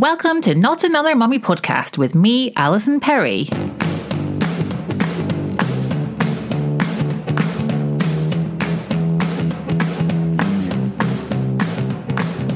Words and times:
Welcome 0.00 0.40
to 0.40 0.54
Not 0.54 0.82
Another 0.82 1.14
Mummy 1.14 1.38
podcast 1.38 1.98
with 1.98 2.14
me, 2.14 2.54
Alison 2.56 3.00
Perry. 3.00 3.44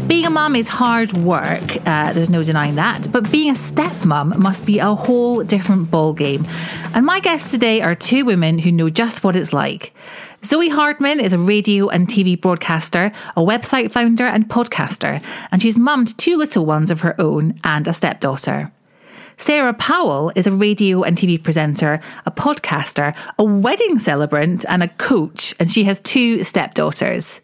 Being 0.09 0.25
a 0.25 0.31
mum 0.31 0.57
is 0.57 0.69
hard 0.69 1.13
work, 1.19 1.87
uh, 1.87 2.15
there's 2.15 2.31
no 2.31 2.43
denying 2.43 2.77
that, 2.77 3.13
but 3.13 3.31
being 3.31 3.51
a 3.51 3.53
stepmom 3.53 4.39
must 4.39 4.65
be 4.65 4.79
a 4.79 4.95
whole 4.95 5.45
different 5.45 5.91
ballgame. 5.91 6.49
And 6.95 7.05
my 7.05 7.21
guests 7.21 7.51
today 7.51 7.83
are 7.83 7.95
two 7.95 8.25
women 8.25 8.59
who 8.59 8.73
know 8.73 8.89
just 8.89 9.23
what 9.23 9.37
it's 9.37 9.53
like. 9.53 9.93
Zoe 10.45 10.69
Hardman 10.69 11.21
is 11.21 11.33
a 11.33 11.39
radio 11.39 11.89
and 11.89 12.07
TV 12.07 12.39
broadcaster, 12.39 13.13
a 13.35 13.41
website 13.41 13.91
founder, 13.91 14.27
and 14.27 14.47
podcaster, 14.47 15.23
and 15.51 15.63
she's 15.63 15.79
mum 15.79 16.05
to 16.05 16.15
two 16.15 16.37
little 16.37 16.67
ones 16.67 16.91
of 16.91 17.01
her 17.01 17.19
own 17.19 17.59
and 17.65 17.89
a 17.89 17.95
stepdaughter. 17.95 18.71
Sarah 19.39 19.73
Powell 19.73 20.31
is 20.37 20.47
a 20.47 20.53
radio 20.53 21.03
and 21.03 21.17
TV 21.17 21.43
presenter, 21.43 21.99
a 22.27 22.31
podcaster, 22.31 23.17
a 23.39 23.45
wedding 23.45 23.99
celebrant, 23.99 24.67
and 24.69 24.83
a 24.83 24.89
coach, 24.89 25.55
and 25.59 25.73
she 25.73 25.85
has 25.85 25.99
two 26.01 26.45
stepdaughters. 26.45 27.41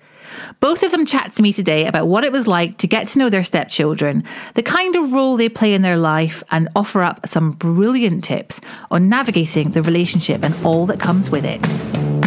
Both 0.60 0.82
of 0.82 0.92
them 0.92 1.06
chat 1.06 1.32
to 1.32 1.42
me 1.42 1.54
today 1.54 1.86
about 1.86 2.06
what 2.06 2.24
it 2.24 2.32
was 2.32 2.46
like 2.46 2.76
to 2.78 2.86
get 2.86 3.08
to 3.08 3.18
know 3.18 3.30
their 3.30 3.44
stepchildren, 3.44 4.24
the 4.54 4.62
kind 4.62 4.94
of 4.94 5.14
role 5.14 5.38
they 5.38 5.48
play 5.48 5.72
in 5.72 5.80
their 5.80 5.96
life, 5.96 6.44
and 6.50 6.68
offer 6.76 7.02
up 7.02 7.26
some 7.26 7.52
brilliant 7.52 8.24
tips 8.24 8.60
on 8.90 9.08
navigating 9.08 9.70
the 9.70 9.82
relationship 9.82 10.44
and 10.44 10.54
all 10.66 10.84
that 10.84 11.00
comes 11.00 11.30
with 11.30 11.46
it. 11.46 12.19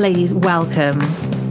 Ladies, 0.00 0.32
welcome. 0.32 0.98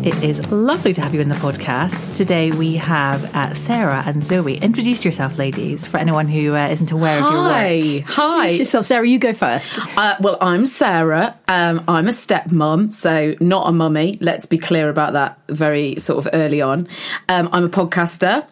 It 0.03 0.23
is 0.23 0.49
lovely 0.51 0.91
to 0.93 1.01
have 1.01 1.13
you 1.13 1.21
in 1.21 1.29
the 1.29 1.35
podcast. 1.35 2.17
Today 2.17 2.49
we 2.49 2.77
have 2.77 3.35
uh, 3.35 3.53
Sarah 3.53 4.01
and 4.07 4.23
Zoe. 4.23 4.55
Introduce 4.57 5.05
yourself, 5.05 5.37
ladies, 5.37 5.85
for 5.85 5.97
anyone 5.97 6.27
who 6.27 6.55
uh, 6.55 6.75
not 6.81 6.91
aware 6.91 7.23
of 7.23 7.31
your 7.31 7.43
work. 7.43 7.51
Hi, 7.51 8.03
hi. 8.07 8.37
Introduce 8.45 8.59
yourself, 8.59 8.85
Sarah. 8.87 9.07
You 9.07 9.19
go 9.19 9.33
first. 9.33 9.77
Uh, 9.95 10.15
well, 10.19 10.39
I'm 10.41 10.65
Sarah. 10.65 11.37
Um, 11.47 11.83
I'm 11.87 12.07
a 12.07 12.11
stepmom, 12.11 12.91
so 12.91 13.35
not 13.39 13.69
a 13.69 13.71
mummy. 13.71 14.17
Let's 14.19 14.47
be 14.47 14.57
clear 14.57 14.89
about 14.89 15.13
that 15.13 15.39
very 15.47 15.99
sort 15.99 16.25
of 16.25 16.33
early 16.33 16.59
on. 16.59 16.87
Um, 17.27 17.49
I'm 17.51 17.65
a 17.65 17.69
podcaster. 17.69 18.47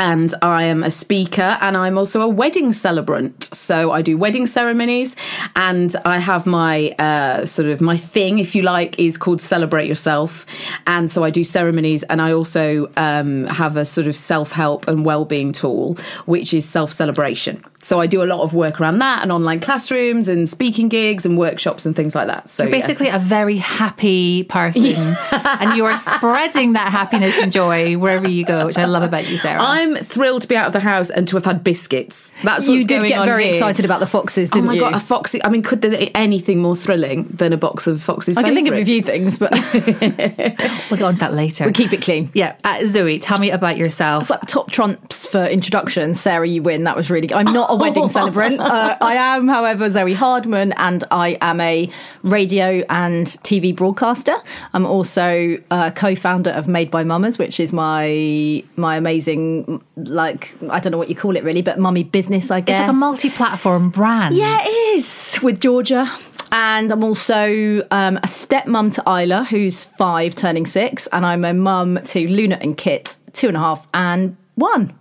And 0.00 0.34
I 0.40 0.64
am 0.64 0.82
a 0.82 0.90
speaker 0.90 1.58
and 1.60 1.76
I'm 1.76 1.98
also 1.98 2.22
a 2.22 2.28
wedding 2.28 2.72
celebrant. 2.72 3.54
So 3.54 3.90
I 3.90 4.00
do 4.00 4.16
wedding 4.16 4.46
ceremonies 4.46 5.14
and 5.54 5.94
I 6.06 6.16
have 6.16 6.46
my 6.46 6.92
uh, 6.98 7.44
sort 7.44 7.68
of 7.68 7.82
my 7.82 7.98
thing, 7.98 8.38
if 8.38 8.54
you 8.54 8.62
like, 8.62 8.98
is 8.98 9.18
called 9.18 9.42
Celebrate 9.42 9.86
Yourself. 9.86 10.46
And 10.86 11.10
so 11.10 11.22
I 11.22 11.28
do 11.28 11.44
ceremonies 11.44 12.02
and 12.04 12.22
I 12.22 12.32
also 12.32 12.90
um, 12.96 13.44
have 13.48 13.76
a 13.76 13.84
sort 13.84 14.06
of 14.06 14.16
self 14.16 14.52
help 14.52 14.88
and 14.88 15.04
well 15.04 15.26
being 15.26 15.52
tool, 15.52 15.98
which 16.24 16.54
is 16.54 16.66
self 16.66 16.92
celebration. 16.92 17.62
So 17.82 17.98
I 17.98 18.06
do 18.06 18.22
a 18.22 18.24
lot 18.24 18.40
of 18.40 18.54
work 18.54 18.80
around 18.80 18.98
that 18.98 19.22
and 19.22 19.32
online 19.32 19.60
classrooms 19.60 20.28
and 20.28 20.48
speaking 20.48 20.88
gigs 20.88 21.24
and 21.24 21.38
workshops 21.38 21.86
and 21.86 21.96
things 21.96 22.14
like 22.14 22.26
that. 22.26 22.48
So 22.48 22.64
You're 22.64 22.72
basically 22.72 23.06
yes. 23.06 23.16
a 23.16 23.24
very 23.24 23.56
happy 23.56 24.42
person 24.44 24.84
and 25.32 25.76
you 25.76 25.86
are 25.86 25.96
spreading 25.96 26.74
that 26.74 26.92
happiness 26.92 27.36
and 27.38 27.50
joy 27.50 27.96
wherever 27.96 28.28
you 28.28 28.44
go, 28.44 28.66
which 28.66 28.76
I 28.76 28.84
love 28.84 29.02
about 29.02 29.28
you, 29.28 29.38
Sarah. 29.38 29.60
I'm 29.62 29.96
thrilled 29.96 30.42
to 30.42 30.48
be 30.48 30.56
out 30.56 30.66
of 30.66 30.72
the 30.74 30.80
house 30.80 31.08
and 31.08 31.26
to 31.28 31.36
have 31.36 31.44
had 31.46 31.64
biscuits. 31.64 32.32
That's 32.44 32.68
you 32.68 32.84
did 32.84 33.02
get 33.02 33.24
very 33.24 33.44
here. 33.44 33.54
excited 33.54 33.84
about 33.84 34.00
the 34.00 34.06
foxes, 34.06 34.50
didn't 34.50 34.64
you? 34.64 34.70
Oh 34.70 34.72
my 34.72 34.74
you? 34.74 34.80
god, 34.80 34.94
a 34.94 35.00
foxy! 35.00 35.42
I 35.42 35.48
mean, 35.48 35.62
could 35.62 35.80
there 35.80 35.90
be 35.90 36.14
anything 36.14 36.60
more 36.60 36.76
thrilling 36.76 37.24
than 37.28 37.52
a 37.52 37.56
box 37.56 37.86
of 37.86 38.02
foxes? 38.02 38.36
I 38.36 38.42
can 38.42 38.54
favourites? 38.54 38.66
think 38.66 38.74
of 38.74 38.82
a 38.82 38.84
few 38.84 39.02
things, 39.02 39.38
but 39.38 39.52
we'll 40.90 40.98
get 40.98 41.02
on 41.02 41.14
to 41.14 41.20
that 41.20 41.32
later. 41.32 41.64
We'll 41.64 41.72
keep 41.72 41.92
it 41.92 42.02
clean. 42.02 42.30
Yeah, 42.34 42.56
uh, 42.64 42.84
Zoe, 42.86 43.18
tell 43.18 43.38
me 43.38 43.50
about 43.50 43.78
yourself. 43.78 44.24
It's 44.24 44.30
like 44.30 44.42
top 44.46 44.70
trumps 44.70 45.26
for 45.26 45.44
introduction. 45.44 46.14
Sarah, 46.14 46.46
you 46.46 46.62
win. 46.62 46.84
That 46.84 46.96
was 46.96 47.10
really 47.10 47.26
good. 47.26 47.36
I'm 47.36 47.52
not 47.52 47.69
a 47.70 47.76
wedding 47.76 48.08
celebrant. 48.08 48.60
Uh, 48.70 48.96
I 49.00 49.14
am, 49.14 49.48
however, 49.48 49.90
Zoe 49.90 50.12
Hardman, 50.12 50.72
and 50.76 51.02
I 51.10 51.38
am 51.40 51.60
a 51.60 51.90
radio 52.22 52.84
and 52.88 53.26
TV 53.26 53.74
broadcaster. 53.74 54.36
I'm 54.74 54.86
also 54.86 55.56
a 55.70 55.90
co-founder 55.90 56.50
of 56.50 56.68
Made 56.68 56.90
by 56.90 57.02
Mamas, 57.02 57.38
which 57.38 57.58
is 57.58 57.72
my 57.72 58.62
my 58.76 58.96
amazing, 58.96 59.82
like 59.96 60.54
I 60.68 60.78
don't 60.78 60.92
know 60.92 60.98
what 60.98 61.08
you 61.08 61.16
call 61.16 61.36
it 61.36 61.42
really, 61.42 61.62
but 61.62 61.78
mummy 61.78 62.04
business, 62.04 62.50
I 62.50 62.60
guess. 62.60 62.80
It's 62.80 62.88
like 62.88 62.96
a 62.96 62.98
multi-platform 62.98 63.90
brand. 63.90 64.36
Yeah, 64.36 64.58
it 64.60 64.96
is 64.96 65.38
with 65.42 65.60
Georgia. 65.60 66.06
And 66.52 66.90
I'm 66.90 67.04
also 67.04 67.80
um, 67.90 68.16
a 68.16 68.26
stepmom 68.26 68.92
to 68.94 69.02
Isla, 69.08 69.44
who's 69.44 69.84
five, 69.84 70.34
turning 70.34 70.66
six, 70.66 71.06
and 71.08 71.24
I'm 71.24 71.44
a 71.44 71.54
mum 71.54 72.00
to 72.06 72.28
Luna 72.28 72.58
and 72.60 72.76
Kit, 72.76 73.16
two 73.32 73.48
and 73.48 73.56
a 73.56 73.60
half 73.60 73.86
and 73.94 74.36
one. 74.56 74.92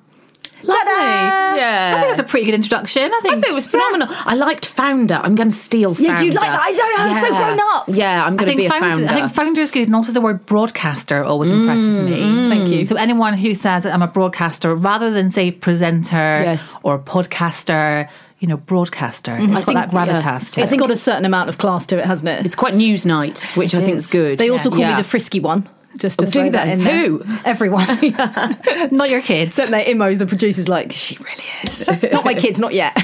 Lovely. 0.63 0.91
Yeah. 0.93 1.93
I 1.95 2.01
think 2.01 2.07
that's 2.15 2.19
a 2.19 2.29
pretty 2.29 2.45
good 2.45 2.55
introduction. 2.55 3.03
I 3.03 3.19
think, 3.21 3.35
I 3.35 3.39
think 3.39 3.47
it 3.47 3.53
was 3.53 3.67
phenomenal. 3.67 4.07
Yeah. 4.09 4.23
I 4.25 4.35
liked 4.35 4.65
Founder. 4.65 5.15
I'm 5.15 5.35
going 5.35 5.49
to 5.49 5.55
steal 5.55 5.93
Founder. 5.95 6.11
Yeah, 6.11 6.17
do 6.19 6.25
you 6.25 6.31
like 6.31 6.49
that? 6.49 6.59
I 6.59 6.73
don't 6.73 6.97
know. 6.97 7.03
I'm 7.03 7.21
so 7.21 7.29
grown 7.29 7.59
up. 7.75 7.89
Yeah, 7.89 8.25
I'm 8.25 8.37
going 8.37 8.51
to 8.51 8.57
be 8.57 8.65
a 8.65 8.69
founder, 8.69 8.87
Founder. 8.87 9.07
I 9.07 9.13
think 9.13 9.31
Founder 9.31 9.61
is 9.61 9.71
good. 9.71 9.87
And 9.87 9.95
also 9.95 10.11
the 10.11 10.21
word 10.21 10.45
broadcaster 10.45 11.23
always 11.23 11.49
Mm, 11.49 11.61
impresses 11.61 12.01
me. 12.01 12.17
Mm. 12.17 12.49
Thank 12.49 12.69
you. 12.69 12.85
So 12.85 12.95
anyone 12.95 13.33
who 13.33 13.55
says 13.55 13.83
that 13.83 13.93
I'm 13.93 14.01
a 14.01 14.07
broadcaster, 14.07 14.75
rather 14.75 15.11
than 15.11 15.29
say 15.31 15.51
presenter 15.51 16.15
yes. 16.15 16.75
or 16.83 16.99
podcaster, 16.99 18.09
you 18.39 18.47
know, 18.47 18.57
broadcaster. 18.57 19.31
Mm-hmm. 19.31 19.53
It's 19.53 19.61
I 19.61 19.73
got 19.73 19.89
think, 19.89 19.91
that 19.91 19.91
gravitas 19.91 20.23
yeah. 20.23 20.39
to 20.39 20.61
it. 20.61 20.63
It's 20.65 20.75
got 20.75 20.91
a 20.91 20.95
certain 20.95 21.25
amount 21.25 21.49
of 21.49 21.57
class 21.57 21.85
to 21.87 21.97
it, 21.97 22.05
hasn't 22.05 22.29
it? 22.29 22.45
It's 22.45 22.55
quite 22.55 22.73
Newsnight, 22.73 23.57
which 23.57 23.73
it 23.73 23.81
I 23.81 23.83
think 23.83 23.97
is 23.97 24.07
good. 24.07 24.37
They 24.37 24.49
also 24.49 24.69
call 24.69 24.79
me 24.79 24.95
the 24.95 25.03
frisky 25.03 25.39
one 25.39 25.67
just 25.97 26.19
to 26.19 26.25
oh, 26.25 26.29
do 26.29 26.49
that 26.51 26.67
in 26.67 26.79
Who? 26.81 27.19
There. 27.19 27.39
Everyone. 27.45 27.85
not 28.91 29.09
your 29.09 29.21
kids. 29.21 29.57
Don't 29.57 29.71
they? 29.71 29.85
Imos, 29.85 30.19
the 30.19 30.25
producer's 30.25 30.67
like, 30.67 30.91
she 30.91 31.17
really 31.17 31.43
is. 31.63 31.87
not 32.11 32.25
my 32.25 32.33
kids, 32.33 32.59
not 32.59 32.73
yet. 32.73 32.95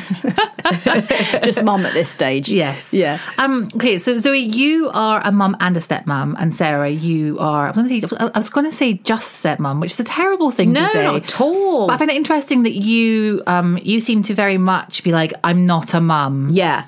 just 1.44 1.63
mum 1.63 1.85
at 1.85 1.94
this 1.94 2.09
stage. 2.09 2.50
Yes. 2.50 2.94
Yeah. 2.94 3.19
Um, 3.38 3.69
okay, 3.75 3.97
so 3.97 4.18
Zoe, 4.18 4.39
you 4.39 4.89
are 4.89 5.21
a 5.24 5.31
mum 5.31 5.57
and 5.60 5.75
a 5.75 5.80
stepmom, 5.80 6.36
and 6.39 6.54
Sarah, 6.54 6.89
you 6.89 7.39
are. 7.39 7.68
I 7.68 7.71
was 7.71 7.75
going 7.75 8.00
to 8.00 8.07
say, 8.07 8.18
I 8.33 8.38
was 8.38 8.50
going 8.50 8.65
to 8.65 8.71
say 8.71 8.94
just 8.94 9.44
stepmom, 9.44 9.81
which 9.81 9.92
is 9.92 10.00
a 10.00 10.04
terrible 10.04 10.51
thing 10.51 10.74
no, 10.74 10.81
to 10.81 10.88
say. 10.88 11.04
not 11.04 11.15
at 11.15 11.42
all. 11.42 11.88
But 11.88 11.94
I 11.94 11.98
find 11.98 12.12
it 12.12 12.18
interesting 12.18 12.63
that 12.63 12.75
you, 12.75 13.44
um, 13.48 13.80
you 13.81 14.00
seem 14.00 14.21
to 14.24 14.33
very 14.33 14.57
much 14.57 15.04
be 15.04 15.12
like, 15.12 15.33
I'm 15.44 15.65
not 15.65 15.94
a 15.94 16.01
mum. 16.01 16.50
Yeah. 16.51 16.86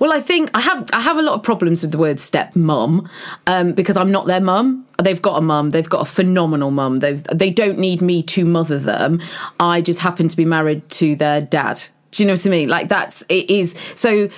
Well, 0.00 0.12
I 0.12 0.20
think 0.20 0.50
I 0.54 0.60
have 0.60 0.88
I 0.92 1.00
have 1.00 1.16
a 1.16 1.22
lot 1.22 1.34
of 1.34 1.42
problems 1.42 1.82
with 1.82 1.92
the 1.92 1.98
word 1.98 2.20
step 2.20 2.54
mum 2.56 3.08
um, 3.46 3.72
because 3.72 3.96
I'm 3.96 4.10
not 4.10 4.26
their 4.26 4.40
mum. 4.40 4.86
They've 5.02 5.20
got 5.20 5.38
a 5.38 5.40
mum. 5.40 5.70
They've 5.70 5.88
got 5.88 6.02
a 6.02 6.10
phenomenal 6.10 6.70
mum. 6.70 7.00
They 7.00 7.14
they 7.14 7.50
don't 7.50 7.78
need 7.78 8.02
me 8.02 8.22
to 8.24 8.44
mother 8.44 8.78
them. 8.78 9.20
I 9.60 9.80
just 9.80 10.00
happen 10.00 10.28
to 10.28 10.36
be 10.36 10.44
married 10.44 10.88
to 10.90 11.16
their 11.16 11.40
dad. 11.40 11.82
Do 12.10 12.22
you 12.22 12.26
know 12.26 12.34
what 12.34 12.46
I 12.46 12.50
mean? 12.50 12.68
Like 12.68 12.88
that's 12.88 13.22
it 13.28 13.50
is 13.50 13.74
so. 13.94 14.28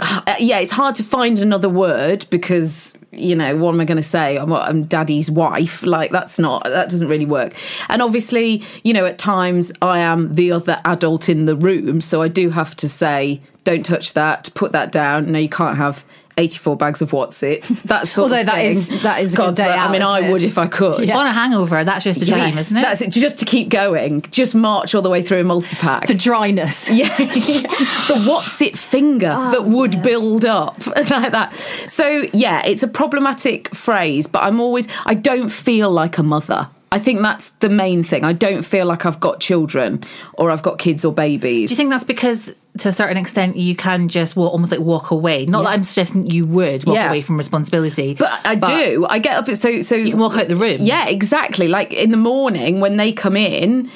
Uh, 0.00 0.34
yeah, 0.40 0.58
it's 0.58 0.72
hard 0.72 0.96
to 0.96 1.04
find 1.04 1.38
another 1.38 1.68
word 1.68 2.26
because 2.28 2.94
you 3.12 3.34
know 3.34 3.56
what 3.56 3.72
am 3.72 3.80
I 3.80 3.84
going 3.84 3.96
to 3.96 4.02
say? 4.02 4.36
I'm, 4.36 4.52
I'm 4.52 4.84
daddy's 4.84 5.30
wife. 5.30 5.84
Like 5.84 6.10
that's 6.10 6.38
not 6.38 6.64
that 6.64 6.88
doesn't 6.88 7.08
really 7.08 7.26
work. 7.26 7.54
And 7.88 8.02
obviously, 8.02 8.62
you 8.82 8.92
know, 8.92 9.06
at 9.06 9.18
times 9.18 9.72
I 9.80 10.00
am 10.00 10.34
the 10.34 10.52
other 10.52 10.80
adult 10.84 11.28
in 11.28 11.46
the 11.46 11.56
room, 11.56 12.00
so 12.00 12.22
I 12.22 12.28
do 12.28 12.50
have 12.50 12.74
to 12.76 12.88
say 12.88 13.40
don't 13.64 13.84
touch 13.84 14.12
that, 14.14 14.50
put 14.54 14.72
that 14.72 14.92
down. 14.92 15.32
No, 15.32 15.38
you 15.38 15.48
can't 15.48 15.76
have 15.76 16.04
84 16.36 16.76
bags 16.76 17.00
of 17.00 17.12
Wotsits. 17.12 17.82
That 17.86 18.08
sort 18.08 18.24
Although 18.24 18.40
of 18.40 18.46
that 18.46 18.54
thing. 18.56 18.76
is- 18.76 19.02
that 19.02 19.20
is 19.22 19.34
a 19.34 19.36
good 19.36 19.54
day 19.54 19.66
but, 19.66 19.78
I 19.78 19.92
mean, 19.92 20.02
I 20.02 20.18
isn't 20.18 20.28
it? 20.28 20.32
would 20.32 20.42
if 20.42 20.58
I 20.58 20.66
could. 20.66 21.08
On 21.10 21.26
a 21.26 21.32
hangover, 21.32 21.84
that's 21.84 22.02
just 22.04 22.20
a 22.22 22.26
dream, 22.26 22.38
Yes, 22.38 22.60
isn't 22.62 22.78
it? 22.78 22.82
That's 22.82 23.00
it. 23.02 23.10
Just 23.10 23.38
to 23.38 23.44
keep 23.44 23.68
going. 23.68 24.22
Just 24.32 24.54
march 24.56 24.94
all 24.94 25.02
the 25.02 25.10
way 25.10 25.22
through 25.22 25.40
a 25.40 25.44
multi 25.44 25.76
pack. 25.76 26.06
The 26.08 26.14
dryness. 26.14 26.90
Yeah, 26.90 27.16
the 27.18 28.14
Wotsit 28.26 28.76
finger 28.76 29.32
Oh, 29.34 29.50
that 29.52 29.64
would 29.64 30.02
build 30.02 30.44
up 30.44 30.84
like 30.86 31.32
that. 31.32 31.54
So 31.56 32.24
yeah, 32.32 32.62
it's 32.66 32.82
a 32.82 32.88
problematic 32.88 33.74
phrase, 33.74 34.26
but 34.26 34.42
I'm 34.42 34.60
always 34.60 34.88
I 35.06 35.14
don't 35.14 35.48
feel 35.50 35.90
like 35.90 36.18
a 36.18 36.22
mother. 36.22 36.68
I 36.92 36.98
think 36.98 37.22
that's 37.22 37.48
the 37.60 37.68
main 37.68 38.02
thing. 38.04 38.24
I 38.24 38.32
don't 38.32 38.62
feel 38.62 38.86
like 38.86 39.04
I've 39.04 39.18
got 39.18 39.40
children 39.40 40.04
or 40.34 40.50
I've 40.52 40.62
got 40.62 40.78
kids 40.78 41.04
or 41.04 41.12
babies. 41.12 41.68
Do 41.68 41.72
you 41.72 41.76
think 41.76 41.90
that's 41.90 42.04
because, 42.04 42.52
to 42.78 42.88
a 42.88 42.92
certain 42.92 43.16
extent, 43.16 43.56
you 43.56 43.76
can 43.76 44.08
just 44.08 44.34
well, 44.36 44.48
almost 44.48 44.72
like 44.72 44.80
walk 44.80 45.10
away? 45.10 45.46
Not 45.46 45.62
that 45.62 45.68
I'm 45.70 45.84
suggesting 45.84 46.26
you 46.26 46.44
would 46.46 46.84
walk 46.84 46.96
Yeah. 46.96 47.08
away 47.08 47.22
from 47.22 47.36
responsibility, 47.36 48.14
but 48.14 48.30
I 48.44 48.56
do. 48.56 49.06
I 49.08 49.18
get 49.20 49.36
up. 49.36 49.46
So 49.54 49.80
so 49.80 49.94
You 49.94 50.10
can 50.10 50.18
walk 50.18 50.36
out 50.36 50.48
the 50.48 50.56
room. 50.56 50.78
Yeah, 50.80 51.06
exactly. 51.08 51.68
Like 51.68 51.92
in 51.92 52.10
the 52.10 52.16
morning 52.16 52.80
when 52.80 52.96
they 52.96 53.12
come 53.12 53.36
in, 53.36 53.90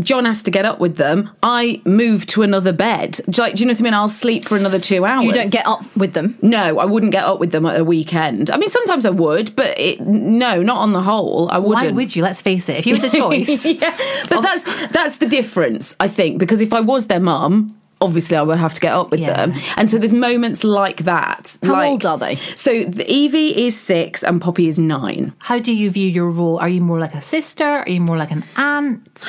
John 0.00 0.24
has 0.24 0.42
to 0.44 0.50
get 0.50 0.64
up 0.64 0.80
with 0.80 0.96
them. 0.96 1.30
I 1.42 1.82
move 1.84 2.26
to 2.28 2.42
another 2.42 2.72
bed. 2.72 3.20
Do 3.28 3.36
you, 3.36 3.42
like, 3.42 3.54
do 3.56 3.60
you 3.62 3.66
know 3.66 3.72
what 3.72 3.80
I 3.80 3.84
mean? 3.84 3.94
I'll 3.94 4.08
sleep 4.08 4.44
for 4.46 4.56
another 4.56 4.78
two 4.78 5.04
hours. 5.04 5.24
You 5.24 5.32
don't 5.32 5.52
get 5.52 5.66
up 5.66 5.84
with 5.96 6.14
them. 6.14 6.36
No, 6.40 6.78
I 6.78 6.86
wouldn't 6.86 7.12
get 7.12 7.24
up 7.24 7.38
with 7.38 7.52
them 7.52 7.66
at 7.66 7.78
a 7.78 7.84
weekend. 7.84 8.50
I 8.50 8.56
mean, 8.56 8.70
sometimes 8.70 9.04
I 9.04 9.10
would, 9.10 9.54
but 9.54 9.78
it, 9.78 10.00
no, 10.00 10.62
not 10.62 10.78
on 10.78 10.92
the 10.94 11.02
whole. 11.02 11.48
I 11.50 11.58
wouldn't. 11.58 11.86
Why 11.86 11.92
would 11.92 12.16
you? 12.16 12.22
Let's 12.22 12.40
face 12.42 12.68
it. 12.70 12.78
If 12.78 12.86
you 12.86 12.96
had 12.96 13.10
the 13.10 13.16
choice, 13.18 13.66
yeah, 13.66 13.94
but 14.30 14.40
that's 14.40 14.64
that's 14.88 15.18
the 15.18 15.26
difference, 15.28 15.94
I 16.00 16.08
think, 16.08 16.38
because 16.38 16.60
if 16.60 16.72
I 16.72 16.80
was 16.80 17.06
their 17.06 17.20
mum. 17.20 17.74
Obviously, 17.98 18.36
I 18.36 18.42
would 18.42 18.58
have 18.58 18.74
to 18.74 18.80
get 18.80 18.92
up 18.92 19.10
with 19.10 19.20
Yeah. 19.20 19.32
them, 19.46 19.54
and 19.78 19.88
so 19.90 19.96
there's 19.96 20.12
moments 20.12 20.64
like 20.64 21.04
that. 21.04 21.56
How 21.62 21.72
like- 21.72 21.88
old 21.90 22.04
are 22.04 22.18
they? 22.18 22.34
So 22.54 22.84
the 22.84 23.10
Evie 23.10 23.66
is 23.66 23.74
six 23.80 24.22
and 24.22 24.38
Poppy 24.40 24.68
is 24.68 24.78
nine. 24.78 25.32
how 25.38 25.58
do 25.58 25.72
you 25.74 25.88
view 25.90 26.06
your 26.08 26.28
role? 26.28 26.58
Are 26.58 26.68
you 26.68 26.82
more 26.82 26.98
like 26.98 27.14
a 27.14 27.22
sister? 27.22 27.64
Are 27.64 27.88
you 27.88 28.02
more 28.02 28.18
like 28.18 28.30
an 28.30 28.44
aunt? 28.58 29.24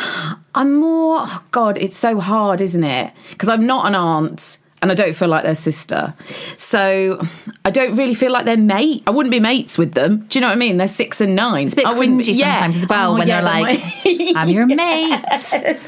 I'm 0.54 0.76
more. 0.76 1.20
Oh 1.22 1.44
God, 1.52 1.78
it's 1.78 1.96
so 1.98 2.20
hard, 2.20 2.60
isn't 2.60 2.84
it? 2.84 3.14
Because 3.30 3.48
I'm 3.48 3.66
not 3.66 3.86
an 3.88 3.96
aunt. 3.96 4.58
And 4.82 4.92
I 4.92 4.96
don't 4.96 5.14
feel 5.14 5.28
like 5.28 5.44
their 5.44 5.56
sister. 5.56 6.14
So 6.56 7.20
I 7.66 7.72
don't 7.72 7.96
really 7.96 8.14
feel 8.14 8.32
like 8.32 8.46
they're 8.46 8.58
mate. 8.58 9.04
I 9.08 9.12
wouldn't 9.12 9.32
be 9.32 9.40
mates 9.40 9.78
with 9.78 9.94
them. 9.94 10.26
Do 10.30 10.38
you 10.38 10.42
know 10.42 10.48
what 10.48 10.54
I 10.54 10.58
mean? 10.58 10.78
They're 10.78 10.88
six 10.88 11.20
and 11.20 11.36
nine. 11.36 11.66
It's 11.66 11.74
a 11.74 11.78
bit 11.78 11.88
I 11.88 11.96
cringy 11.96 12.36
yeah. 12.36 12.56
sometimes 12.56 12.76
as 12.78 12.88
well 12.88 13.14
Oh, 13.14 13.18
when 13.18 13.28
yeah, 13.28 13.42
they're 13.42 13.52
like, 13.64 13.82
"I'm 14.36 14.50
your 14.50 14.66
mate," 14.76 14.78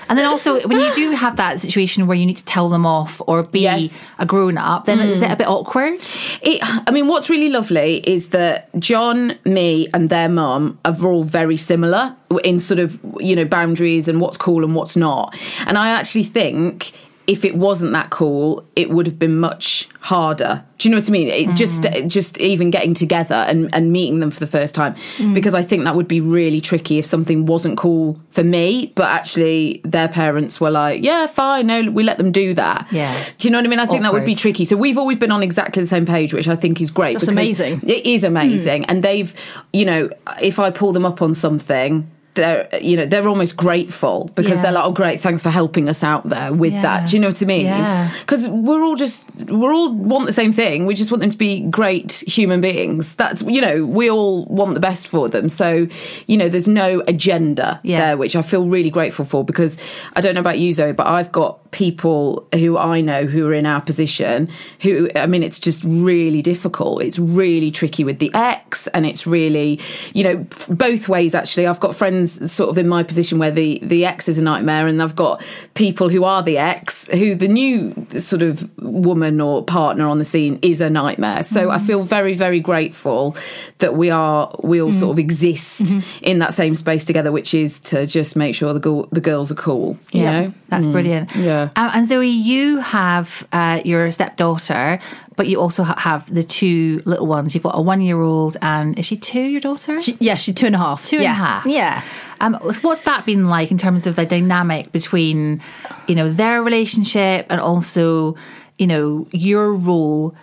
and 0.09 0.17
then 0.17 0.25
also 0.25 0.67
when 0.67 0.79
you 0.79 0.93
do 0.95 1.11
have 1.11 1.35
that 1.37 1.59
situation 1.59 2.07
where 2.07 2.17
you 2.17 2.25
need 2.25 2.37
to 2.37 2.45
tell 2.45 2.69
them 2.69 2.85
off 2.85 3.21
or 3.27 3.43
be 3.43 3.61
Yes. 3.61 4.07
a 4.17 4.25
grown 4.25 4.57
up, 4.57 4.85
then 4.85 4.99
is 4.99 5.21
it 5.21 5.29
a 5.31 5.35
mm. 5.35 5.37
bit 5.37 5.47
awkward? 5.47 5.99
It, 6.41 6.59
I 6.61 6.91
mean, 6.91 7.07
what's 7.07 7.29
really 7.29 7.49
lovely 7.49 7.97
is 7.97 8.29
that 8.29 8.69
John, 8.79 9.37
me, 9.45 9.87
and 9.93 10.09
their 10.09 10.29
mum 10.29 10.79
are 10.85 10.95
all 11.05 11.23
very 11.23 11.57
similar 11.57 12.15
in 12.43 12.59
sort 12.59 12.79
of, 12.79 12.99
you 13.19 13.35
know, 13.35 13.45
boundaries 13.45 14.07
and 14.07 14.19
what's 14.21 14.37
cool 14.37 14.63
and 14.63 14.75
what's 14.75 14.95
not. 14.95 15.37
And 15.65 15.77
I 15.77 15.89
actually 15.89 16.23
think 16.23 16.91
if 17.29 17.45
it 17.45 17.55
wasn't 17.55 17.93
that 17.93 18.09
cool, 18.09 18.67
it 18.75 18.89
would 18.89 19.05
have 19.05 19.19
been 19.19 19.37
much 19.37 19.87
harder. 19.99 20.65
Do 20.79 20.89
you 20.89 20.95
know 20.95 20.99
what 20.99 21.07
I 21.07 21.11
mean? 21.11 21.27
It 21.27 21.47
mm. 21.49 21.55
just 21.55 21.83
just 22.07 22.39
even 22.39 22.71
getting 22.71 22.95
together 22.95 23.35
and, 23.35 23.69
and 23.71 23.93
meeting 23.93 24.19
them 24.19 24.31
for 24.31 24.39
the 24.39 24.47
first 24.47 24.73
time. 24.73 24.95
Mm. 25.17 25.35
Because 25.35 25.53
I 25.53 25.61
think 25.61 25.83
that 25.83 25.95
would 25.95 26.07
be 26.07 26.21
really 26.21 26.59
tricky 26.59 26.97
if 26.97 27.05
something 27.05 27.45
wasn't 27.45 27.77
cool 27.77 28.19
for 28.31 28.43
me, 28.43 28.91
but 28.95 29.05
actually 29.05 29.79
their 29.83 30.07
parents 30.07 30.59
were 30.59 30.71
like, 30.71 31.03
Yeah, 31.03 31.27
fine, 31.27 31.67
no, 31.67 31.91
we 31.91 32.01
let 32.01 32.17
them 32.17 32.31
do 32.31 32.55
that. 32.55 32.87
Yeah. 32.89 33.15
Do 33.37 33.47
you 33.47 33.51
know 33.51 33.59
what 33.59 33.65
I 33.65 33.69
mean? 33.69 33.79
I 33.79 33.85
think 33.85 34.01
that 34.01 34.13
would 34.13 34.25
be 34.25 34.33
tricky. 34.33 34.65
So 34.65 34.75
we've 34.75 34.97
always 34.97 35.17
been 35.17 35.31
on 35.31 35.43
exactly 35.43 35.83
the 35.83 35.87
same 35.87 36.07
page, 36.07 36.33
which 36.33 36.47
I 36.47 36.55
think 36.55 36.81
is 36.81 36.89
great. 36.89 37.13
That's 37.13 37.27
amazing. 37.27 37.81
It 37.83 38.07
is 38.07 38.23
amazing, 38.23 38.83
mm. 38.83 38.85
and 38.89 39.03
they've, 39.03 39.35
you 39.71 39.85
know, 39.85 40.09
if 40.41 40.57
I 40.57 40.71
pull 40.71 40.93
them 40.93 41.05
up 41.05 41.21
on 41.21 41.35
something. 41.35 42.09
They're, 42.39 42.69
you 42.81 42.95
know, 42.97 43.05
they're 43.05 43.27
almost 43.27 43.57
grateful 43.57 44.29
because 44.35 44.53
Yeah. 44.57 44.61
they're 44.63 44.71
like, 44.71 44.85
"Oh, 44.85 44.91
great, 44.91 45.19
thanks 45.19 45.43
for 45.43 45.49
helping 45.49 45.89
us 45.89 46.03
out 46.03 46.27
there 46.29 46.53
with 46.53 46.71
Yeah. 46.73 46.81
that." 46.83 47.09
Do 47.09 47.15
you 47.17 47.21
know 47.21 47.27
what 47.27 47.41
I 47.41 47.45
mean? 47.45 47.65
Yeah. 47.65 48.09
Because 48.21 48.47
we're 48.47 48.81
all 48.83 48.95
just, 48.95 49.25
we're 49.49 49.73
all 49.73 49.91
want 49.91 50.25
the 50.25 50.33
same 50.33 50.51
thing. 50.53 50.85
We 50.85 50.95
just 50.95 51.11
want 51.11 51.19
them 51.21 51.29
to 51.31 51.37
be 51.37 51.61
great 51.61 52.23
human 52.27 52.61
beings. 52.61 53.15
That's, 53.15 53.41
you 53.41 53.59
know, 53.61 53.85
we 53.85 54.09
all 54.09 54.45
want 54.45 54.73
the 54.73 54.79
best 54.79 55.07
for 55.07 55.27
them. 55.29 55.49
So, 55.49 55.87
you 56.27 56.37
know, 56.37 56.47
there's 56.49 56.67
no 56.67 57.03
agenda 57.07 57.79
Yeah. 57.83 57.99
there, 57.99 58.17
which 58.17 58.35
I 58.35 58.41
feel 58.41 58.63
really 58.65 58.89
grateful 58.89 59.25
for 59.25 59.43
because 59.43 59.77
I 60.15 60.21
don't 60.21 60.33
know 60.33 60.41
about 60.41 60.59
you, 60.59 60.71
Zoe, 60.73 60.93
but 60.93 61.07
I've 61.07 61.31
got 61.31 61.59
people 61.71 62.47
who 62.55 62.77
I 62.77 63.01
know 63.01 63.25
who 63.25 63.45
are 63.47 63.53
in 63.53 63.65
our 63.65 63.81
position 63.81 64.49
who, 64.81 65.09
I 65.15 65.25
mean, 65.27 65.43
it's 65.43 65.59
just 65.59 65.83
really 65.83 66.41
difficult. 66.41 67.03
It's 67.03 67.19
really 67.19 67.69
tricky 67.69 68.03
with 68.03 68.19
the 68.19 68.31
ex, 68.33 68.87
and 68.87 69.05
it's 69.05 69.27
really, 69.27 69.79
you 70.13 70.23
know, 70.23 70.45
both 70.69 71.07
ways 71.09 71.35
actually. 71.35 71.67
I've 71.67 71.79
got 71.79 71.95
friends 71.95 72.28
sort 72.29 72.69
of 72.69 72.77
in 72.77 72.87
my 72.87 73.03
position 73.03 73.39
where 73.39 73.51
the, 73.51 73.79
the 73.81 74.05
ex 74.05 74.27
is 74.27 74.37
a 74.37 74.41
nightmare, 74.41 74.87
and 74.87 75.01
I've 75.01 75.15
got 75.15 75.43
people 75.73 76.09
who 76.09 76.23
are 76.23 76.43
the 76.43 76.57
ex 76.57 77.07
who 77.09 77.35
the 77.35 77.47
new 77.47 77.93
sort 78.19 78.41
of 78.41 78.69
woman 78.79 79.41
or 79.41 79.63
partner 79.63 80.07
on 80.07 80.19
the 80.19 80.25
scene 80.25 80.59
is 80.61 80.81
a 80.81 80.89
nightmare. 80.89 81.43
So 81.43 81.69
I 81.69 81.79
feel 81.79 82.03
very, 82.03 82.33
very 82.33 82.59
grateful 82.59 83.35
that 83.79 83.95
we 83.95 84.09
are, 84.09 84.55
we 84.63 84.81
all 84.81 84.93
sort 84.93 85.11
of 85.11 85.19
exist 85.19 85.93
in 86.21 86.39
that 86.39 86.53
same 86.53 86.75
space 86.75 87.05
together, 87.05 87.31
which 87.31 87.53
is 87.53 87.79
to 87.81 88.05
just 88.05 88.35
make 88.35 88.55
sure 88.55 88.73
the, 88.73 88.79
girl, 88.79 89.07
the 89.11 89.21
girls 89.21 89.51
are 89.51 89.55
cool, 89.55 89.97
you 90.11 90.23
know? 90.23 90.53
That's 90.67 90.85
brilliant. 90.85 91.35
Yeah. 91.35 91.69
Um, 91.75 91.89
and 91.93 92.07
Zoe, 92.07 92.27
you 92.27 92.77
have 92.79 93.47
uh, 93.51 93.81
your 93.85 94.11
stepdaughter, 94.11 94.99
but 95.39 95.47
you 95.47 95.57
also 95.57 95.85
ha- 95.85 95.95
have 95.97 96.31
the 96.33 96.43
two 96.43 97.01
little 97.05 97.25
ones. 97.25 97.55
You've 97.55 97.63
got 97.63 97.77
a 97.77 97.81
one 97.81 98.01
year 98.01 98.19
old, 98.19 98.57
and 98.61 98.99
is 98.99 99.05
she 99.05 99.15
two, 99.15 99.39
your 99.39 99.61
daughter? 99.61 99.97
She, 100.01 100.17
yeah, 100.19 100.35
she's 100.35 100.53
two 100.53 100.65
and 100.65 100.75
a 100.75 100.77
half. 100.77 101.05
Two 101.05 101.15
and 101.15 101.21
a 101.21 101.29
yeah. 101.29 101.33
half. 101.33 101.65
Yeah. 101.65 102.03
Um, 102.41 102.55
what's 102.81 102.99
that 103.01 103.25
been 103.25 103.47
like 103.47 103.71
in 103.71 103.77
terms 103.77 104.05
of 104.05 104.17
the 104.17 104.25
dynamic 104.25 104.91
between, 104.91 105.61
you 106.09 106.15
know, 106.15 106.27
their 106.27 106.61
relationship 106.61 107.45
and 107.49 107.61
also, 107.61 108.35
you 108.77 108.85
know, 108.85 109.29
your 109.31 109.73
role 109.73 110.35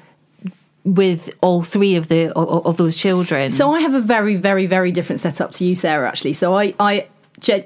with 0.85 1.29
all 1.43 1.63
three 1.63 1.97
of 1.97 2.09
the 2.09 2.33
of, 2.33 2.65
of 2.65 2.79
those 2.79 2.97
children? 2.97 3.51
So 3.51 3.73
I 3.73 3.81
have 3.81 3.93
a 3.93 4.01
very, 4.01 4.37
very, 4.37 4.65
very 4.65 4.93
different 4.93 5.21
setup 5.21 5.51
to 5.57 5.67
you, 5.67 5.75
Sarah. 5.75 6.09
Actually, 6.09 6.33
so 6.33 6.55
I, 6.55 6.73
I 6.81 7.07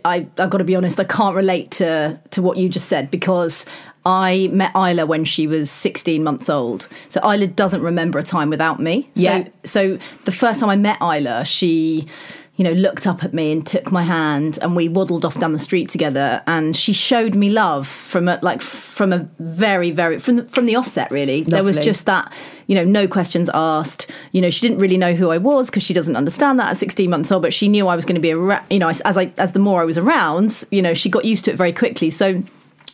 I, 0.04 0.26
I've 0.36 0.50
got 0.50 0.58
to 0.58 0.64
be 0.64 0.74
honest. 0.74 0.98
I 0.98 1.04
can't 1.04 1.36
relate 1.36 1.70
to 1.72 2.20
to 2.30 2.42
what 2.42 2.58
you 2.58 2.68
just 2.68 2.88
said 2.88 3.08
because 3.08 3.66
I 4.04 4.48
met 4.52 4.72
Isla 4.74 5.04
when 5.06 5.24
she 5.24 5.46
was 5.46 5.70
16 5.70 6.24
months 6.24 6.48
old. 6.48 6.88
So 7.08 7.20
Isla 7.20 7.48
doesn't 7.48 7.82
remember 7.82 8.18
a 8.18 8.22
time 8.22 8.48
without 8.48 8.80
me. 8.80 9.10
Yeah. 9.14 9.48
So, 9.64 9.96
so 9.96 10.04
the 10.24 10.32
first 10.32 10.60
time 10.60 10.70
I 10.70 10.76
met 10.76 10.98
Isla, 11.00 11.44
she. 11.44 12.06
You 12.56 12.64
know, 12.64 12.72
looked 12.72 13.06
up 13.06 13.24
at 13.24 13.32
me 13.32 13.52
and 13.52 13.66
took 13.66 13.90
my 13.90 14.02
hand, 14.02 14.58
and 14.60 14.76
we 14.76 14.86
waddled 14.86 15.24
off 15.24 15.40
down 15.40 15.54
the 15.54 15.58
street 15.58 15.88
together. 15.88 16.42
And 16.46 16.76
she 16.76 16.92
showed 16.92 17.34
me 17.34 17.48
love 17.48 17.88
from 17.88 18.28
a 18.28 18.38
like 18.42 18.60
from 18.60 19.14
a 19.14 19.30
very, 19.38 19.92
very 19.92 20.18
from 20.18 20.36
the, 20.36 20.42
from 20.44 20.66
the 20.66 20.76
offset. 20.76 21.10
Really, 21.10 21.42
there 21.42 21.64
was 21.64 21.78
just 21.78 22.04
that 22.04 22.34
you 22.66 22.74
know 22.74 22.84
no 22.84 23.08
questions 23.08 23.50
asked 23.52 24.10
you 24.30 24.40
know 24.40 24.48
she 24.48 24.60
didn't 24.60 24.78
really 24.78 24.96
know 24.96 25.12
who 25.12 25.30
i 25.30 25.38
was 25.38 25.68
because 25.68 25.82
she 25.82 25.92
doesn't 25.92 26.14
understand 26.14 26.56
that 26.56 26.70
at 26.70 26.76
16 26.76 27.10
months 27.10 27.32
old 27.32 27.42
but 27.42 27.52
she 27.52 27.66
knew 27.66 27.88
i 27.88 27.96
was 27.96 28.04
going 28.04 28.14
to 28.14 28.20
be 28.20 28.30
around 28.30 28.64
you 28.70 28.78
know 28.78 28.88
as 28.88 29.00
as 29.00 29.18
i 29.18 29.32
as 29.38 29.50
the 29.52 29.58
more 29.58 29.80
i 29.80 29.84
was 29.84 29.98
around 29.98 30.64
you 30.70 30.80
know 30.80 30.94
she 30.94 31.08
got 31.08 31.24
used 31.24 31.44
to 31.46 31.50
it 31.50 31.56
very 31.56 31.72
quickly 31.72 32.10
so 32.10 32.44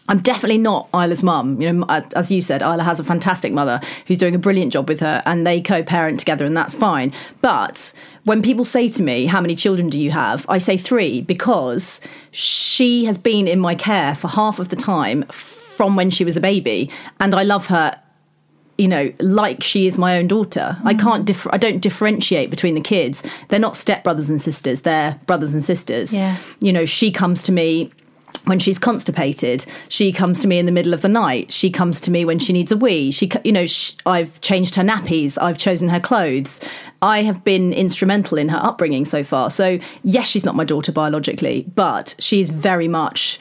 I'm 0.09 0.21
definitely 0.21 0.59
not 0.59 0.89
Isla's 0.95 1.23
mum. 1.23 1.61
You 1.61 1.73
know, 1.73 1.87
as 1.89 2.31
you 2.31 2.41
said, 2.41 2.63
Isla 2.63 2.85
has 2.85 3.01
a 3.01 3.05
fantastic 3.05 3.53
mother 3.53 3.81
who's 4.07 4.19
doing 4.19 4.35
a 4.35 4.39
brilliant 4.39 4.73
job 4.73 4.89
with 4.89 5.01
her, 5.01 5.23
and 5.27 5.47
they 5.47 5.61
co-parent 5.61 6.19
together, 6.21 6.45
and 6.45 6.57
that's 6.57 6.75
fine. 6.75 7.13
But 7.41 7.93
when 8.25 8.43
people 8.43 8.65
say 8.65 8.89
to 8.89 9.03
me, 9.03 9.27
"How 9.27 9.41
many 9.41 9.57
children 9.57 9.91
do 9.91 9.99
you 9.99 10.13
have?" 10.13 10.47
I 10.49 10.59
say 10.59 10.77
three 10.77 11.21
because 11.21 12.01
she 12.31 13.05
has 13.07 13.19
been 13.19 13.49
in 13.49 13.61
my 13.61 13.75
care 13.75 14.15
for 14.15 14.29
half 14.29 14.59
of 14.59 14.69
the 14.69 14.77
time 14.77 15.25
from 15.25 15.97
when 15.97 16.11
she 16.11 16.25
was 16.25 16.37
a 16.37 16.41
baby, 16.41 16.91
and 17.21 17.35
I 17.35 17.43
love 17.43 17.67
her 17.67 18.01
you 18.79 18.89
know, 18.89 19.11
like 19.21 19.63
she 19.63 19.87
is 19.87 19.97
my 19.97 20.19
own 20.19 20.27
daughter. 20.27 20.77
I 20.85 20.93
mm. 20.93 21.01
can't 21.01 21.25
dif- 21.25 21.47
I 21.51 21.57
don't 21.57 21.81
differentiate 21.81 22.51
between 22.51 22.75
the 22.75 22.81
kids. 22.81 23.23
They're 23.49 23.59
not 23.59 23.75
step 23.75 24.05
brothers 24.05 24.29
and 24.29 24.41
sisters. 24.41 24.83
They're 24.83 25.19
brothers 25.27 25.55
and 25.55 25.65
sisters. 25.65 26.13
Yeah. 26.13 26.37
You 26.61 26.73
know, 26.73 26.85
she 26.85 27.11
comes 27.11 27.43
to 27.45 27.53
me 27.53 27.91
when 28.45 28.59
she's 28.59 28.78
constipated. 28.78 29.66
She 29.88 30.12
comes 30.12 30.40
to 30.40 30.49
me 30.49 30.59
in 30.59 30.66
the 30.66 30.73
middle 30.73 30.95
of 30.95 31.02
the 31.02 31.09
night. 31.09 31.52
She 31.52 31.71
comes 31.71 32.00
to 32.02 32.11
me 32.11 32.25
when 32.25 32.38
she 32.38 32.52
needs 32.52 32.71
a 32.73 32.76
wee. 32.76 33.11
She, 33.11 33.28
you 33.45 33.52
know, 33.52 33.66
sh 33.66 33.95
I've 34.06 34.40
changed 34.40 34.76
her 34.76 34.83
nappies. 34.83 35.37
I've 35.40 35.59
chosen 35.59 35.88
her 35.88 36.00
clothes. 36.00 36.61
I 37.02 37.23
have 37.23 37.42
been 37.45 37.73
instrumental 37.73 38.38
in 38.38 38.49
her 38.49 38.59
upbringing 38.62 39.04
so 39.04 39.23
far. 39.23 39.50
So 39.50 39.78
yes, 40.04 40.26
she's 40.28 40.45
not 40.45 40.54
my 40.54 40.64
daughter 40.64 40.92
biologically, 40.92 41.66
but 41.75 42.14
she's 42.18 42.50
very 42.50 42.88
much 42.88 43.38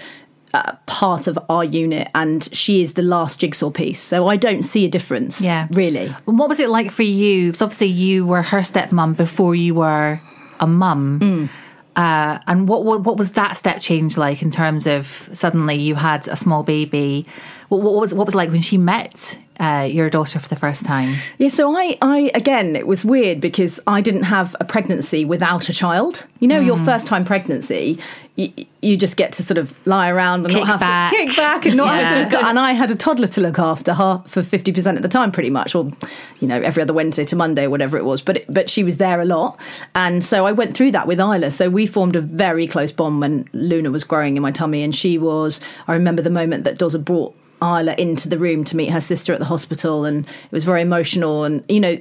uh, 0.56 0.76
part 0.86 1.28
of 1.28 1.38
our 1.50 1.64
unit 1.64 2.10
and 2.16 2.48
she 2.56 2.82
is 2.82 2.94
the 2.94 3.02
last 3.02 3.40
jigsaw 3.40 3.70
piece. 3.70 4.00
So 4.00 4.28
I 4.28 4.38
don't 4.38 4.64
see 4.64 4.86
a 4.86 4.90
difference. 4.90 5.42
Yeah. 5.42 5.68
Really. 5.72 6.16
And 6.28 6.40
What 6.40 6.50
was 6.50 6.60
it 6.60 6.70
like 6.70 6.92
for 6.92 7.04
you? 7.04 7.48
Because 7.48 7.62
obviously 7.62 7.88
you 7.88 8.26
were 8.26 8.42
her 8.42 8.60
stepmom 8.60 9.18
before 9.18 9.54
you 9.54 9.76
were 9.76 10.22
a 10.60 10.68
mum. 10.68 11.20
Mm. 11.20 11.50
Uh, 11.96 12.40
and 12.48 12.68
what, 12.68 12.84
what 12.84 13.02
what 13.02 13.18
was 13.18 13.32
that 13.34 13.56
step 13.56 13.80
change 13.80 14.18
like 14.18 14.42
in 14.42 14.52
terms 14.52 14.86
of 14.86 15.30
suddenly 15.34 15.76
you 15.76 15.96
had 15.96 16.28
a 16.28 16.36
small 16.36 16.64
baby? 16.64 17.26
What, 17.70 17.82
what 17.82 17.94
was 17.94 18.14
what 18.14 18.26
was 18.28 18.34
it 18.36 18.38
like 18.38 18.52
when 18.52 18.62
she 18.62 18.78
met 18.78 19.40
uh, 19.60 19.88
your 19.90 20.10
daughter 20.10 20.40
for 20.40 20.50
the 20.50 20.56
first 20.56 20.86
time? 20.86 21.16
Yeah, 21.38 21.48
so 21.48 21.76
I, 21.76 21.98
I 22.02 22.32
again, 22.34 22.76
it 22.76 22.88
was 22.88 23.06
weird 23.06 23.40
because 23.42 23.80
I 23.88 24.02
didn't 24.02 24.24
have 24.24 24.56
a 24.60 24.66
pregnancy 24.66 25.26
without 25.26 25.70
a 25.70 25.74
child. 25.74 26.26
You 26.40 26.48
know, 26.48 26.60
your 26.60 26.78
first 26.78 27.08
time 27.08 27.24
pregnancy, 27.26 27.98
you, 28.36 28.52
you 28.82 28.98
just 28.98 29.16
get 29.16 29.32
to 29.34 29.44
sort 29.44 29.58
of 29.58 29.74
lie 29.88 30.10
around 30.10 30.46
and 30.46 30.54
Kick 30.54 30.60
not 30.60 30.68
have 30.68 30.80
back. 30.82 31.12
to 31.12 31.18
kick 31.18 31.36
back 31.38 31.66
and 31.66 31.78
not 31.78 31.96
have 31.96 32.30
to 32.30 32.36
look. 32.36 32.44
And 32.46 32.60
I 32.60 32.74
had 32.74 32.92
a 32.92 32.96
toddler 32.96 33.28
to 33.28 33.42
look 33.42 33.58
after 33.58 33.94
half 33.94 34.30
for 34.30 34.44
fifty 34.44 34.72
percent 34.72 34.98
of 34.98 35.04
the 35.04 35.10
time, 35.10 35.32
pretty 35.32 35.50
much, 35.50 35.74
or 35.74 35.92
you 36.40 36.48
know, 36.48 36.60
every 36.62 36.84
other 36.84 36.94
Wednesday 36.94 37.26
to 37.26 37.36
Monday, 37.36 37.64
or 37.64 37.70
whatever 37.70 37.98
it 37.98 38.04
was. 38.04 38.22
But 38.22 38.38
it, 38.38 38.46
but 38.54 38.70
she 38.70 38.84
was 38.84 38.98
there 38.98 39.22
a 39.22 39.26
lot, 39.26 39.60
and 39.96 40.24
so 40.24 40.46
I 40.46 40.52
went 40.52 40.76
through 40.76 40.92
that 40.92 41.08
with 41.08 41.20
Isla. 41.20 41.50
So 41.52 41.70
we 41.70 41.86
formed 41.86 42.16
a 42.16 42.22
very 42.22 42.68
close 42.68 42.92
bond 42.92 43.22
when 43.22 43.48
Luna 43.54 43.90
was 43.90 44.04
growing 44.04 44.36
in 44.36 44.44
my 44.44 44.52
tummy, 44.52 44.84
and 44.84 44.94
she 44.94 45.18
was. 45.18 45.60
I 45.88 45.94
remember 45.94 46.22
the 46.22 46.30
moment 46.30 46.66
that 46.66 46.78
Dozza 46.78 47.04
brought 47.04 47.36
Isla 47.62 47.96
into 47.98 48.30
the 48.30 48.38
room 48.38 48.64
to 48.66 48.76
meet 48.76 48.90
her 48.90 49.02
sister 49.02 49.34
at 49.34 49.40
the 49.40 49.46
hospital, 49.46 50.06
and 50.06 50.28
it 50.28 50.52
was 50.52 50.64
very 50.64 50.82
emotional. 50.82 51.44
And 51.44 51.64
you 51.70 51.80
know, 51.80 51.98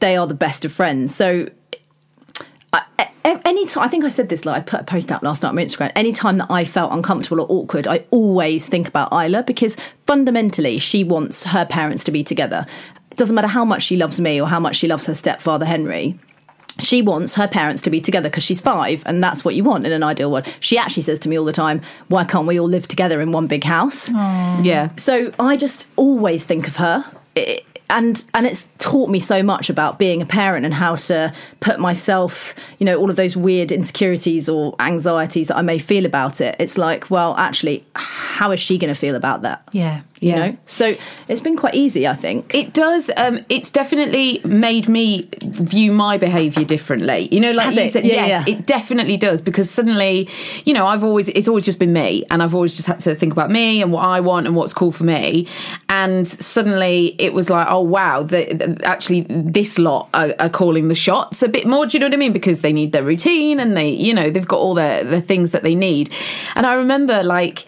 they 0.00 0.16
are 0.16 0.26
the 0.26 0.34
best 0.34 0.64
of 0.64 0.72
friends. 0.72 1.14
So 1.14 1.48
I, 2.72 3.10
any 3.24 3.66
time, 3.66 3.84
I 3.84 3.88
think 3.88 4.04
I 4.04 4.08
said 4.08 4.28
this. 4.28 4.44
Like 4.44 4.56
I 4.56 4.60
put 4.60 4.80
a 4.80 4.84
post 4.84 5.12
out 5.12 5.22
last 5.22 5.42
night 5.42 5.50
on 5.50 5.56
Instagram. 5.56 5.92
Any 5.94 6.12
time 6.12 6.38
that 6.38 6.50
I 6.50 6.64
felt 6.64 6.92
uncomfortable 6.92 7.40
or 7.42 7.46
awkward, 7.50 7.86
I 7.86 8.04
always 8.10 8.66
think 8.66 8.88
about 8.88 9.12
Isla 9.12 9.42
because 9.42 9.76
fundamentally 10.06 10.78
she 10.78 11.04
wants 11.04 11.44
her 11.44 11.64
parents 11.64 12.04
to 12.04 12.10
be 12.10 12.24
together. 12.24 12.66
It 13.10 13.16
doesn't 13.16 13.34
matter 13.34 13.48
how 13.48 13.64
much 13.64 13.82
she 13.82 13.96
loves 13.96 14.20
me 14.20 14.40
or 14.40 14.48
how 14.48 14.60
much 14.60 14.76
she 14.76 14.88
loves 14.88 15.06
her 15.06 15.14
stepfather 15.14 15.66
Henry 15.66 16.18
she 16.80 17.02
wants 17.02 17.34
her 17.34 17.46
parents 17.48 17.82
to 17.82 17.90
be 17.90 18.00
together 18.00 18.28
because 18.28 18.44
she's 18.44 18.60
five, 18.60 19.02
and 19.06 19.22
that's 19.22 19.44
what 19.44 19.54
you 19.54 19.64
want 19.64 19.86
in 19.86 19.92
an 19.92 20.02
ideal 20.02 20.30
world. 20.30 20.52
She 20.60 20.76
actually 20.78 21.02
says 21.02 21.18
to 21.20 21.28
me 21.28 21.38
all 21.38 21.44
the 21.44 21.52
time, 21.52 21.80
"Why 22.08 22.24
can't 22.24 22.46
we 22.46 22.58
all 22.58 22.68
live 22.68 22.88
together 22.88 23.20
in 23.20 23.32
one 23.32 23.46
big 23.46 23.64
house?" 23.64 24.10
Yeah. 24.10 24.90
So 24.96 25.32
I 25.38 25.56
just 25.56 25.86
always 25.96 26.44
think 26.44 26.66
of 26.66 26.76
her. 26.76 27.04
It, 27.36 27.64
and 27.90 28.24
and 28.34 28.46
it's 28.46 28.68
taught 28.78 29.10
me 29.10 29.20
so 29.20 29.42
much 29.42 29.68
about 29.70 29.98
being 29.98 30.22
a 30.22 30.26
parent 30.26 30.64
and 30.64 30.72
how 30.74 30.94
to 30.96 31.32
put 31.60 31.78
myself, 31.80 32.54
you 32.78 32.86
know, 32.86 32.96
all 32.98 33.10
of 33.10 33.16
those 33.16 33.36
weird 33.36 33.70
insecurities 33.72 34.48
or 34.48 34.74
anxieties 34.80 35.48
that 35.48 35.56
I 35.56 35.62
may 35.62 35.78
feel 35.78 36.06
about 36.06 36.40
it. 36.40 36.56
It's 36.58 36.78
like, 36.78 37.10
well, 37.10 37.34
actually, 37.36 37.84
how 37.94 38.50
is 38.52 38.60
she 38.60 38.78
going 38.78 38.92
to 38.92 38.98
feel 38.98 39.14
about 39.16 39.42
that? 39.42 39.62
Yeah. 39.72 40.02
You 40.20 40.30
Yeah. 40.32 40.36
know, 40.50 40.56
so 40.66 40.96
it's 41.28 41.40
been 41.40 41.56
quite 41.56 41.74
easy, 41.74 42.06
I 42.06 42.12
think. 42.14 42.54
It 42.54 42.74
does. 42.74 43.10
Um, 43.16 43.40
it's 43.48 43.70
definitely 43.70 44.40
made 44.44 44.86
me 44.86 45.28
view 45.42 45.92
my 45.92 46.18
behaviour 46.18 46.64
differently. 46.64 47.26
You 47.32 47.40
know, 47.40 47.52
like 47.52 47.66
Has 47.66 47.76
you 47.76 47.82
it? 47.84 47.92
said, 47.94 48.04
Yeah, 48.04 48.26
yes, 48.26 48.46
yeah. 48.48 48.54
it 48.54 48.66
definitely 48.66 49.16
does 49.16 49.40
because 49.40 49.70
suddenly, 49.70 50.28
you 50.66 50.74
know, 50.74 50.86
I've 50.86 51.04
always 51.04 51.28
it's 51.30 51.48
always 51.48 51.64
just 51.64 51.78
been 51.78 51.94
me, 51.94 52.24
and 52.30 52.42
I've 52.42 52.54
always 52.54 52.76
just 52.76 52.86
had 52.86 53.00
to 53.00 53.14
think 53.14 53.32
about 53.32 53.50
me 53.50 53.80
and 53.80 53.92
what 53.92 54.02
I 54.04 54.20
want 54.20 54.46
and 54.46 54.54
what's 54.54 54.74
cool 54.74 54.92
for 54.92 55.04
me. 55.04 55.46
And 55.88 56.28
suddenly, 56.28 57.14
it 57.18 57.32
was 57.32 57.48
like, 57.48 57.66
oh 57.70 57.79
Oh, 57.80 57.84
wow, 57.84 58.22
the, 58.22 58.44
the- 58.52 58.78
actually, 58.84 59.22
this 59.30 59.78
lot 59.78 60.10
are, 60.12 60.34
are 60.38 60.50
calling 60.50 60.88
the 60.88 60.94
shots 60.94 61.42
a 61.42 61.48
bit 61.48 61.66
more. 61.66 61.86
Do 61.86 61.96
you 61.96 62.00
know 62.00 62.06
what 62.08 62.12
I 62.12 62.18
mean? 62.18 62.34
Because 62.34 62.60
they 62.60 62.74
need 62.74 62.92
their 62.92 63.02
routine 63.02 63.58
and 63.58 63.74
they, 63.74 63.88
you 63.88 64.12
know, 64.12 64.28
they've 64.28 64.46
got 64.46 64.58
all 64.58 64.74
the 64.74 65.06
the 65.08 65.22
things 65.22 65.52
that 65.52 65.62
they 65.62 65.74
need. 65.74 66.10
And 66.56 66.66
I 66.66 66.74
remember 66.74 67.22
like 67.22 67.64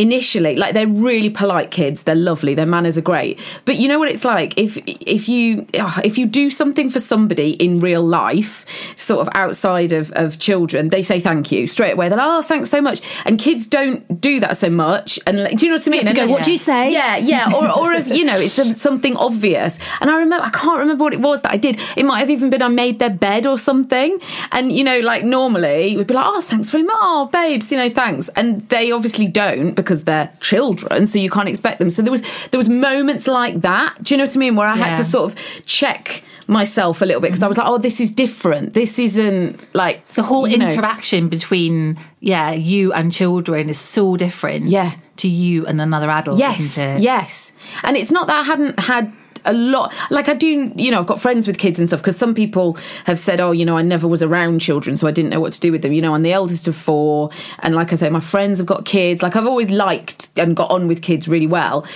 initially 0.00 0.56
like 0.56 0.72
they're 0.72 0.86
really 0.86 1.28
polite 1.28 1.70
kids. 1.70 2.04
They're 2.04 2.14
lovely. 2.14 2.54
Their 2.54 2.66
manners 2.66 2.96
are 2.96 3.02
great. 3.02 3.38
But 3.66 3.76
you 3.76 3.86
know 3.86 3.98
what 3.98 4.08
it's 4.08 4.24
like? 4.24 4.58
If 4.58 4.78
if 4.86 5.28
you 5.28 5.66
ah, 5.78 6.00
if 6.02 6.16
you 6.16 6.26
do 6.26 6.48
something 6.48 6.88
for 6.88 7.00
somebody 7.00 7.50
in 7.50 7.80
real 7.80 8.02
life 8.02 8.64
sort 8.96 9.20
of 9.20 9.28
outside 9.34 9.92
of, 9.92 10.10
of 10.12 10.38
children 10.38 10.88
they 10.88 11.02
say 11.02 11.20
thank 11.20 11.52
you 11.52 11.66
straight 11.66 11.92
away. 11.92 12.08
They're 12.08 12.16
like 12.16 12.26
oh 12.26 12.42
thanks 12.42 12.70
so 12.70 12.80
much. 12.80 13.02
And 13.26 13.38
kids 13.38 13.66
don't 13.66 14.20
do 14.20 14.40
that 14.40 14.56
so 14.56 14.70
much. 14.70 15.18
And 15.26 15.42
like, 15.44 15.58
do 15.58 15.66
you 15.66 15.70
know 15.70 15.76
what 15.76 15.86
I 15.86 15.90
mean? 15.90 16.06
To 16.06 16.14
go, 16.14 16.26
"What 16.28 16.44
do 16.44 16.52
you 16.52 16.58
say?" 16.58 16.92
yeah. 16.92 17.16
Yeah 17.18 17.52
or, 17.54 17.68
or 17.78 17.92
if 17.92 18.08
you 18.08 18.24
know 18.24 18.38
it's 18.38 18.54
some- 18.54 18.74
something 18.74 19.16
obvious. 19.16 19.78
And 20.00 20.10
I 20.10 20.16
remember 20.16 20.46
I 20.46 20.50
can't 20.50 20.78
remember 20.78 21.04
what 21.04 21.12
it 21.12 21.20
was 21.20 21.42
that 21.42 21.52
I 21.52 21.58
did. 21.58 21.78
It 21.96 22.04
might 22.04 22.20
have 22.20 22.30
even 22.30 22.48
been 22.48 22.62
I 22.62 22.68
made 22.68 23.00
their 23.00 23.10
bed 23.10 23.46
or 23.46 23.58
something. 23.58 24.18
And 24.50 24.72
you 24.72 24.82
know 24.82 24.98
like 25.00 25.24
normally 25.24 25.96
we'd 25.96 26.06
be 26.06 26.14
like 26.14 26.26
oh 26.26 26.40
thanks 26.40 26.70
very 26.70 26.84
much. 26.84 26.96
Oh 27.00 27.28
babes 27.30 27.70
you 27.70 27.76
know 27.76 27.90
thanks. 27.90 28.30
And 28.30 28.66
they 28.70 28.92
obviously 28.92 29.28
don't 29.28 29.74
because 29.74 29.89
they're 29.98 30.32
children 30.40 31.06
so 31.06 31.18
you 31.18 31.30
can't 31.30 31.48
expect 31.48 31.78
them 31.78 31.90
so 31.90 32.02
there 32.02 32.12
was 32.12 32.22
there 32.50 32.58
was 32.58 32.68
moments 32.68 33.26
like 33.26 33.60
that 33.60 33.96
do 34.02 34.14
you 34.14 34.18
know 34.18 34.24
what 34.24 34.36
I 34.36 34.38
mean 34.38 34.56
where 34.56 34.68
I 34.68 34.76
had 34.76 34.96
to 34.96 35.04
sort 35.04 35.32
of 35.32 35.38
check 35.66 36.24
myself 36.46 37.00
a 37.00 37.04
little 37.04 37.20
bit 37.20 37.28
because 37.28 37.42
I 37.42 37.48
was 37.48 37.56
like 37.58 37.68
oh 37.68 37.78
this 37.78 38.00
is 38.00 38.10
different 38.10 38.72
this 38.74 38.98
isn't 38.98 39.62
like 39.74 40.06
The 40.14 40.22
whole 40.22 40.48
you 40.48 40.58
know, 40.58 40.66
interaction 40.66 41.28
between 41.28 41.98
yeah 42.20 42.50
you 42.50 42.92
and 42.92 43.12
children 43.12 43.68
is 43.68 43.78
so 43.78 44.16
different. 44.16 44.66
Yeah. 44.66 44.90
To 45.16 45.28
you 45.28 45.66
and 45.66 45.80
another 45.82 46.08
adult. 46.08 46.38
Yes, 46.38 46.78
yes. 46.78 47.52
And 47.82 47.94
it's 47.94 48.10
not 48.10 48.26
that 48.28 48.40
I 48.40 48.42
hadn't 48.42 48.80
had 48.80 49.12
a 49.44 49.52
lot 49.52 49.92
like 50.10 50.28
I 50.28 50.34
do 50.34 50.72
you 50.76 50.90
know 50.90 50.98
I've 50.98 51.06
got 51.06 51.20
friends 51.20 51.46
with 51.46 51.58
kids 51.58 51.78
and 51.78 51.88
stuff 51.88 52.00
because 52.00 52.16
some 52.16 52.34
people 52.34 52.76
have 53.04 53.18
said 53.18 53.40
oh 53.40 53.52
you 53.52 53.64
know 53.64 53.76
I 53.76 53.82
never 53.82 54.06
was 54.08 54.22
around 54.22 54.60
children 54.60 54.96
so 54.96 55.06
I 55.06 55.10
didn't 55.10 55.30
know 55.30 55.40
what 55.40 55.52
to 55.52 55.60
do 55.60 55.72
with 55.72 55.82
them 55.82 55.92
you 55.92 56.02
know 56.02 56.14
I'm 56.14 56.22
the 56.22 56.32
eldest 56.32 56.68
of 56.68 56.76
four 56.76 57.30
and 57.60 57.74
like 57.74 57.92
I 57.92 57.96
say 57.96 58.10
my 58.10 58.20
friends 58.20 58.58
have 58.58 58.66
got 58.66 58.84
kids 58.84 59.22
like 59.22 59.36
I've 59.36 59.46
always 59.46 59.70
liked 59.70 60.28
and 60.36 60.56
got 60.56 60.70
on 60.70 60.88
with 60.88 61.02
kids 61.02 61.28
really 61.28 61.46
well 61.46 61.86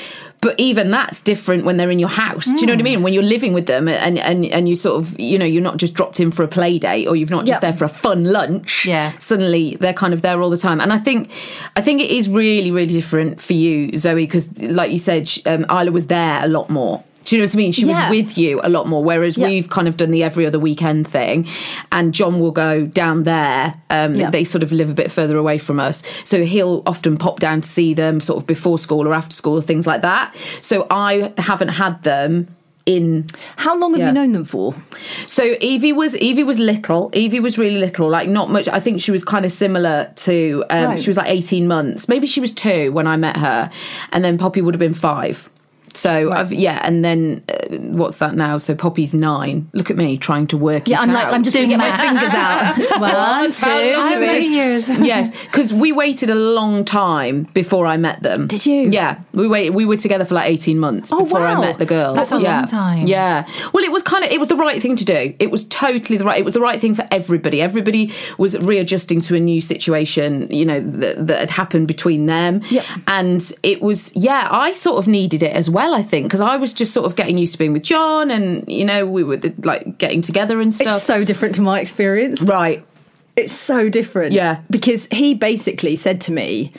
but 0.41 0.55
even 0.61 0.91
that's 0.91 1.23
different 1.23 1.65
when 1.65 1.79
they're 1.79 1.91
in 1.91 1.99
your 1.99 2.09
house 2.11 2.45
do 2.47 2.57
you 2.59 2.67
know 2.67 2.75
what 2.75 2.81
I 2.81 2.83
mean 2.83 3.03
when 3.03 3.15
you're 3.15 3.23
living 3.23 3.55
with 3.55 3.67
them 3.67 3.89
and 3.89 4.19
and 4.19 4.45
and 4.45 4.69
you 4.69 4.77
sort 4.77 5.01
of 5.01 5.19
you 5.19 5.39
know 5.39 5.47
you're 5.47 5.63
not 5.63 5.79
just 5.79 5.95
dropped 5.95 6.21
in 6.21 6.31
for 6.31 6.43
a 6.43 6.49
play 6.49 6.79
date 6.79 7.07
or 7.07 7.17
you've 7.17 7.31
not 7.31 7.47
just 7.47 7.63
Yeah. 7.63 7.71
there 7.71 7.79
for 7.79 7.85
a 7.85 7.89
fun 7.89 8.25
lunch 8.25 8.85
Yeah. 8.87 9.13
suddenly 9.19 9.77
they're 9.81 9.95
kind 9.95 10.13
of 10.13 10.21
there 10.23 10.43
all 10.43 10.51
the 10.51 10.59
time 10.59 10.81
and 10.81 10.93
i 10.93 10.99
think 10.99 11.31
i 11.77 11.81
think 11.81 12.01
it 12.03 12.11
is 12.11 12.29
really 12.29 12.71
really 12.71 12.93
different 12.93 13.41
for 13.41 13.55
you 13.55 13.97
zoe 13.97 14.15
because 14.27 14.47
like 14.61 14.91
you 14.91 14.99
said 14.99 15.31
um, 15.47 15.65
isla 15.71 15.91
was 15.91 16.09
there 16.09 16.45
a 16.45 16.49
lot 16.49 16.69
more 16.69 17.03
do 17.25 17.37
you 17.37 17.43
know 17.43 17.47
what 17.47 17.55
I 17.55 17.57
mean? 17.57 17.73
She 17.73 17.87
Yeah. 17.87 18.09
was 18.11 18.19
with 18.19 18.39
you 18.39 18.61
a 18.63 18.69
lot 18.69 18.87
more, 18.89 19.03
whereas 19.03 19.37
Yeah. 19.37 19.49
we've 19.49 19.69
kind 19.69 19.89
of 19.89 19.97
done 19.97 20.11
the 20.11 20.23
every 20.23 20.47
other 20.47 20.59
weekend 20.59 21.09
thing. 21.09 21.47
And 21.91 22.13
John 22.15 22.39
will 22.41 22.51
go 22.53 22.83
down 22.87 23.23
there. 23.25 23.75
Um, 23.91 24.15
Yeah. 24.15 24.31
They 24.31 24.45
sort 24.45 24.63
of 24.63 24.73
live 24.73 24.91
a 24.91 24.95
bit 24.95 25.11
further 25.11 25.37
away 25.37 25.59
from 25.59 25.81
us. 25.81 26.03
So 26.25 26.45
he'll 26.45 26.83
often 26.87 27.17
pop 27.17 27.41
down 27.41 27.61
to 27.63 27.69
see 27.69 27.95
them 27.95 28.21
sort 28.21 28.39
of 28.41 28.47
before 28.47 28.79
school 28.79 29.07
or 29.09 29.15
after 29.15 29.35
school, 29.35 29.61
things 29.61 29.87
like 29.87 30.03
that. 30.03 30.35
So 30.61 30.87
I 30.91 31.33
haven't 31.39 31.69
had 31.69 32.03
them 32.03 32.49
in 32.87 33.25
How 33.57 33.75
long 33.79 33.93
have 33.93 34.01
Yeah. 34.01 34.09
you 34.09 34.13
known 34.13 34.33
them 34.33 34.45
for? 34.45 34.75
so 35.27 35.55
Evie 35.63 35.93
was 35.95 36.15
Evie 36.17 36.43
was 36.45 36.59
little. 36.59 37.09
Evie 37.15 37.41
was 37.41 37.57
really 37.57 37.79
little, 37.81 38.11
like 38.11 38.29
not 38.29 38.51
much. 38.51 38.69
I 38.69 38.79
think 38.79 39.01
she 39.01 39.11
was 39.11 39.25
kind 39.25 39.47
of 39.47 39.53
similar 39.53 40.11
to. 40.17 40.65
Um, 40.69 40.85
Right. 40.89 41.01
She 41.01 41.09
was 41.09 41.17
like 41.17 41.31
eighteen 41.31 41.67
months. 41.67 42.09
Maybe 42.09 42.27
she 42.27 42.41
was 42.41 42.51
two 42.51 42.93
when 42.93 43.07
I 43.07 43.17
met 43.17 43.39
her, 43.39 43.71
and 44.13 44.23
then 44.23 44.37
Poppy 44.37 44.61
would 44.61 44.75
have 44.75 44.81
been 44.81 44.93
five. 44.93 45.49
So 45.95 46.33
I've, 46.33 46.53
yeah, 46.53 46.81
and 46.85 47.05
then 47.05 47.45
uh, 47.49 47.77
what's 47.97 48.19
that 48.19 48.35
now? 48.35 48.59
So 48.59 48.75
Poppy's 48.75 49.15
nine. 49.15 49.71
Look 49.73 49.91
at 49.91 49.97
me 49.97 50.19
trying 50.19 50.47
to 50.49 50.57
work. 50.57 50.89
Yeah, 50.89 51.01
I'm 51.01 51.13
like. 51.13 51.33
I'm 51.33 51.43
just 51.43 51.55
Doing 51.55 51.77
my 51.79 51.97
fingers 51.97 52.33
out. 52.35 53.01
One, 53.01 53.51
two, 53.51 53.95
How 53.95 54.19
many 54.19 54.47
years? 54.49 54.89
yes, 54.99 55.31
because 55.45 55.73
we 55.73 55.93
waited 55.93 56.31
a 56.31 56.35
long 56.35 56.85
time 56.85 57.45
before 57.55 57.87
I 57.87 57.97
met 57.97 58.23
them. 58.23 58.49
Did 58.49 58.67
you? 58.67 58.91
Yeah, 58.91 59.21
we 59.33 59.47
wait. 59.47 59.71
We 59.71 59.85
were 59.85 59.97
together 59.97 60.25
for 60.25 60.35
like 60.35 60.49
eighteen 60.51 60.79
months 60.79 61.13
Oh, 61.13 61.23
before 61.23 61.41
I 61.41 61.61
met 61.61 61.79
the 61.79 61.87
girls. 61.87 62.17
That's 62.17 62.33
a 62.33 62.41
yeah. 62.41 62.57
long 62.57 62.67
time. 62.67 63.07
Yeah. 63.07 63.49
Well, 63.73 63.85
it 63.85 63.93
was 63.93 64.03
kind 64.03 64.25
of 64.25 64.31
it 64.31 64.41
was 64.41 64.49
the 64.49 64.57
right 64.57 64.83
thing 64.83 64.97
to 64.97 65.05
do. 65.05 65.35
It 65.39 65.51
was 65.51 65.65
totally 65.65 66.19
the 66.19 66.25
right. 66.25 66.39
It 66.39 66.45
was 66.45 66.55
the 66.55 66.61
right 66.61 66.81
thing 66.81 66.95
for 66.95 67.07
everybody. 67.11 67.63
Everybody 67.63 68.13
was 68.37 68.59
readjusting 68.59 69.21
to 69.23 69.37
a 69.37 69.41
new 69.41 69.61
situation. 69.61 70.49
You 70.51 70.65
know 70.65 70.81
that, 70.81 71.27
that 71.27 71.39
had 71.39 71.51
happened 71.51 71.87
between 71.87 72.27
them. 72.27 72.63
Yep. 72.71 72.85
And 73.07 73.53
it 73.63 73.81
was 73.81 74.13
yeah. 74.17 74.49
I 74.51 74.73
sort 74.73 74.99
of 74.99 75.07
needed 75.07 75.43
it 75.43 75.53
as 75.53 75.71
well. 75.71 75.84
I 75.93 76.03
think 76.03 76.27
because 76.27 76.41
I 76.41 76.57
was 76.57 76.73
just 76.73 76.93
sort 76.93 77.07
of 77.07 77.17
getting 77.17 77.37
used 77.37 77.53
to 77.53 77.59
being 77.59 77.73
with 77.73 77.83
John, 77.83 78.31
and 78.31 78.67
you 78.71 78.85
know 78.85 79.07
we 79.07 79.25
were 79.25 79.41
like 79.59 79.99
getting 79.99 80.23
together 80.23 80.61
and 80.61 80.73
stuff. 80.73 80.87
It's 80.87 81.03
so 81.03 81.25
different 81.25 81.57
to 81.57 81.63
my 81.63 81.81
experience. 81.81 82.43
right. 82.43 82.87
It's 83.37 83.53
so 83.53 83.89
different. 83.89 84.33
Yeah. 84.33 84.63
Because 84.71 85.09
he 85.11 85.35
basically 85.35 85.97
said 85.97 86.21
to 86.23 86.33
me, 86.33 86.73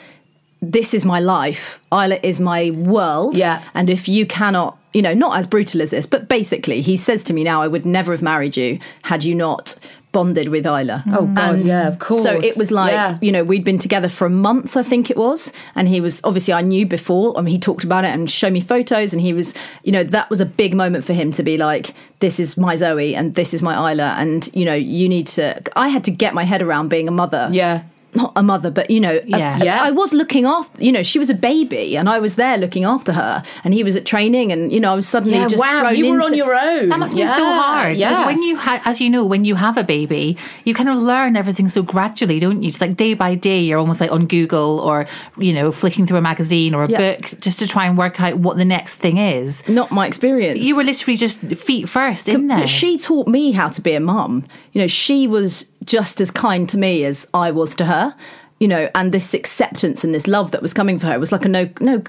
This 0.62 0.94
is 0.94 1.04
my 1.04 1.20
life. 1.20 1.78
Isla 1.92 2.18
is 2.22 2.40
my 2.40 2.70
world. 2.70 3.36
Yeah. 3.36 3.62
And 3.74 3.90
if 3.90 4.08
you 4.08 4.24
cannot, 4.24 4.78
you 4.94 5.02
know, 5.02 5.12
not 5.12 5.38
as 5.38 5.46
brutal 5.46 5.82
as 5.82 5.90
this, 5.90 6.06
but 6.06 6.28
basically, 6.28 6.80
he 6.80 6.96
says 6.96 7.22
to 7.24 7.34
me 7.34 7.44
now, 7.44 7.60
I 7.60 7.68
would 7.68 7.84
never 7.84 8.12
have 8.12 8.22
married 8.22 8.56
you 8.56 8.78
had 9.02 9.22
you 9.22 9.34
not 9.34 9.78
bonded 10.16 10.48
with 10.48 10.64
Isla. 10.64 11.04
Oh, 11.12 11.26
God, 11.26 11.60
yeah, 11.60 11.86
of 11.88 11.98
course. 11.98 12.22
So 12.22 12.40
it 12.40 12.56
was 12.56 12.70
like, 12.70 12.92
Yeah. 12.92 13.18
you 13.20 13.30
know, 13.30 13.44
we'd 13.44 13.64
been 13.64 13.78
together 13.78 14.08
for 14.08 14.24
a 14.26 14.30
month, 14.30 14.74
I 14.74 14.82
think 14.82 15.10
it 15.10 15.16
was. 15.18 15.52
And 15.74 15.86
he 15.88 16.00
was 16.00 16.22
obviously, 16.24 16.54
I 16.54 16.62
knew 16.62 16.86
before. 16.86 17.36
I 17.36 17.42
mean, 17.42 17.52
he 17.52 17.58
talked 17.58 17.84
about 17.84 18.04
it 18.06 18.12
and 18.14 18.30
showed 18.30 18.54
me 18.54 18.62
photos. 18.62 19.12
And 19.12 19.20
he 19.20 19.34
was, 19.34 19.52
you 19.84 19.92
know, 19.92 20.04
that 20.04 20.30
was 20.30 20.40
a 20.40 20.46
big 20.46 20.74
moment 20.74 21.04
for 21.04 21.12
him 21.12 21.32
to 21.32 21.42
be 21.42 21.58
like, 21.58 21.92
this 22.20 22.40
is 22.40 22.56
my 22.56 22.76
Zoe 22.76 23.14
and 23.14 23.34
this 23.34 23.52
is 23.52 23.60
my 23.60 23.92
Isla. 23.92 24.14
And, 24.18 24.48
you 24.54 24.64
know, 24.64 24.72
you 24.74 25.06
need 25.06 25.26
to, 25.36 25.60
I 25.78 25.88
had 25.88 26.02
to 26.04 26.10
get 26.10 26.32
my 26.32 26.44
head 26.44 26.62
around 26.62 26.88
being 26.88 27.08
a 27.08 27.12
mother. 27.12 27.50
Yeah. 27.52 27.82
Not 28.14 28.32
a 28.36 28.42
mother, 28.42 28.70
but 28.70 28.90
you 28.90 28.98
know, 29.00 29.20
Yeah. 29.26 29.58
a- 29.60 29.64
Yeah. 29.64 29.82
I 29.82 29.90
was 29.90 30.12
looking 30.14 30.46
after. 30.46 30.82
You 30.82 30.92
know, 30.92 31.02
she 31.02 31.18
was 31.18 31.28
a 31.30 31.34
baby, 31.34 31.96
and 31.96 32.08
I 32.08 32.18
was 32.18 32.36
there 32.36 32.56
looking 32.56 32.84
after 32.84 33.12
her, 33.12 33.42
and 33.64 33.74
he 33.74 33.82
was 33.84 33.94
at 33.96 34.06
training, 34.06 34.52
and 34.52 34.72
you 34.72 34.80
know, 34.80 34.92
I 34.92 34.94
was 34.96 35.06
suddenly 35.08 35.36
Yeah, 35.38 35.48
just 35.48 35.60
wow, 35.62 35.80
thrown 35.80 35.96
you 35.96 36.06
were 36.10 36.14
into- 36.20 36.26
on 36.26 36.34
your 36.34 36.54
own. 36.54 36.88
That 36.88 36.98
must 36.98 37.14
be 37.14 37.26
so 37.26 37.44
hard. 37.44 37.96
Yeah. 37.96 38.10
Because 38.10 38.26
when 38.26 38.42
you, 38.42 38.56
ha- 38.56 38.80
as 38.84 39.00
you 39.00 39.10
know, 39.10 39.24
when 39.24 39.44
you 39.44 39.54
have 39.56 39.76
a 39.76 39.84
baby, 39.84 40.36
you 40.64 40.72
kind 40.74 40.88
of 40.88 40.96
learn 40.98 41.36
everything 41.36 41.68
so 41.68 41.82
gradually, 41.82 42.38
don't 42.38 42.62
you? 42.62 42.68
It's 42.68 42.80
like 42.80 42.96
day 42.96 43.12
by 43.14 43.34
day, 43.34 43.60
you're 43.60 43.78
almost 43.78 44.00
like 44.00 44.10
on 44.12 44.26
Google 44.26 44.80
or, 44.80 45.06
you 45.38 45.52
know, 45.52 45.70
flicking 45.72 46.06
through 46.06 46.18
a 46.18 46.22
magazine 46.22 46.74
or 46.74 46.84
a 46.84 46.88
Yeah. 46.88 46.98
book 46.98 47.32
just 47.40 47.58
to 47.58 47.66
try 47.66 47.84
and 47.86 47.98
work 47.98 48.20
out 48.20 48.38
what 48.38 48.56
the 48.56 48.64
next 48.64 48.94
thing 48.96 49.18
is. 49.18 49.62
Not 49.68 49.90
my 49.90 50.06
experience. 50.06 50.64
You 50.64 50.76
were 50.76 50.84
literally 50.84 51.16
just 51.16 51.40
feet 51.40 51.88
first 51.88 52.28
in 52.28 52.46
there. 52.48 52.58
But 52.60 52.68
she 52.68 52.96
taught 52.98 53.28
me 53.28 53.52
how 53.52 53.68
to 53.68 53.80
be 53.82 53.92
a 53.94 54.00
mum. 54.00 54.44
You 54.72 54.80
know, 54.82 54.86
she 54.86 55.26
was 55.26 55.66
just 55.86 56.20
as 56.20 56.30
kind 56.30 56.68
to 56.68 56.78
me 56.78 57.04
as 57.04 57.26
I 57.32 57.50
was 57.50 57.74
to 57.76 57.86
her. 57.86 58.14
You 58.58 58.68
know, 58.68 58.88
and 58.94 59.12
this 59.12 59.34
acceptance 59.34 60.02
and 60.02 60.14
this 60.14 60.26
love 60.26 60.52
that 60.52 60.62
was 60.62 60.72
coming 60.72 60.98
for 60.98 61.08
her 61.08 61.20
was 61.20 61.30
like 61.30 61.44
a 61.44 61.48
no, 61.48 61.68
no. 61.78 62.02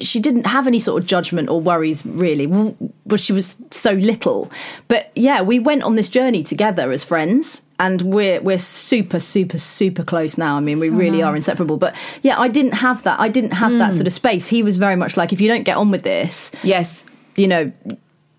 She 0.00 0.18
didn't 0.18 0.46
have 0.46 0.66
any 0.66 0.78
sort 0.78 1.02
of 1.02 1.06
judgment 1.06 1.50
or 1.50 1.60
worries 1.60 2.06
really, 2.06 2.46
well, 2.46 2.74
but 3.04 3.20
she 3.20 3.34
was 3.34 3.58
so 3.70 3.92
little. 3.92 4.50
But 4.88 5.12
yeah, 5.14 5.42
we 5.42 5.58
went 5.58 5.82
on 5.82 5.96
this 5.96 6.08
journey 6.08 6.42
together 6.42 6.90
as 6.90 7.04
friends, 7.04 7.60
and 7.78 8.00
we're 8.00 8.40
we're 8.40 8.56
super, 8.56 9.20
super, 9.20 9.58
super 9.58 10.02
close 10.02 10.38
now. 10.38 10.56
I 10.56 10.60
mean, 10.60 10.80
we 10.80 10.88
really 10.88 11.22
are 11.22 11.36
inseparable. 11.36 11.76
But 11.76 11.94
yeah, 12.22 12.40
I 12.40 12.48
didn't 12.48 12.76
have 12.76 13.02
that. 13.02 13.20
I 13.20 13.28
didn't 13.28 13.52
have 13.52 13.72
that 13.72 13.90
hmm. 13.90 13.96
sort 13.98 14.06
of 14.06 14.14
space. 14.14 14.48
He 14.48 14.62
was 14.62 14.78
very 14.78 14.96
much 14.96 15.18
like, 15.18 15.34
if 15.34 15.40
you 15.42 15.48
don't 15.48 15.64
get 15.64 15.76
on 15.76 15.90
with 15.90 16.02
this, 16.02 16.50
yes. 16.62 17.04
you 17.36 17.46
know, 17.46 17.72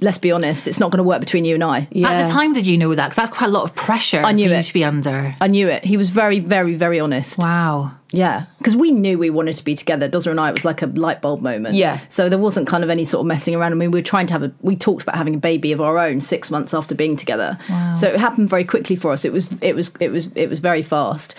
let's 0.01 0.17
be 0.17 0.31
honest, 0.31 0.67
it's 0.67 0.79
not 0.79 0.91
going 0.91 0.97
to 0.97 1.03
work 1.03 1.19
between 1.19 1.45
you 1.45 1.53
and 1.53 1.63
I. 1.63 1.81
At 1.81 2.25
the 2.25 2.31
time, 2.31 2.53
did 2.53 2.65
you 2.65 2.77
know 2.77 2.93
that? 2.93 3.05
Because 3.05 3.15
that's 3.15 3.31
quite 3.31 3.47
a 3.47 3.51
lot 3.51 3.63
of 3.63 3.75
pressure 3.75 4.21
I 4.23 4.31
knew 4.31 4.51
it. 4.51 4.63
to 4.63 4.73
be 4.73 4.83
under. 4.83 5.35
I 5.39 5.47
knew 5.47 5.67
it. 5.67 5.85
He 5.85 5.95
was 5.95 6.09
very, 6.09 6.39
very, 6.39 6.73
very 6.73 6.99
honest. 6.99 7.37
Wow. 7.37 7.91
Yeah, 8.13 8.47
because 8.57 8.75
we 8.75 8.91
knew 8.91 9.17
we 9.17 9.29
wanted 9.29 9.55
to 9.55 9.63
be 9.63 9.73
together. 9.73 10.09
Dozza 10.09 10.31
and 10.31 10.39
I, 10.39 10.49
it 10.49 10.53
was 10.53 10.65
like 10.65 10.81
a 10.81 10.87
light 10.87 11.21
bulb 11.21 11.41
moment. 11.41 11.75
Yeah. 11.75 11.99
So 12.09 12.27
there 12.27 12.37
wasn't 12.37 12.67
kind 12.67 12.83
of 12.83 12.89
any 12.89 13.05
sort 13.05 13.21
of 13.21 13.27
messing 13.27 13.55
around. 13.55 13.71
I 13.71 13.75
mean, 13.75 13.89
we 13.91 13.99
were 13.99 14.03
trying 14.03 14.27
to 14.27 14.33
have 14.33 14.43
a. 14.43 14.51
We 14.59 14.75
talked 14.75 15.03
about 15.03 15.15
having 15.15 15.35
a 15.35 15.37
baby 15.37 15.71
of 15.71 15.79
our 15.79 15.97
own 15.97 16.19
six 16.19 16.51
months 16.51 16.73
after 16.73 16.93
being 16.93 17.15
together. 17.15 17.57
Wow. 17.69 17.93
So 17.93 18.09
it 18.09 18.19
happened 18.19 18.49
very 18.49 18.65
quickly 18.65 18.97
for 18.97 19.13
us. 19.13 19.23
It 19.23 19.31
was. 19.31 19.61
It 19.61 19.75
was. 19.75 19.93
It 20.01 20.09
was. 20.09 20.27
It 20.35 20.49
was 20.49 20.59
very 20.59 20.81
fast. 20.81 21.35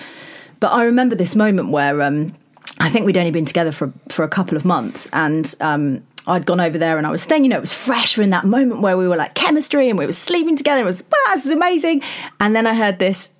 But 0.61 0.73
I 0.73 0.85
remember 0.85 1.15
this 1.15 1.37
moment 1.37 1.69
where 1.69 2.01
um, 2.01 2.35
I 2.79 2.89
think 2.89 3.05
we'd 3.05 3.19
only 3.19 3.33
been 3.33 3.45
together 3.45 3.73
for 3.73 3.93
for 4.09 4.23
a 4.25 4.29
couple 4.29 4.57
of 4.57 4.65
months, 4.65 5.11
and 5.13 5.55
um, 5.61 6.03
I'd 6.27 6.47
gone 6.47 6.61
over 6.61 6.79
there 6.79 6.99
and 6.99 7.07
I 7.07 7.11
was 7.11 7.23
staying. 7.23 7.45
You 7.45 7.51
know, 7.51 7.57
it 7.57 7.61
was 7.61 7.73
fresh. 7.73 8.17
We're 8.17 8.25
in 8.25 8.31
that 8.31 8.45
moment 8.45 8.81
where 8.81 8.97
we 8.97 9.09
were 9.09 9.17
like 9.17 9.35
chemistry 9.35 9.89
and 9.89 9.99
we 9.99 10.07
were 10.07 10.13
sleeping 10.13 10.57
together. 10.57 10.83
It 10.83 10.85
was 10.85 11.03
wow, 11.03 11.35
this 11.35 11.47
is 11.47 11.53
amazing. 11.53 12.03
And 12.41 12.55
then 12.55 12.67
I 12.67 12.75
heard 12.75 12.99
this 12.99 13.31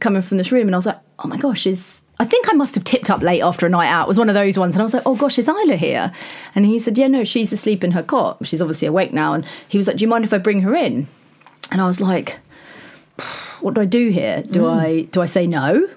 coming 0.00 0.22
from 0.22 0.38
this 0.38 0.50
room, 0.50 0.66
and 0.66 0.74
I 0.74 0.78
was 0.78 0.86
like, 0.86 0.98
oh 1.18 1.28
my 1.28 1.36
gosh, 1.36 1.66
is. 1.66 2.02
I 2.18 2.26
think 2.26 2.50
I 2.50 2.52
must 2.52 2.74
have 2.74 2.84
tipped 2.84 3.08
up 3.08 3.22
late 3.22 3.40
after 3.40 3.64
a 3.64 3.70
night 3.70 3.88
out. 3.88 4.04
It 4.04 4.08
was 4.08 4.18
one 4.18 4.28
of 4.28 4.34
those 4.34 4.58
ones. 4.58 4.74
And 4.74 4.82
I 4.82 4.84
was 4.84 4.92
like, 4.92 5.04
oh 5.06 5.16
gosh, 5.16 5.38
is 5.38 5.48
Isla 5.48 5.76
here? 5.76 6.12
And 6.54 6.66
he 6.66 6.78
said, 6.78 6.98
yeah, 6.98 7.08
no, 7.08 7.24
she's 7.24 7.50
asleep 7.50 7.82
in 7.82 7.92
her 7.92 8.02
cot. 8.02 8.46
She's 8.46 8.60
obviously 8.60 8.86
awake 8.88 9.14
now. 9.14 9.32
And 9.32 9.46
he 9.68 9.78
was 9.78 9.86
like, 9.86 9.96
do 9.96 10.02
you 10.02 10.08
mind 10.08 10.26
if 10.26 10.34
I 10.34 10.36
bring 10.38 10.60
her 10.60 10.74
in? 10.74 11.08
And 11.72 11.80
I 11.80 11.86
was 11.86 11.98
like, 11.98 12.38
what 13.60 13.72
do 13.72 13.80
I 13.80 13.86
do 13.86 14.10
here? 14.10 14.42
Do 14.42 14.64
mm. 14.64 14.78
I 14.78 15.02
do 15.12 15.22
I 15.22 15.24
say 15.24 15.46
no? 15.46 15.88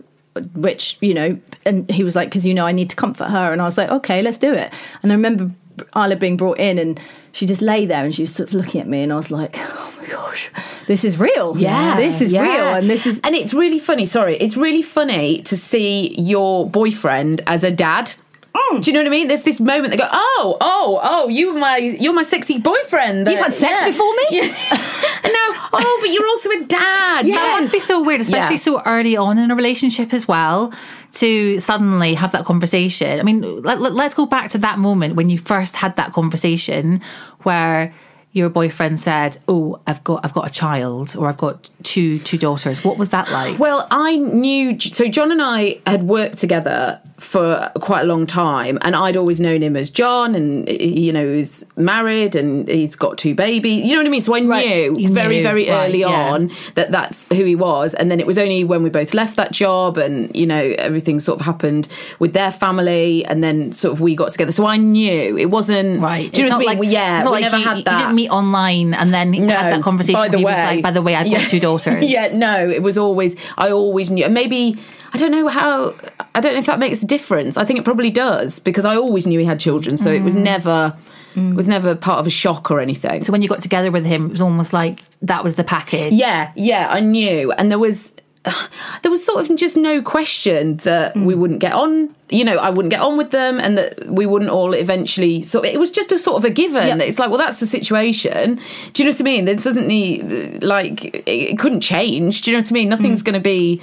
Which 0.55 0.97
you 1.01 1.13
know, 1.13 1.37
and 1.65 1.89
he 1.91 2.05
was 2.05 2.15
like, 2.15 2.29
because 2.29 2.45
you 2.45 2.53
know, 2.53 2.65
I 2.65 2.71
need 2.71 2.89
to 2.91 2.95
comfort 2.95 3.29
her, 3.29 3.51
and 3.51 3.61
I 3.61 3.65
was 3.65 3.77
like, 3.77 3.89
okay, 3.89 4.21
let's 4.21 4.37
do 4.37 4.53
it. 4.53 4.73
And 5.01 5.11
I 5.11 5.15
remember 5.15 5.51
Isla 5.95 6.15
being 6.15 6.37
brought 6.37 6.59
in, 6.59 6.77
and 6.77 6.99
she 7.31 7.45
just 7.45 7.61
lay 7.61 7.85
there, 7.85 8.03
and 8.03 8.13
she 8.13 8.23
was 8.23 8.33
sort 8.33 8.49
of 8.49 8.55
looking 8.55 8.81
at 8.81 8.87
me, 8.87 9.01
and 9.01 9.11
I 9.11 9.15
was 9.15 9.31
like, 9.31 9.55
oh 9.57 9.99
my 10.01 10.07
gosh, 10.07 10.51
this 10.87 11.03
is 11.03 11.19
real. 11.19 11.57
Yeah, 11.57 11.95
this 11.95 12.21
is 12.21 12.31
yeah. 12.31 12.41
real, 12.41 12.75
and 12.75 12.89
this 12.89 13.05
is 13.05 13.19
and 13.23 13.35
it's 13.35 13.53
really 13.53 13.79
funny. 13.79 14.05
Sorry, 14.05 14.37
it's 14.37 14.57
really 14.57 14.81
funny 14.81 15.41
to 15.43 15.57
see 15.57 16.19
your 16.19 16.69
boyfriend 16.69 17.41
as 17.47 17.63
a 17.63 17.71
dad. 17.71 18.13
Mm. 18.53 18.83
Do 18.83 18.91
you 18.91 18.93
know 18.93 18.99
what 18.99 19.07
I 19.07 19.09
mean? 19.09 19.27
There's 19.27 19.41
this 19.41 19.59
moment 19.59 19.89
they 19.91 19.97
go, 19.97 20.07
oh, 20.11 20.57
oh, 20.61 20.99
oh, 21.01 21.27
you 21.27 21.55
my, 21.55 21.77
you're 21.77 22.13
my 22.13 22.21
sexy 22.21 22.59
boyfriend. 22.59 23.27
You've 23.27 23.39
had 23.39 23.53
sex 23.53 23.83
before 23.83 24.13
me? 24.15 24.23
Yeah. 24.29 24.41
and 25.23 25.33
now, 25.33 25.69
oh, 25.73 25.97
but 26.01 26.11
you're 26.11 26.27
also 26.27 26.49
a 26.51 26.67
dad. 26.67 27.25
That 27.25 27.57
must 27.61 27.73
be 27.73 27.79
so 27.79 28.03
weird, 28.03 28.21
especially 28.21 28.55
Yeah. 28.55 28.59
so 28.59 28.81
early 28.85 29.17
on 29.17 29.39
in 29.39 29.49
a 29.49 29.55
relationship 29.55 30.13
as 30.13 30.27
well, 30.27 30.71
to 31.13 31.59
suddenly 31.59 32.15
have 32.15 32.31
that 32.31 32.45
conversation. 32.45 33.19
I 33.19 33.23
mean, 33.23 33.41
let, 33.61 33.79
let, 33.79 33.93
let's 33.93 34.15
go 34.15 34.25
back 34.25 34.49
to 34.51 34.57
that 34.59 34.79
moment 34.79 35.15
when 35.15 35.29
you 35.29 35.37
first 35.37 35.75
had 35.75 35.95
that 35.95 36.11
conversation 36.13 37.01
where 37.43 37.93
your 38.31 38.49
boyfriend 38.49 38.99
said, 38.99 39.37
"Oh, 39.47 39.79
I've 39.85 40.03
got 40.03 40.25
I've 40.25 40.33
got 40.33 40.47
a 40.47 40.51
child 40.51 41.15
or 41.15 41.27
I've 41.27 41.37
got 41.37 41.69
two 41.83 42.17
two 42.19 42.37
daughters." 42.37 42.83
What 42.83 42.97
was 42.97 43.11
that 43.11 43.31
like? 43.31 43.59
Well, 43.59 43.87
I 43.91 44.17
knew 44.17 44.79
so 44.79 45.07
John 45.07 45.31
and 45.31 45.41
I 45.41 45.79
had 45.85 46.03
worked 46.03 46.39
together 46.39 46.99
for 47.23 47.71
quite 47.79 48.01
a 48.01 48.05
long 48.05 48.27
time, 48.27 48.77
and 48.81 48.95
I'd 48.95 49.15
always 49.17 49.39
known 49.39 49.63
him 49.63 49.75
as 49.75 49.89
John, 49.89 50.35
and 50.35 50.67
you 50.69 51.11
know 51.11 51.33
he's 51.33 51.63
married 51.77 52.35
and 52.35 52.67
he's 52.67 52.95
got 52.95 53.17
two 53.17 53.33
babies. 53.33 53.85
You 53.85 53.93
know 53.95 54.01
what 54.01 54.07
I 54.07 54.09
mean? 54.09 54.21
So 54.21 54.35
I 54.35 54.39
knew 54.39 54.97
You 54.99 55.09
very 55.11 55.37
knew, 55.37 55.43
very 55.43 55.69
right, 55.69 55.87
early 55.89 55.99
yeah. 56.01 56.31
on 56.33 56.51
that 56.75 56.91
that's 56.91 57.29
who 57.33 57.43
he 57.45 57.55
was, 57.55 57.93
and 57.93 58.11
then 58.11 58.19
it 58.19 58.27
was 58.27 58.37
only 58.37 58.63
when 58.63 58.83
we 58.83 58.89
both 58.89 59.13
left 59.13 59.37
that 59.37 59.51
job, 59.51 59.97
and 59.97 60.35
you 60.35 60.45
know 60.45 60.75
everything 60.77 61.19
sort 61.19 61.39
of 61.39 61.45
happened 61.45 61.87
with 62.19 62.33
their 62.33 62.51
family, 62.51 63.25
and 63.25 63.43
then 63.43 63.71
sort 63.71 63.93
of 63.93 64.01
we 64.01 64.15
got 64.15 64.31
together. 64.31 64.51
So 64.51 64.65
I 64.65 64.77
knew 64.77 65.37
it 65.37 65.49
wasn't 65.49 66.01
Right. 66.01 66.31
Do 66.31 66.41
you 66.43 66.49
know 66.49 66.57
It's 66.57 66.65
what 66.65 66.71
I 66.71 66.73
not 66.75 66.81
mean? 66.81 66.89
like- 66.89 66.93
yeah, 66.93 67.17
it's 67.17 67.25
not 67.25 67.33
we 67.33 67.41
like 67.41 67.51
never 67.51 67.57
you, 67.57 67.63
had 67.63 67.77
you 67.77 67.83
that. 67.85 67.97
didn't 67.99 68.15
meet 68.15 68.29
online 68.29 68.93
and 68.93 69.13
then 69.13 69.33
you 69.33 69.47
had 69.47 69.71
that 69.73 69.81
conversation. 69.81 70.19
By 70.21 70.27
the 70.27 70.37
he 70.39 70.45
way, 70.45 70.51
was 70.51 70.59
like, 70.59 70.83
"By 70.83 70.91
the 70.91 71.01
way, 71.01 71.15
I've 71.15 71.31
got 71.31 71.47
two 71.47 71.59
daughters." 71.59 72.03
yeah, 72.11 72.29
no, 72.35 72.69
it 72.69 72.81
was 72.83 72.97
always. 72.97 73.35
I 73.57 73.69
always 73.71 74.11
knew. 74.11 74.25
And 74.25 74.33
maybe 74.33 74.77
I 75.13 75.17
don't 75.17 75.31
know 75.31 75.47
how. 75.47 75.93
I 76.35 76.41
don't 76.41 76.53
know 76.53 76.59
if 76.59 76.65
that 76.65 76.79
makes 76.79 77.03
a 77.03 77.07
difference. 77.07 77.57
I 77.57 77.65
think 77.65 77.79
it 77.79 77.85
probably 77.85 78.09
does 78.09 78.59
because 78.59 78.85
I 78.85 78.95
always 78.95 79.27
knew 79.27 79.39
he 79.39 79.45
had 79.45 79.59
children, 79.59 79.97
so 79.97 80.11
it 80.11 80.23
was 80.23 80.35
mm. 80.35 80.43
never. 80.43 80.95
It 81.35 81.55
was 81.55 81.67
never 81.67 81.95
part 81.95 82.19
of 82.19 82.27
a 82.27 82.29
shock 82.29 82.69
or 82.69 82.79
anything. 82.79 83.23
So 83.23 83.31
when 83.31 83.41
you 83.41 83.49
got 83.49 83.63
together 83.63 83.89
with 83.89 84.05
him, 84.05 84.27
it 84.27 84.29
was 84.29 84.41
almost 84.41 84.71
like 84.71 85.01
that 85.23 85.43
was 85.43 85.55
the 85.55 85.63
package. 85.63 86.13
Yeah, 86.13 86.51
yeah, 86.55 86.89
I 86.91 86.99
knew, 86.99 87.51
and 87.53 87.71
there 87.71 87.79
was 87.79 88.13
there 89.01 89.11
was 89.11 89.25
sort 89.25 89.49
of 89.49 89.57
just 89.57 89.77
no 89.77 90.01
question 90.01 90.77
that 90.77 91.15
mm. 91.15 91.25
we 91.25 91.35
wouldn't 91.35 91.59
get 91.59 91.73
on. 91.73 92.13
You 92.29 92.43
know, 92.43 92.57
I 92.57 92.69
wouldn't 92.69 92.91
get 92.91 93.01
on 93.01 93.17
with 93.17 93.31
them, 93.31 93.59
and 93.59 93.77
that 93.77 94.07
we 94.07 94.25
wouldn't 94.25 94.51
all 94.51 94.73
eventually. 94.73 95.43
So 95.43 95.63
it 95.63 95.79
was 95.79 95.91
just 95.91 96.11
a 96.11 96.19
sort 96.19 96.37
of 96.37 96.45
a 96.45 96.49
given. 96.49 96.99
Yeah. 96.99 97.05
It's 97.05 97.19
like, 97.19 97.29
well, 97.29 97.37
that's 97.37 97.59
the 97.59 97.67
situation. 97.67 98.59
Do 98.93 99.03
you 99.03 99.09
know 99.09 99.13
what 99.13 99.21
I 99.21 99.23
mean? 99.23 99.45
This 99.45 99.63
doesn't 99.63 99.87
need 99.87 100.63
like 100.63 101.05
it, 101.05 101.23
it 101.27 101.59
couldn't 101.59 101.81
change. 101.81 102.41
Do 102.41 102.51
you 102.51 102.57
know 102.57 102.61
what 102.61 102.71
I 102.71 102.73
mean? 102.73 102.89
Nothing's 102.89 103.21
mm. 103.21 103.25
going 103.25 103.33
to 103.35 103.39
be 103.39 103.81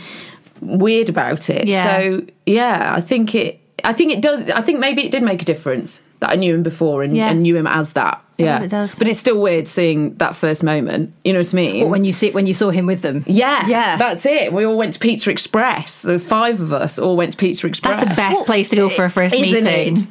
weird 0.60 1.08
about 1.08 1.50
it. 1.50 1.66
Yeah. 1.66 1.98
So 2.00 2.22
yeah, 2.46 2.92
I 2.96 3.00
think 3.00 3.34
it. 3.34 3.60
I 3.82 3.92
think 3.94 4.12
it 4.12 4.20
does. 4.20 4.50
I 4.50 4.60
think 4.60 4.78
maybe 4.78 5.02
it 5.06 5.10
did 5.10 5.22
make 5.22 5.40
a 5.42 5.44
difference 5.44 6.02
that 6.20 6.30
I 6.30 6.34
knew 6.34 6.54
him 6.54 6.62
before 6.62 7.02
and, 7.02 7.16
Yeah. 7.16 7.30
and 7.30 7.42
knew 7.42 7.56
him 7.56 7.66
as 7.66 7.94
that. 7.94 8.22
Yeah, 8.44 8.62
it 8.62 8.70
does. 8.70 8.98
But 8.98 9.08
it's 9.08 9.18
still 9.20 9.40
weird 9.40 9.68
seeing 9.68 10.14
that 10.14 10.34
first 10.36 10.62
moment. 10.62 11.14
You 11.24 11.32
know 11.32 11.40
what 11.40 11.52
I 11.52 11.56
mean? 11.56 11.80
What, 11.82 11.90
when 11.90 12.04
you 12.04 12.12
see 12.12 12.30
when 12.30 12.46
you 12.46 12.54
saw 12.54 12.70
him 12.70 12.86
with 12.86 13.02
them. 13.02 13.24
Yeah, 13.26 13.66
Yeah. 13.66 13.96
that's 13.96 14.24
it. 14.26 14.52
We 14.52 14.64
all 14.64 14.76
went 14.76 14.92
to 14.94 14.98
Pizza 14.98 15.30
Express. 15.30 16.02
The 16.02 16.18
five 16.18 16.60
of 16.60 16.72
us 16.72 16.98
all 16.98 17.16
went 17.16 17.32
to 17.32 17.38
Pizza 17.38 17.66
Express. 17.66 17.96
That's 17.96 18.08
the 18.10 18.14
best 18.16 18.46
place 18.46 18.68
to 18.70 18.76
go 18.76 18.88
for 18.88 19.04
a 19.04 19.10
first 19.10 19.34
meeting. 19.34 19.66
it? 19.66 19.88
It's, 19.92 20.08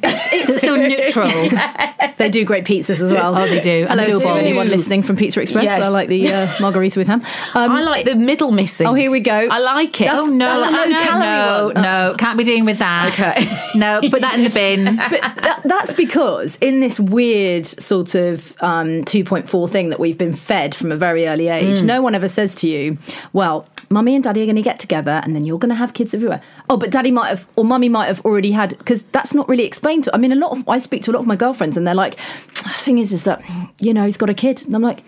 it's 0.50 0.60
so 0.66 0.76
neutral. 0.76 1.30
They 2.16 2.28
do 2.28 2.44
great 2.44 2.64
pizzas 2.66 3.00
as 3.00 3.10
well. 3.10 3.34
Oh, 3.36 3.46
they 3.48 3.60
do. 3.60 3.86
And 3.88 3.98
Hello 3.98 4.18
to 4.20 4.28
anyone 4.30 4.68
listening 4.68 5.02
from 5.02 5.16
Pizza 5.16 5.40
Express. 5.40 5.64
Yes. 5.64 5.82
I 5.82 5.88
like 5.88 6.08
the 6.08 6.30
uh, 6.30 6.48
margarita 6.60 6.98
with 6.98 7.06
ham. 7.08 7.22
Um, 7.54 7.70
I 7.72 7.82
like 7.82 8.04
the 8.04 8.14
middle 8.14 8.50
missing. 8.50 8.86
Oh, 8.86 8.92
here 8.92 9.10
we 9.10 9.20
go. 9.20 9.32
I 9.32 9.58
like 9.58 9.98
it. 10.02 10.04
That's- 10.04 10.18
Oh 10.20 10.26
no, 10.26 10.60
That's 10.60 10.86
the 10.86 11.18
no, 11.18 11.68
no, 11.74 11.80
no, 12.10 12.14
can't 12.18 12.36
be 12.36 12.44
doing 12.44 12.66
with 12.66 12.78
that. 12.80 13.08
Okay. 13.10 13.78
No, 13.78 14.00
put 14.10 14.20
that 14.20 14.34
in 14.34 14.44
the 14.44 14.50
bin. 14.50 14.96
but 14.96 15.10
that, 15.20 15.62
that's 15.64 15.94
because 15.94 16.56
in 16.60 16.80
this 16.80 17.00
weird 17.00 17.64
sort 17.64 18.14
of 18.14 18.19
um, 18.60 19.02
2.4 19.04 19.68
thing 19.70 19.90
that 19.90 19.98
we've 20.00 20.18
been 20.18 20.32
fed 20.34 20.74
from 20.74 20.92
a 20.92 20.96
very 20.96 21.26
early 21.26 21.48
age, 21.48 21.78
Mm. 21.80 21.84
no 21.84 22.02
one 22.02 22.14
ever 22.14 22.28
says 22.28 22.54
to 22.56 22.68
you, 22.68 22.98
well, 23.32 23.66
mummy 23.90 24.14
and 24.14 24.22
daddy 24.24 24.40
are 24.42 24.46
going 24.46 24.56
to 24.56 24.62
get 24.62 24.78
together 24.78 25.20
and 25.24 25.34
then 25.34 25.44
you're 25.44 25.58
going 25.58 25.70
to 25.70 25.74
have 25.74 25.92
kids 25.94 26.14
everywhere. 26.14 26.40
Oh, 26.68 26.76
but 26.76 26.90
daddy 26.90 27.10
might 27.10 27.28
have, 27.28 27.48
or 27.56 27.64
mummy 27.64 27.88
might 27.88 28.06
have 28.06 28.20
already 28.24 28.52
had, 28.52 28.76
because 28.78 29.02
that's 29.04 29.34
not 29.34 29.48
really 29.48 29.64
explained 29.64 30.04
to, 30.04 30.14
I 30.14 30.18
mean, 30.18 30.32
a 30.32 30.36
lot 30.36 30.52
of, 30.56 30.68
I 30.68 30.78
speak 30.78 31.02
to 31.04 31.10
a 31.10 31.14
lot 31.14 31.20
of 31.20 31.26
my 31.26 31.36
girlfriends 31.36 31.76
and 31.76 31.86
they're 31.86 31.94
like, 31.94 32.16
the 32.16 32.68
thing 32.84 32.98
is, 32.98 33.12
is 33.12 33.24
that, 33.24 33.42
you 33.80 33.92
know, 33.92 34.04
he's 34.04 34.16
got 34.16 34.30
a 34.30 34.34
kid. 34.34 34.64
And 34.64 34.74
I'm 34.76 34.82
like, 34.82 35.02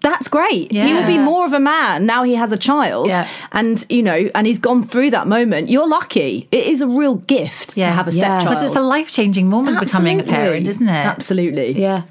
that's 0.00 0.28
great. 0.28 0.70
He 0.70 0.94
will 0.94 1.06
be 1.08 1.18
more 1.18 1.44
of 1.44 1.52
a 1.52 1.58
man 1.58 2.06
now 2.06 2.22
he 2.22 2.36
has 2.36 2.52
a 2.52 2.56
child. 2.56 3.08
Yeah. 3.08 3.26
And, 3.50 3.84
you 3.88 4.04
know, 4.04 4.30
and 4.32 4.46
he's 4.46 4.60
gone 4.60 4.84
through 4.84 5.10
that 5.10 5.26
moment. 5.26 5.68
You're 5.68 5.88
lucky. 5.88 6.46
It 6.52 6.66
is 6.68 6.80
a 6.82 6.86
real 6.86 7.16
gift 7.16 7.70
to 7.70 7.82
have 7.84 8.06
a 8.06 8.12
stepchild. 8.12 8.44
Because 8.44 8.62
it's 8.62 8.76
a 8.76 8.80
life 8.80 9.10
changing 9.10 9.48
moment 9.48 9.80
becoming 9.80 10.20
a 10.20 10.22
parent, 10.22 10.68
isn't 10.68 10.86
it? 10.88 10.92
Absolutely. 10.92 11.72
Yeah. 11.80 12.02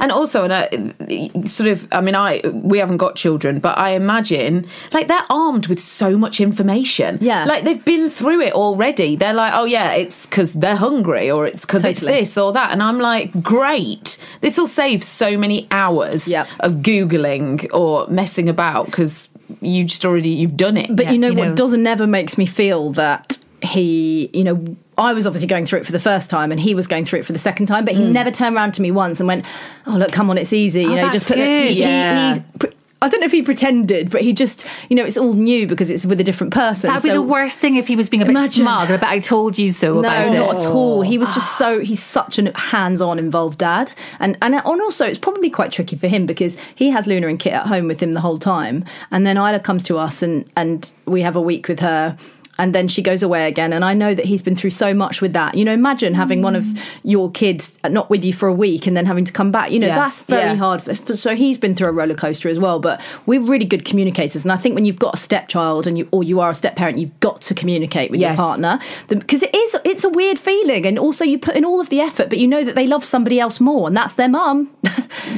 And 0.00 0.10
also, 0.10 0.44
and 0.44 0.52
I, 0.52 1.30
sort 1.46 1.68
of, 1.70 1.86
I 1.92 2.00
mean, 2.00 2.14
I 2.14 2.40
we 2.52 2.78
haven't 2.78 2.96
got 2.96 3.16
children, 3.16 3.58
but 3.60 3.76
I 3.78 3.90
imagine 3.90 4.66
like 4.92 5.06
they're 5.08 5.26
armed 5.30 5.66
with 5.66 5.80
so 5.80 6.16
much 6.16 6.40
information. 6.40 7.18
Yeah. 7.20 7.44
like 7.44 7.64
they've 7.64 7.84
been 7.84 8.08
through 8.08 8.40
it 8.42 8.52
already. 8.54 9.16
They're 9.16 9.34
like, 9.34 9.52
oh 9.54 9.64
yeah, 9.64 9.92
it's 9.92 10.26
because 10.26 10.52
they're 10.54 10.76
hungry, 10.76 11.30
or 11.30 11.46
it's 11.46 11.64
because 11.66 11.84
it's 11.84 12.00
this 12.00 12.36
or 12.38 12.52
that. 12.52 12.72
And 12.72 12.82
I'm 12.82 12.98
like, 12.98 13.42
great, 13.42 14.18
this 14.40 14.56
will 14.58 14.66
save 14.66 15.02
so 15.04 15.36
many 15.36 15.66
hours 15.70 16.26
Yep. 16.28 16.48
of 16.60 16.72
googling 16.76 17.68
or 17.72 18.06
messing 18.08 18.48
about 18.48 18.86
because 18.86 19.28
you 19.60 19.84
just 19.84 20.04
already 20.04 20.30
you've 20.30 20.56
done 20.56 20.76
it. 20.76 20.94
But 20.94 21.12
you 21.12 21.18
know 21.18 21.32
what 21.32 21.48
knows. 21.48 21.56
doesn't 21.56 21.82
never 21.82 22.06
makes 22.06 22.36
me 22.38 22.46
feel 22.46 22.92
that 22.92 23.38
he, 23.62 24.28
you 24.32 24.44
know, 24.44 24.76
I 24.98 25.12
was 25.12 25.26
obviously 25.26 25.48
going 25.48 25.66
through 25.66 25.80
it 25.80 25.86
for 25.86 25.92
the 25.92 25.98
first 25.98 26.30
time 26.30 26.50
and 26.50 26.60
he 26.60 26.74
was 26.74 26.86
going 26.86 27.04
through 27.04 27.20
it 27.20 27.26
for 27.26 27.32
the 27.32 27.38
second 27.38 27.66
time, 27.66 27.84
but 27.84 27.94
he 27.94 28.02
mm. 28.02 28.12
never 28.12 28.30
turned 28.30 28.56
around 28.56 28.72
to 28.74 28.82
me 28.82 28.90
once 28.90 29.20
and 29.20 29.26
went, 29.26 29.44
"Oh 29.86 29.96
look, 29.96 30.12
come 30.12 30.30
on, 30.30 30.38
it's 30.38 30.52
easy." 30.52 30.82
You 30.82 30.92
oh, 30.92 30.94
know, 30.96 31.02
that's 31.02 31.12
just 31.12 31.28
put 31.28 31.36
the, 31.36 31.42
he, 31.42 31.80
Yeah. 31.80 32.34
he, 32.34 32.40
he, 32.40 32.72
I 33.02 33.08
don't 33.08 33.20
know 33.20 33.26
if 33.26 33.32
he 33.32 33.42
pretended, 33.42 34.10
but 34.10 34.22
he 34.22 34.32
just, 34.32 34.66
you 34.88 34.96
know, 34.96 35.04
it's 35.04 35.18
all 35.18 35.34
new 35.34 35.66
because 35.66 35.90
it's 35.90 36.06
with 36.06 36.18
a 36.18 36.24
different 36.24 36.54
person. 36.54 36.88
That'd 36.88 37.02
be 37.02 37.10
the 37.10 37.20
worst 37.20 37.58
thing 37.58 37.76
if 37.76 37.86
he 37.86 37.94
was 37.94 38.08
being 38.08 38.22
a 38.22 38.24
bit 38.24 38.30
Imagine. 38.30 38.64
smug 38.64 38.90
about 38.90 39.10
I 39.10 39.18
told 39.18 39.58
you 39.58 39.70
so 39.70 39.94
No, 39.94 39.98
about 40.00 40.32
not 40.32 40.56
it. 40.56 40.60
at 40.60 40.66
all. 40.66 41.02
He 41.02 41.18
was 41.18 41.28
just 41.28 41.60
oh. 41.60 41.76
so 41.76 41.80
he's 41.80 42.02
such 42.02 42.38
a 42.38 42.58
hands-on, 42.58 43.18
involved 43.18 43.58
dad, 43.58 43.92
and 44.18 44.38
and 44.40 44.54
and 44.54 44.64
also 44.64 45.04
it's 45.04 45.18
probably 45.18 45.50
quite 45.50 45.72
tricky 45.72 45.94
for 45.94 46.08
him 46.08 46.24
because 46.24 46.58
he 46.74 46.88
has 46.88 47.06
Luna 47.06 47.28
and 47.28 47.38
Kit 47.38 47.52
at 47.52 47.66
home 47.66 47.86
with 47.86 48.00
him 48.00 48.12
the 48.12 48.20
whole 48.22 48.38
time, 48.38 48.84
and 49.10 49.26
then 49.26 49.36
Isla 49.36 49.60
comes 49.60 49.84
to 49.84 49.98
us 49.98 50.22
and 50.22 50.50
and 50.56 50.90
we 51.04 51.20
have 51.20 51.36
a 51.36 51.40
week 51.40 51.68
with 51.68 51.80
her. 51.80 52.16
And 52.58 52.74
then 52.74 52.88
she 52.88 53.02
goes 53.02 53.22
away 53.22 53.46
again, 53.48 53.72
and 53.72 53.84
I 53.84 53.92
know 53.94 54.14
that 54.14 54.24
he's 54.24 54.40
been 54.42 54.56
through 54.56 54.70
so 54.70 54.94
much 54.94 55.20
with 55.20 55.32
that. 55.34 55.54
You 55.56 55.64
know, 55.64 55.72
imagine 55.72 56.14
having 56.14 56.40
one 56.42 56.56
of 56.56 56.64
your 57.02 57.30
kids 57.30 57.76
not 57.88 58.08
with 58.08 58.24
you 58.24 58.32
for 58.32 58.48
a 58.48 58.52
week 58.52 58.86
and 58.86 58.96
then 58.96 59.04
having 59.06 59.24
to 59.26 59.32
come 59.32 59.50
back. 59.52 59.70
You 59.72 59.78
know, 59.78 59.88
Yeah. 59.88 59.96
that's 59.96 60.22
very 60.22 60.42
Yeah. 60.52 60.54
hard. 60.56 60.80
For, 60.82 60.94
so 61.16 61.34
he's 61.36 61.58
been 61.58 61.74
through 61.74 61.88
a 61.88 61.92
roller 61.92 62.14
coaster 62.14 62.48
as 62.48 62.58
well. 62.58 62.78
But 62.80 63.00
we're 63.26 63.40
really 63.42 63.66
good 63.66 63.84
communicators, 63.84 64.44
and 64.44 64.52
I 64.52 64.56
think 64.56 64.74
when 64.74 64.84
you've 64.84 64.98
got 64.98 65.14
a 65.14 65.16
stepchild 65.18 65.86
and 65.86 65.98
you 65.98 66.08
or 66.12 66.24
you 66.24 66.40
are 66.40 66.50
a 66.50 66.54
step 66.54 66.76
parent, 66.76 66.98
you've 66.98 67.18
got 67.20 67.40
to 67.42 67.54
communicate 67.54 68.10
with 68.10 68.20
your 68.20 68.34
partner 68.34 68.78
because 69.08 69.42
it 69.42 69.54
is 69.54 69.76
it's 69.84 70.04
a 70.04 70.08
weird 70.08 70.38
feeling 70.38 70.86
and 70.86 70.98
also 70.98 71.24
you 71.24 71.38
put 71.38 71.54
in 71.56 71.64
all 71.64 71.80
of 71.80 71.88
the 71.90 72.00
effort 72.00 72.28
but 72.28 72.38
you 72.38 72.48
know 72.48 72.64
that 72.64 72.74
they 72.74 72.86
love 72.86 73.04
somebody 73.04 73.38
else 73.38 73.60
more 73.60 73.86
and 73.88 73.96
that's 73.96 74.14
their 74.14 74.28
mum 74.28 74.70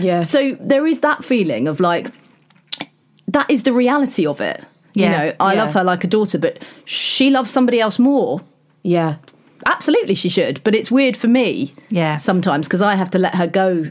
Yeah. 0.01 0.23
so 0.35 0.57
there 0.61 0.87
is 0.87 1.01
that 1.01 1.25
feeling 1.25 1.67
of 1.69 1.81
like 1.81 2.11
that 3.29 3.51
is 3.51 3.63
the 3.65 3.73
reality 3.73 4.27
of 4.27 4.41
it 4.41 4.65
you 4.95 5.09
know 5.09 5.33
i 5.41 5.55
yeah. 5.55 5.63
love 5.65 5.75
her 5.75 5.85
like 5.85 6.05
a 6.05 6.07
daughter 6.07 6.39
but 6.39 6.63
she 6.85 7.31
loves 7.31 7.51
somebody 7.51 7.81
else 7.81 7.99
more 7.99 8.41
yeah. 8.83 9.17
absolutely 9.67 10.15
she 10.15 10.29
should 10.29 10.63
but 10.65 10.75
it's 10.75 10.91
weird 10.91 11.17
for 11.17 11.29
me 11.29 11.73
Yeah. 11.91 12.17
sometimes 12.17 12.67
because 12.67 12.83
i 12.83 12.95
have 12.95 13.11
to 13.11 13.19
let 13.19 13.35
her 13.35 13.47
go 13.47 13.91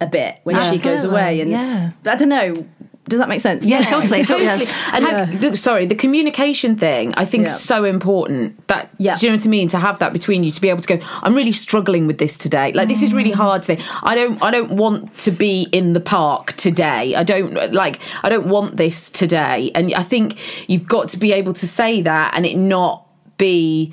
a 0.00 0.06
bit 0.06 0.38
when 0.44 0.60
she 0.72 0.78
goes 0.78 1.04
away 1.04 1.40
and 1.40 1.50
yeah. 1.50 1.90
i 2.06 2.16
don't 2.16 2.28
know 2.28 2.66
does 3.08 3.18
that 3.18 3.28
make 3.28 3.40
sense 3.40 3.66
Yeah, 3.66 3.82
totally, 3.82 4.24
totally. 4.24 4.48
Totally. 4.48 4.66
And 4.92 5.04
how, 5.04 5.24
the, 5.24 5.56
sorry, 5.56 5.86
the 5.86 5.94
communication 5.94 6.76
thing 6.76 7.14
I 7.16 7.24
think 7.24 7.42
Yeah. 7.42 7.48
is 7.48 7.60
so 7.60 7.84
important. 7.84 8.66
That 8.68 8.90
Yeah. 8.98 9.16
do 9.16 9.26
you 9.26 9.32
know 9.32 9.36
what 9.36 9.46
I 9.46 9.50
mean? 9.50 9.68
To 9.68 9.78
have 9.78 9.98
that 9.98 10.12
between 10.12 10.42
you, 10.42 10.50
to 10.50 10.60
be 10.60 10.68
able 10.68 10.82
to 10.82 10.96
go, 10.96 11.04
I'm 11.22 11.34
really 11.34 11.52
struggling 11.52 12.06
with 12.06 12.18
this 12.18 12.36
today. 12.36 12.72
Like 12.72 12.88
this 12.88 13.02
is 13.02 13.14
really 13.14 13.32
mm. 13.32 13.36
hard 13.36 13.62
today. 13.62 13.82
I 14.02 14.14
don't 14.14 14.42
I 14.42 14.50
don't 14.50 14.72
want 14.72 15.16
to 15.18 15.30
be 15.30 15.68
in 15.72 15.92
the 15.92 16.00
park 16.00 16.52
today. 16.54 17.14
I 17.14 17.22
don't 17.22 17.72
like 17.72 18.00
I 18.22 18.28
don't 18.28 18.48
want 18.48 18.76
this 18.76 19.10
today. 19.10 19.70
And 19.74 19.94
I 19.94 20.02
think 20.02 20.68
you've 20.68 20.86
got 20.86 21.08
to 21.10 21.18
be 21.18 21.32
able 21.32 21.52
to 21.54 21.66
say 21.66 22.02
that 22.02 22.34
and 22.34 22.46
it 22.46 22.56
not 22.56 23.06
be 23.38 23.92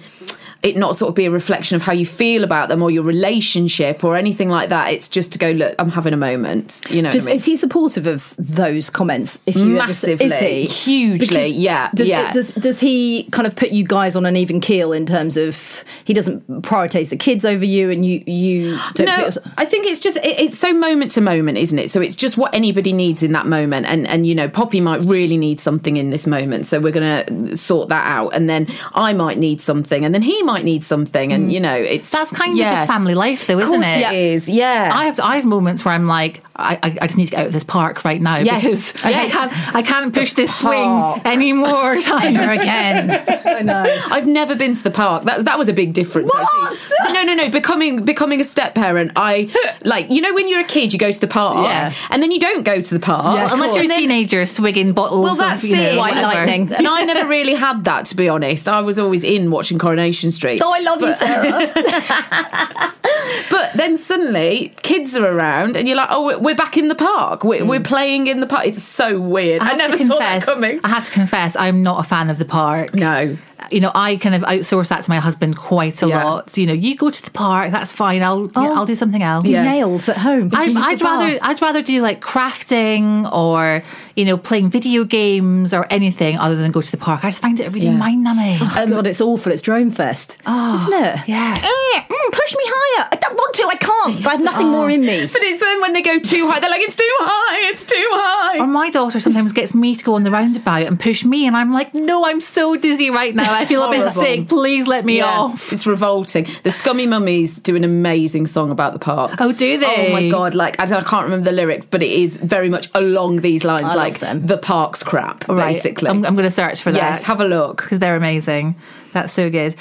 it 0.65 0.75
not 0.75 0.95
sort 0.95 1.09
of 1.09 1.15
be 1.15 1.25
a 1.25 1.31
reflection 1.31 1.75
of 1.75 1.83
how 1.83 1.93
you 1.93 2.05
feel 2.07 2.43
about 2.43 2.69
them 2.69 2.81
or 2.81 2.89
your 2.89 3.03
relationship 3.03 4.03
or 4.03 4.15
anything 4.15 4.49
like 4.49 4.69
that. 4.69 4.91
It's 4.91 5.07
just 5.07 5.31
to 5.33 5.37
go, 5.39 5.51
look, 5.51 5.75
I'm 5.77 5.91
having 5.91 6.11
a 6.13 6.17
moment. 6.17 6.81
You 6.89 7.03
know, 7.03 7.09
what 7.09 7.21
I 7.21 7.25
mean? 7.25 7.35
Is 7.35 7.45
he 7.45 7.55
supportive 7.55 8.07
of 8.07 8.33
those 8.39 8.89
comments? 8.89 9.39
If 9.45 9.55
you 9.55 9.77
ever- 9.77 9.87
Massively. 9.87 10.25
is 10.25 10.39
he 10.39 10.65
Hugely, 10.65 11.47
yeah, 11.49 11.89
Does, 11.93 12.07
yeah. 12.07 12.31
Does 12.31 12.51
does 12.51 12.79
he 12.79 13.23
kind 13.31 13.45
of 13.45 13.55
put 13.55 13.71
you 13.71 13.83
guys 13.83 14.15
on 14.15 14.25
an 14.25 14.35
even 14.37 14.59
keel 14.59 14.91
in 14.91 15.05
terms 15.05 15.37
of 15.37 15.83
he 16.03 16.13
doesn't 16.13 16.61
prioritize 16.63 17.09
the 17.09 17.17
kids 17.17 17.45
over 17.45 17.65
you, 17.65 17.89
and 17.91 18.05
you 18.05 18.23
you 18.25 18.77
don't 18.93 19.05
no, 19.07 19.25
put- 19.25 19.37
I 19.57 19.65
think 19.65 19.85
it's 19.85 19.99
just 19.99 20.17
it, 20.17 20.39
it's 20.39 20.57
so 20.57 20.73
moment 20.73 21.11
to 21.11 21.21
moment, 21.21 21.57
isn't 21.57 21.77
it? 21.77 21.91
So 21.91 22.01
it's 22.01 22.15
just 22.15 22.37
what 22.37 22.53
anybody 22.55 22.93
needs 22.93 23.21
in 23.21 23.33
that 23.33 23.45
moment, 23.45 23.85
and 23.85 24.07
and 24.07 24.25
you 24.25 24.33
know, 24.33 24.47
Poppy 24.49 24.81
might 24.81 25.01
really 25.01 25.37
need 25.37 25.59
something 25.59 25.97
in 25.97 26.09
this 26.09 26.25
moment, 26.25 26.65
so 26.65 26.79
we're 26.79 26.91
gonna 26.91 27.55
sort 27.55 27.89
that 27.89 28.07
out, 28.07 28.29
and 28.29 28.49
then 28.49 28.67
I 28.93 29.13
might 29.13 29.37
need 29.37 29.61
something, 29.61 30.05
and 30.05 30.13
then 30.15 30.21
he 30.21 30.41
might 30.43 30.54
need 30.63 30.83
something, 30.85 31.33
and 31.33 31.49
mm. 31.49 31.53
you 31.53 31.59
know, 31.59 31.75
it's 31.75 32.09
That's 32.09 32.31
kind 32.31 32.55
yeah. 32.55 32.71
of 32.71 32.75
just 32.77 32.87
family 32.87 33.15
life, 33.15 33.47
though, 33.47 33.59
isn't 33.59 33.73
course 33.73 33.85
it? 33.85 34.13
it 34.13 34.13
is, 34.13 34.47
yeah. 34.47 34.91
I 34.93 35.05
have 35.05 35.19
I 35.19 35.35
have 35.35 35.45
moments 35.45 35.83
where 35.83 35.93
I'm 35.93 36.07
like, 36.07 36.44
I, 36.57 36.79
I, 37.01 37.07
just 37.07 37.17
need 37.17 37.25
to 37.25 37.31
get 37.31 37.39
out 37.41 37.47
of 37.47 37.53
this 37.53 37.63
park 37.65 38.05
right 38.05 38.21
now 38.21 38.37
Yes, 38.37 38.61
because 38.93 39.05
I- 39.05 39.09
yes. 39.09 39.35
I 39.35 39.37
can't 39.47 39.75
I 39.75 39.81
can't 39.81 40.13
push 40.13 40.33
this 40.33 40.55
swing 40.57 40.85
park. 40.85 41.25
anymore 41.25 41.99
time 42.01 42.35
again. 42.49 43.11
I 43.45 43.61
know. 43.61 43.83
I've 44.09 44.25
never 44.27 44.55
been 44.55 44.73
to 44.75 44.83
the 44.83 44.91
park. 44.91 45.23
That 45.25 45.45
that 45.45 45.57
was 45.57 45.67
a 45.67 45.73
big 45.73 45.93
difference. 45.93 46.31
Actually. 46.33 47.13
No, 47.13 47.23
no, 47.23 47.33
no. 47.33 47.49
Becoming 47.49 48.05
becoming 48.05 48.39
a 48.39 48.43
step 48.45 48.73
parent, 48.75 49.11
I 49.17 49.49
like 49.83 50.11
you 50.11 50.21
know 50.21 50.33
when 50.33 50.47
you're 50.47 50.61
a 50.61 50.65
kid, 50.65 50.93
you 50.93 50.99
go 50.99 51.11
to 51.11 51.19
the 51.19 51.27
park, 51.27 51.67
Yeah. 51.67 51.93
and 52.09 52.23
then 52.23 52.31
you 52.31 52.39
don't 52.39 52.63
go 52.63 52.79
to 52.79 52.93
the 52.93 52.99
park 53.01 53.35
Yeah, 53.37 53.51
Unless 53.53 53.75
you're 53.75 53.83
a 53.83 53.87
course. 53.87 53.97
teenager 53.97 54.45
swigging 54.45 54.93
bottles 54.93 55.23
Well, 55.23 55.35
that's 55.35 55.63
of 55.63 55.69
you 55.69 55.75
know, 55.75 55.81
it. 55.81 55.97
White 55.97 56.21
lightning. 56.21 56.71
and 56.77 56.87
I 56.87 57.01
never 57.03 57.27
really 57.27 57.53
had 57.55 57.83
that, 57.83 58.05
to 58.07 58.15
be 58.15 58.29
honest. 58.29 58.67
I 58.69 58.79
was 58.81 58.97
always 58.99 59.23
in 59.23 59.51
watching 59.51 59.77
Coronation 59.77 60.31
Street. 60.31 60.61
Oh, 60.63 60.71
I 60.73 60.79
love 60.79 61.01
you, 61.01 61.11
Sarah. 61.13 62.91
But 63.49 63.73
then 63.75 63.97
suddenly, 63.97 64.73
kids 64.81 65.15
are 65.15 65.25
around, 65.25 65.75
and 65.77 65.87
you're 65.87 65.95
like, 65.97 66.09
"Oh, 66.11 66.37
we're- 66.45 66.55
back 66.55 66.77
in 66.77 66.87
the 66.87 66.95
park. 66.95 67.43
We're, 67.43 67.65
we're 67.65 67.79
playing 67.81 68.27
in 68.27 68.39
the 68.39 68.47
park." 68.47 68.65
It's 68.65 68.81
so 68.81 69.19
weird. 69.19 69.61
I, 69.61 69.65
have 69.69 69.77
never 69.77 69.97
saw 69.97 70.17
confess, 70.17 70.45
that 70.45 70.53
coming. 70.53 70.79
I 70.83 70.89
have 70.89 71.05
to 71.05 71.11
confess, 71.11 71.55
I'm 71.55 71.83
not 71.83 71.99
a 71.99 72.07
fan 72.07 72.29
of 72.29 72.37
the 72.37 72.45
park. 72.45 72.93
No. 72.95 73.37
You 73.71 73.79
know, 73.81 73.91
I 73.95 74.17
kind 74.17 74.35
of 74.35 74.41
outsource 74.43 74.87
that 74.89 75.03
to 75.03 75.09
my 75.09 75.17
husband 75.19 75.57
quite 75.57 76.01
a 76.03 76.07
Yeah. 76.07 76.23
lot. 76.23 76.57
You 76.57 76.67
know, 76.67 76.73
you 76.73 76.95
go 76.95 77.09
to 77.09 77.23
the 77.23 77.31
park, 77.31 77.71
that's 77.71 77.91
fine. 77.93 78.21
I'll 78.23 78.45
yeah, 78.55 78.73
I'll 78.75 78.85
do 78.85 78.95
something 78.95 79.23
else. 79.23 79.45
Do 79.45 79.51
nails 79.51 80.09
at 80.09 80.17
home. 80.17 80.49
I, 80.53 80.73
I'd 80.77 81.01
rather 81.01 81.31
bath. 81.33 81.39
I'd 81.43 81.61
rather 81.61 81.81
do 81.81 82.01
like 82.01 82.21
crafting 82.21 83.31
or 83.31 83.83
you 84.15 84.25
know 84.25 84.37
playing 84.37 84.69
video 84.69 85.03
games 85.03 85.73
or 85.73 85.87
anything 85.89 86.37
other 86.37 86.55
than 86.55 86.71
go 86.71 86.81
to 86.81 86.91
the 86.91 86.97
park. 86.97 87.23
I 87.25 87.29
just 87.29 87.41
find 87.41 87.59
it 87.59 87.67
really 87.73 87.87
Yeah. 87.87 87.97
mind 87.97 88.23
numbing. 88.23 88.59
Oh, 88.61 88.87
God, 88.87 89.07
it's 89.07 89.21
awful. 89.21 89.51
It's 89.51 89.61
Drone 89.61 89.91
Fest, 89.91 90.37
isn't 90.47 90.93
it? 90.93 91.19
yeah. 91.27 91.55
Eh, 91.61 92.01
mm, 92.01 92.31
push 92.31 92.55
me 92.55 92.63
higher. 92.65 93.09
I 93.11 93.15
don't 93.15 93.35
want 93.35 93.55
to. 93.55 93.63
I 93.67 93.75
can't. 93.75 94.25
I 94.27 94.31
have 94.31 94.41
nothing 94.41 94.67
more 94.69 94.89
in 94.89 95.01
me. 95.01 95.27
But 95.31 95.43
it's 95.43 95.59
then 95.59 95.81
when 95.81 95.93
they 95.93 96.01
go 96.01 96.19
too 96.19 96.47
high, 96.49 96.59
they're 96.59 96.69
like, 96.69 96.81
"It's 96.81 96.95
too 96.95 97.03
high. 97.19 97.69
It's 97.71 97.83
too 97.85 98.07
high." 98.11 98.59
Or 98.59 98.67
my 98.67 98.89
daughter 98.89 99.19
sometimes 99.19 99.53
gets 99.53 99.73
me 99.73 99.95
to 99.95 100.03
go 100.03 100.13
on 100.15 100.23
the 100.23 100.31
roundabout 100.31 100.83
and 100.87 100.99
push 100.99 101.25
me, 101.25 101.45
and 101.47 101.55
I'm 101.57 101.73
like, 101.73 101.93
no, 101.93 102.25
I'm 102.25 102.41
so 102.41 102.75
dizzy 102.75 103.09
right 103.09 103.33
now. 103.33 103.51
I 103.55 103.65
feel 103.65 103.83
a 103.83 103.89
bit 103.89 104.09
sick. 104.13 104.47
Please 104.47 104.87
let 104.87 105.05
me 105.05 105.17
Yeah, 105.17 105.25
off. 105.39 105.73
It's 105.73 105.87
revolting. 105.87 106.47
The 106.63 106.71
Scummy 106.71 107.05
Mummies 107.07 107.59
do 107.59 107.75
an 107.75 107.83
amazing 107.83 108.47
song 108.47 108.71
about 108.71 108.93
the 108.93 108.99
park. 108.99 109.33
Oh, 109.39 109.51
do 109.51 109.77
they? 109.77 110.09
Oh 110.09 110.13
my 110.13 110.29
god! 110.29 110.53
Like 110.55 110.79
I, 110.79 110.83
I 110.85 111.03
can't 111.03 111.25
remember 111.25 111.45
the 111.45 111.51
lyrics, 111.51 111.85
but 111.85 112.01
it 112.03 112.11
is 112.11 112.37
very 112.37 112.69
much 112.69 112.89
along 112.93 113.37
these 113.37 113.63
lines. 113.63 113.83
love 113.83 113.95
like 113.95 114.19
them. 114.19 114.45
the 114.45 114.57
park's 114.57 115.03
crap, 115.03 115.47
Right. 115.47 115.73
basically. 115.73 116.09
I'm, 116.09 116.25
I'm 116.25 116.35
going 116.35 116.45
to 116.47 116.51
search 116.51 116.81
for 116.81 116.91
that. 116.91 116.97
yes, 116.97 117.23
have 117.23 117.41
a 117.41 117.45
look. 117.45 117.77
because 117.77 117.99
they're 117.99 118.15
amazing. 118.15 118.75
That's 119.13 119.33
so 119.33 119.49
good. 119.49 119.75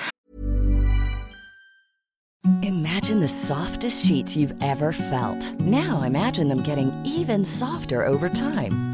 Imagine 2.62 3.20
the 3.20 3.28
softest 3.28 4.06
sheets 4.06 4.36
you've 4.36 4.54
ever 4.62 4.92
felt. 4.92 5.52
Now 5.60 6.02
imagine 6.02 6.48
them 6.48 6.62
getting 6.62 6.92
even 7.04 7.44
softer 7.44 8.04
over 8.04 8.28
time. 8.28 8.93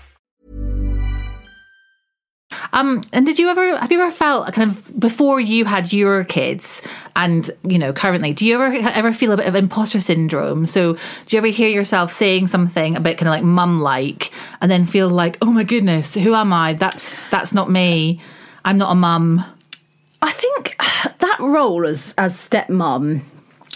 Um, 2.73 3.01
and 3.13 3.25
did 3.25 3.39
you 3.39 3.49
ever 3.49 3.77
have 3.77 3.91
you 3.91 4.01
ever 4.01 4.11
felt 4.11 4.51
kind 4.53 4.71
of 4.71 4.99
before 4.99 5.39
you 5.39 5.65
had 5.65 5.91
your 5.91 6.23
kids, 6.23 6.81
and 7.15 7.49
you 7.63 7.79
know 7.79 7.93
currently, 7.93 8.33
do 8.33 8.45
you 8.45 8.61
ever 8.61 8.75
ever 8.89 9.13
feel 9.13 9.31
a 9.31 9.37
bit 9.37 9.47
of 9.47 9.55
imposter 9.55 9.99
syndrome? 9.99 10.65
So 10.65 10.93
do 10.93 10.99
you 11.35 11.37
ever 11.37 11.47
hear 11.47 11.69
yourself 11.69 12.11
saying 12.11 12.47
something 12.47 12.95
a 12.95 12.99
bit 12.99 13.17
kind 13.17 13.27
of 13.27 13.33
like 13.33 13.43
mum 13.43 13.81
like, 13.81 14.31
and 14.61 14.69
then 14.69 14.85
feel 14.85 15.09
like, 15.09 15.37
oh 15.41 15.51
my 15.51 15.63
goodness, 15.63 16.13
who 16.15 16.33
am 16.33 16.53
I? 16.53 16.73
That's 16.73 17.15
that's 17.29 17.53
not 17.53 17.69
me. 17.69 18.21
I'm 18.63 18.77
not 18.77 18.91
a 18.91 18.95
mum. 18.95 19.43
I 20.21 20.31
think 20.31 20.75
that 21.19 21.37
role 21.39 21.85
as 21.85 22.13
as 22.17 22.35
stepmom, 22.35 23.21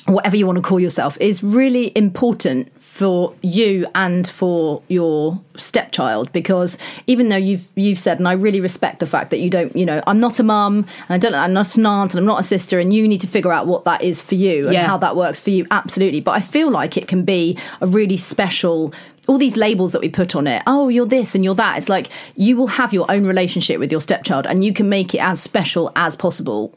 whatever 0.08 0.36
you 0.36 0.46
want 0.46 0.58
to 0.58 0.62
call 0.62 0.80
yourself, 0.80 1.18
is 1.20 1.44
really 1.44 1.92
important 1.96 2.72
for 2.96 3.36
you 3.42 3.86
and 3.94 4.26
for 4.26 4.82
your 4.88 5.38
stepchild 5.58 6.32
because 6.32 6.78
even 7.08 7.28
though 7.28 7.36
you've 7.36 7.68
you've 7.76 8.00
said 8.00 8.20
and 8.20 8.26
I 8.26 8.32
really 8.32 8.62
respect 8.62 9.00
the 9.02 9.06
fact 9.06 9.32
that 9.32 9.40
you 9.40 9.50
don't 9.50 9.76
you 9.76 9.86
know 9.86 10.02
I'm 10.08 10.22
not 10.22 10.40
a 10.40 10.44
mum 10.44 10.86
and 11.10 11.10
I 11.10 11.18
don't 11.18 11.36
I'm 11.36 11.52
not 11.52 11.76
an 11.76 11.86
aunt 11.86 12.14
and 12.14 12.20
I'm 12.20 12.26
not 12.26 12.40
a 12.40 12.44
sister 12.44 12.80
and 12.80 12.94
you 12.94 13.06
need 13.06 13.20
to 13.20 13.28
figure 13.28 13.52
out 13.52 13.68
what 13.68 13.84
that 13.84 14.02
is 14.02 14.22
for 14.24 14.36
you 14.36 14.68
and 14.68 14.74
Yeah. 14.74 14.88
how 14.88 14.98
that 15.00 15.18
works 15.18 15.42
for 15.42 15.50
you. 15.50 15.68
Absolutely. 15.72 16.22
But 16.22 16.32
I 16.32 16.40
feel 16.40 16.72
like 16.72 16.96
it 16.96 17.10
can 17.10 17.26
be 17.26 17.58
a 17.82 17.88
really 17.88 18.16
special 18.16 18.94
all 19.28 19.38
these 19.38 19.58
labels 19.58 19.92
that 19.92 20.00
we 20.00 20.08
put 20.08 20.34
on 20.34 20.48
it. 20.48 20.64
Oh 20.66 20.88
you're 20.88 21.06
this 21.06 21.36
and 21.36 21.44
you're 21.44 21.56
that. 21.56 21.78
It's 21.78 21.90
like 21.90 22.08
you 22.38 22.56
will 22.56 22.68
have 22.68 22.94
your 22.94 23.12
own 23.12 23.28
relationship 23.28 23.78
with 23.78 23.92
your 23.92 24.00
stepchild 24.00 24.48
and 24.48 24.64
you 24.64 24.72
can 24.72 24.88
make 24.88 25.14
it 25.14 25.20
as 25.20 25.42
special 25.42 25.92
as 25.98 26.16
possible 26.16 26.74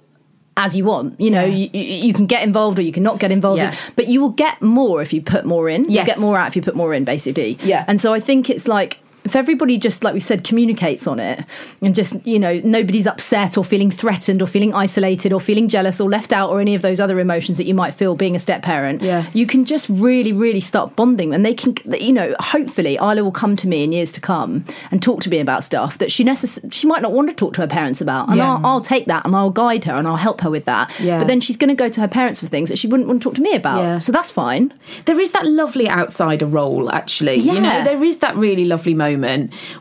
as 0.58 0.76
you 0.76 0.84
want 0.84 1.18
you 1.20 1.30
know 1.30 1.44
you, 1.44 1.70
you 1.72 1.82
you 2.08 2.12
can 2.12 2.26
get 2.26 2.42
involved 2.42 2.78
or 2.78 2.82
you 2.82 2.92
can 2.92 3.02
not 3.02 3.18
get 3.20 3.30
involved 3.32 3.58
Yeah. 3.60 3.74
but 3.96 4.08
you 4.08 4.20
will 4.20 4.30
get 4.46 4.60
more 4.60 5.00
if 5.00 5.12
you 5.12 5.22
put 5.22 5.44
more 5.46 5.68
in 5.68 5.84
Yes. 5.88 6.06
you 6.06 6.12
get 6.12 6.20
more 6.20 6.36
out 6.36 6.48
if 6.48 6.56
you 6.56 6.62
put 6.62 6.74
more 6.76 6.92
in 6.92 7.04
basically 7.04 7.56
Yeah. 7.62 7.84
and 7.88 8.00
so 8.00 8.12
i 8.12 8.20
think 8.20 8.50
it's 8.50 8.66
like 8.68 8.98
if 9.28 9.36
everybody 9.36 9.76
just 9.78 10.02
like 10.04 10.14
we 10.14 10.20
said 10.20 10.42
communicates 10.42 11.06
on 11.06 11.18
it 11.20 11.44
and 11.82 11.94
just 11.94 12.14
you 12.26 12.38
know 12.38 12.60
nobody's 12.64 13.06
upset 13.06 13.56
or 13.58 13.64
feeling 13.64 13.90
threatened 13.90 14.40
or 14.42 14.46
feeling 14.46 14.72
isolated 14.74 15.32
or 15.32 15.40
feeling 15.40 15.68
jealous 15.68 16.00
or 16.00 16.08
left 16.08 16.32
out 16.32 16.48
or 16.50 16.60
any 16.60 16.74
of 16.74 16.82
those 16.82 16.98
other 17.00 17.18
emotions 17.20 17.58
that 17.58 17.66
you 17.66 17.74
might 17.74 17.92
feel 17.94 18.14
being 18.14 18.34
a 18.34 18.38
step 18.38 18.62
parent 18.62 19.02
Yeah. 19.02 19.26
you 19.34 19.46
can 19.46 19.64
just 19.64 19.88
really 19.90 20.32
really 20.32 20.60
start 20.60 20.96
bonding 20.96 21.34
and 21.34 21.44
they 21.44 21.54
can 21.54 21.74
you 22.08 22.12
know 22.12 22.34
hopefully 22.40 22.94
Isla 22.96 23.22
will 23.22 23.32
come 23.32 23.54
to 23.56 23.68
me 23.68 23.84
in 23.84 23.92
years 23.92 24.12
to 24.12 24.20
come 24.20 24.64
and 24.90 25.02
talk 25.02 25.20
to 25.22 25.30
me 25.30 25.38
about 25.40 25.62
stuff 25.64 25.98
that 25.98 26.10
she 26.10 26.24
necess- 26.24 26.72
she 26.72 26.86
might 26.86 27.02
not 27.02 27.12
want 27.12 27.28
to 27.28 27.34
talk 27.34 27.52
to 27.54 27.60
her 27.60 27.66
parents 27.68 28.00
about 28.00 28.28
and 28.28 28.38
Yeah. 28.38 28.54
I'll, 28.54 28.66
I'll 28.66 28.80
take 28.80 29.06
that 29.06 29.26
and 29.26 29.36
I'll 29.36 29.50
guide 29.50 29.84
her 29.84 29.92
and 29.94 30.08
I'll 30.08 30.16
help 30.28 30.40
her 30.40 30.50
with 30.50 30.64
that 30.64 30.90
Yeah. 31.00 31.18
but 31.18 31.26
then 31.28 31.40
she's 31.40 31.56
going 31.56 31.68
to 31.68 31.74
go 31.84 31.88
to 31.88 32.00
her 32.00 32.08
parents 32.08 32.40
for 32.40 32.46
things 32.46 32.68
that 32.70 32.78
she 32.78 32.86
wouldn't 32.86 33.08
want 33.08 33.20
to 33.20 33.24
talk 33.28 33.34
to 33.36 33.42
me 33.42 33.54
about 33.54 33.78
Yeah. 33.82 33.98
so 33.98 34.10
that's 34.12 34.30
fine 34.30 34.72
There 35.04 35.20
is 35.20 35.32
that 35.32 35.46
lovely 35.46 35.88
outsider 35.88 36.46
role, 36.46 36.90
actually. 36.92 37.36
You 37.36 37.60
know, 37.60 37.82
there 37.84 38.02
is 38.04 38.18
that 38.18 38.36
really 38.36 38.64
lovely 38.64 38.94
moment 38.94 39.17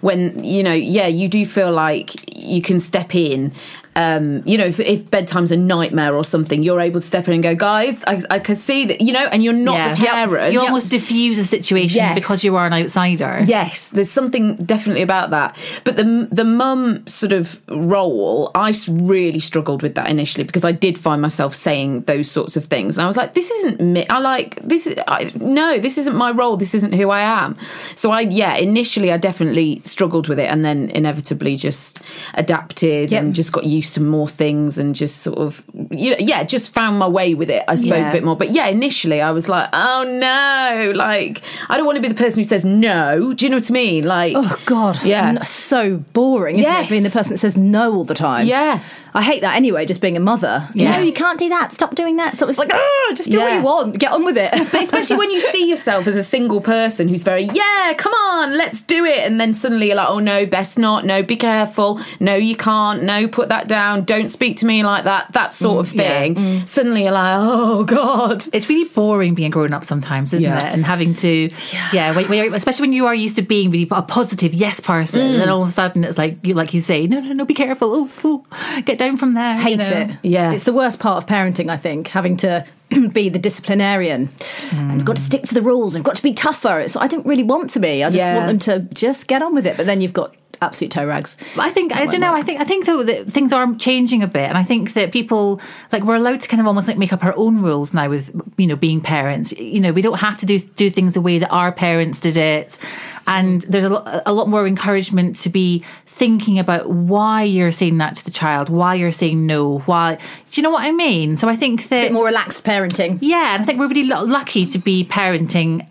when, 0.02 0.44
you 0.44 0.64
know, 0.64 0.74
yeah, 0.74 1.08
you 1.08 1.28
do 1.28 1.46
feel 1.46 1.72
like 1.72 2.12
you 2.38 2.62
can 2.62 2.80
step 2.80 3.16
in. 3.16 3.54
Um, 3.98 4.44
you 4.46 4.58
know, 4.60 4.66
if, 4.66 4.80
if 4.80 5.10
bedtime's 5.10 5.52
a 5.52 5.58
nightmare 5.58 6.16
or 6.16 6.24
something, 6.24 6.62
you're 6.62 6.80
able 6.80 7.00
to 7.02 7.06
step 7.06 7.28
in 7.28 7.34
and 7.34 7.42
go, 7.42 7.56
guys, 7.56 8.04
I, 8.06 8.22
I 8.30 8.40
can 8.40 8.56
see 8.56 8.86
that, 8.86 9.02
you 9.02 9.12
know, 9.12 9.26
and 9.32 9.44
you're 9.44 9.54
not 9.54 9.98
the 9.98 10.06
parent. 10.06 10.54
You 10.54 10.62
almost 10.62 10.92
diffuse 10.92 11.40
a 11.40 11.44
situation 11.44 11.98
Yes. 11.98 12.14
because 12.14 12.44
you 12.44 12.56
are 12.58 12.68
an 12.68 12.74
outsider. 12.74 13.40
Yes, 13.46 13.90
there's 13.90 14.12
something 14.12 14.56
definitely 14.58 15.02
about 15.02 15.32
that. 15.32 15.58
But 15.84 15.96
the 15.98 16.28
the 16.32 16.44
mum 16.44 17.08
sort 17.08 17.34
of 17.34 17.60
role, 17.70 18.52
I 18.54 18.72
really 18.88 19.40
struggled 19.40 19.82
with 19.82 19.96
that 19.96 20.10
initially 20.10 20.44
because 20.44 20.64
I 20.64 20.74
did 20.74 20.96
find 20.98 21.20
myself 21.22 21.56
saying 21.56 22.02
those 22.04 22.30
sorts 22.30 22.56
of 22.56 22.66
things, 22.66 22.98
and 23.00 23.04
I 23.06 23.08
was 23.08 23.18
like, 23.18 23.34
"This 23.34 23.50
isn't 23.50 23.82
me." 23.82 24.06
I 24.10 24.20
like 24.20 24.62
this. 24.62 24.86
Is, 24.86 24.96
I, 25.08 25.32
no, 25.36 25.80
this 25.80 25.98
isn't 25.98 26.16
my 26.16 26.30
role. 26.32 26.56
This 26.58 26.76
isn't 26.76 26.94
who 26.94 27.10
I 27.10 27.22
am. 27.22 27.56
So 27.96 28.12
I, 28.12 28.22
yeah, 28.22 28.56
initially 28.58 29.12
I 29.12 29.18
definitely 29.18 29.82
struggled 29.84 30.28
with 30.28 30.38
it, 30.40 30.52
and 30.52 30.64
then 30.64 30.92
inevitably 30.92 31.56
just 31.56 32.02
adapted 32.36 33.12
Yep. 33.12 33.24
and 33.24 33.34
just 33.34 33.52
got 33.52 33.64
used 33.66 33.87
to 33.94 34.02
more 34.02 34.28
things 34.28 34.78
and 34.78 34.96
just 34.96 35.18
sort 35.22 35.38
of, 35.38 35.64
you 35.92 36.12
know, 36.12 36.18
yeah, 36.20 36.44
just 36.44 36.74
found 36.74 36.98
my 37.00 37.08
way 37.08 37.34
with 37.34 37.50
it. 37.50 37.64
I 37.68 37.76
suppose 37.76 38.06
Yeah. 38.06 38.10
a 38.10 38.12
bit 38.12 38.24
more. 38.24 38.36
But 38.36 38.52
yeah, 38.52 38.68
initially 38.68 39.22
I 39.22 39.32
was 39.32 39.48
like, 39.50 39.70
"Oh 39.74 40.04
no!" 40.08 40.92
Like 40.96 41.42
I 41.70 41.78
don't 41.78 41.86
want 41.86 41.96
to 41.98 42.02
be 42.02 42.08
the 42.08 42.16
person 42.16 42.40
who 42.40 42.44
says 42.44 42.66
no. 42.66 43.34
Do 43.34 43.46
you 43.46 43.50
know 43.50 43.58
what 43.58 43.70
I 43.70 43.74
mean? 43.74 44.04
Like, 44.06 44.34
Oh 44.36 44.60
God! 44.66 45.04
Yeah. 45.04 45.42
So 45.44 45.98
boring. 46.14 46.58
Isn't 46.60 46.72
Yes. 46.72 46.86
it? 46.88 46.90
Being 46.92 47.04
the 47.04 47.10
person 47.10 47.34
that 47.34 47.40
says 47.40 47.58
no 47.58 47.94
all 47.94 48.04
the 48.04 48.14
time. 48.14 48.48
Yeah. 48.48 48.80
I 49.18 49.24
hate 49.24 49.42
that 49.42 49.56
anyway. 49.56 49.88
Just 49.88 50.00
being 50.00 50.16
a 50.16 50.20
mother. 50.20 50.70
Yeah. 50.76 50.98
No, 50.98 51.02
you 51.02 51.12
can't 51.12 51.40
do 51.40 51.50
that. 51.50 51.72
Stop 51.72 51.96
doing 51.96 52.18
that. 52.18 52.36
Stop. 52.36 52.50
It's 52.50 52.60
like, 52.60 52.70
oh, 52.72 53.14
just 53.16 53.32
do 53.32 53.40
what 53.40 53.52
you 53.52 53.64
want. 53.64 53.98
Get 53.98 54.12
on 54.12 54.24
with 54.24 54.38
it. 54.38 54.52
But 54.78 54.84
especially 54.84 55.16
when 55.18 55.32
you 55.32 55.40
see 55.40 55.68
yourself 55.68 56.08
as 56.08 56.18
a 56.18 56.24
single 56.24 56.62
person 56.62 57.08
who's 57.08 57.24
very, 57.24 57.46
yeah, 57.46 57.94
come 57.98 58.14
on, 58.14 58.58
let's 58.58 58.82
do 58.82 59.06
it. 59.06 59.20
And 59.20 59.40
then 59.40 59.54
suddenly 59.54 59.88
you're 59.88 59.96
like, 59.96 60.10
oh 60.10 60.20
no, 60.20 60.46
best 60.46 60.78
not. 60.78 61.06
No, 61.06 61.24
be 61.24 61.36
careful. 61.36 62.00
No, 62.20 62.36
you 62.36 62.56
can't. 62.56 63.02
No, 63.04 63.28
put 63.28 63.50
that 63.50 63.68
down. 63.68 64.04
Don't 64.04 64.28
speak 64.28 64.58
to 64.58 64.66
me 64.66 64.84
like 64.84 65.06
that. 65.06 65.32
That 65.32 65.54
sort 65.54 65.78
mm, 65.78 65.90
of 65.90 65.96
yeah. 65.96 66.20
thing. 66.20 66.36
Mm. 66.36 66.68
Suddenly 66.68 67.04
you're 67.04 67.12
like, 67.12 67.38
oh 67.40 67.86
God. 67.86 68.44
It's 68.54 68.70
really 68.70 68.90
boring 68.90 69.34
being 69.34 69.52
grown 69.52 69.74
up 69.74 69.84
sometimes, 69.84 70.34
isn't 70.34 70.48
Yeah. 70.48 70.68
it? 70.68 70.74
And 70.74 70.86
having 70.86 71.16
to, 71.16 71.50
yeah, 71.92 72.14
when, 72.16 72.28
when 72.28 72.54
especially 72.54 72.84
when 72.84 72.94
you 72.94 73.08
are 73.08 73.16
used 73.16 73.38
to 73.38 73.42
being 73.42 73.72
really 73.72 73.88
a 73.90 74.02
positive 74.04 74.54
yes 74.54 74.80
person, 74.80 75.22
and 75.22 75.42
then 75.42 75.48
mm. 75.48 75.54
all 75.54 75.64
of 75.64 75.70
a 75.70 75.72
sudden 75.72 76.04
it's 76.04 76.18
like 76.18 76.46
you, 76.46 76.54
like 76.54 76.74
you 76.74 76.82
say, 76.82 77.08
no, 77.08 77.20
no, 77.20 77.34
no, 77.34 77.46
be 77.46 77.54
careful. 77.54 77.90
Oh, 77.96 78.12
oh 78.24 78.82
get 78.86 79.00
down 79.00 79.07
from 79.16 79.36
there. 79.36 79.56
you 79.56 79.62
hate 79.62 79.78
know? 79.80 79.86
it. 79.90 80.10
Yeah. 80.24 80.52
It's 80.52 80.64
the 80.66 80.74
worst 80.74 81.00
part 81.00 81.24
of 81.24 81.30
parenting, 81.30 81.70
I 81.70 81.78
think, 81.78 82.08
having 82.10 82.36
to 82.38 82.66
be 83.14 83.30
the 83.30 83.40
disciplinarian 83.40 84.30
and 84.74 84.96
you've 84.96 85.06
got 85.06 85.16
to 85.18 85.22
stick 85.22 85.44
to 85.44 85.54
the 85.54 85.62
rules 85.62 85.96
and 85.96 86.04
got 86.04 86.16
to 86.16 86.24
be 86.24 86.34
tougher. 86.34 86.80
It's, 86.80 86.96
I 86.98 87.08
don't 87.08 87.26
really 87.26 87.44
want 87.44 87.70
to 87.72 87.80
be. 87.80 88.04
I 88.04 88.10
just 88.10 88.18
Yeah. 88.18 88.36
want 88.36 88.48
them 88.48 88.60
to 88.60 88.94
just 88.96 89.28
get 89.28 89.42
on 89.42 89.54
with 89.54 89.66
it. 89.68 89.78
But 89.78 89.86
then 89.86 90.02
you've 90.02 90.14
got 90.14 90.36
absolute 90.62 90.92
toe 90.92 91.06
rags. 91.06 91.38
But 91.56 91.66
I 91.66 91.70
think 91.70 91.96
I 91.96 92.06
don't 92.06 92.22
know. 92.22 92.34
I 92.34 92.42
think 92.42 92.60
I 92.60 92.64
think 92.64 92.86
though 92.86 93.04
that 93.04 93.32
things 93.32 93.54
are 93.54 93.74
changing 93.76 94.24
a 94.24 94.28
bit, 94.28 94.50
and 94.50 94.58
I 94.58 94.64
think 94.64 94.94
that 94.94 95.12
people 95.12 95.62
like 95.92 96.04
we're 96.04 96.16
allowed 96.16 96.42
to 96.42 96.48
kind 96.48 96.62
of 96.62 96.68
almost 96.68 96.88
like 96.88 96.98
make 96.98 97.14
up 97.14 97.24
our 97.24 97.36
own 97.38 97.62
rules 97.62 97.94
now 97.94 98.10
with 98.10 98.32
you 98.58 98.68
know 98.68 98.76
being 98.76 99.02
parents. 99.02 99.54
You 99.54 99.80
know, 99.80 99.92
we 99.92 100.02
don't 100.02 100.20
have 100.20 100.38
to 100.40 100.46
do 100.46 100.60
do 100.60 100.90
things 100.90 101.14
the 101.14 101.22
way 101.22 101.40
that 101.40 101.50
our 101.50 101.72
parents 101.72 102.20
did 102.20 102.38
it, 102.38 102.80
and 103.26 103.62
there's 103.64 103.84
a 103.84 103.90
lot 103.90 104.24
a 104.26 104.34
lot 104.34 104.48
more 104.48 104.68
encouragement 104.68 105.36
to 105.38 105.50
be 105.50 105.84
thinking 106.06 106.58
about 106.58 106.90
why 106.90 107.44
you're 107.44 107.72
saying 107.72 107.98
that 107.98 108.16
to 108.16 108.26
the 108.26 108.32
child, 108.32 108.70
why 108.70 108.96
you're 108.96 109.12
saying 109.12 109.46
no, 109.46 109.80
why. 109.80 110.16
Do 110.16 110.22
you 110.62 110.64
know 110.64 110.72
what 110.72 110.84
I 110.84 110.92
mean? 110.92 111.38
So 111.38 111.48
I 111.48 111.56
think 111.56 111.90
that 111.90 112.04
bit 112.04 112.12
more 112.12 112.26
relaxed 112.26 112.64
parenting. 112.64 113.20
yeah, 113.22 113.54
and 113.54 113.62
I 113.62 113.66
think 113.66 113.80
we're 113.80 113.88
really 113.88 114.04
lucky 114.04 114.66
to 114.66 114.80
be 114.80 115.06
parenting 115.06 115.88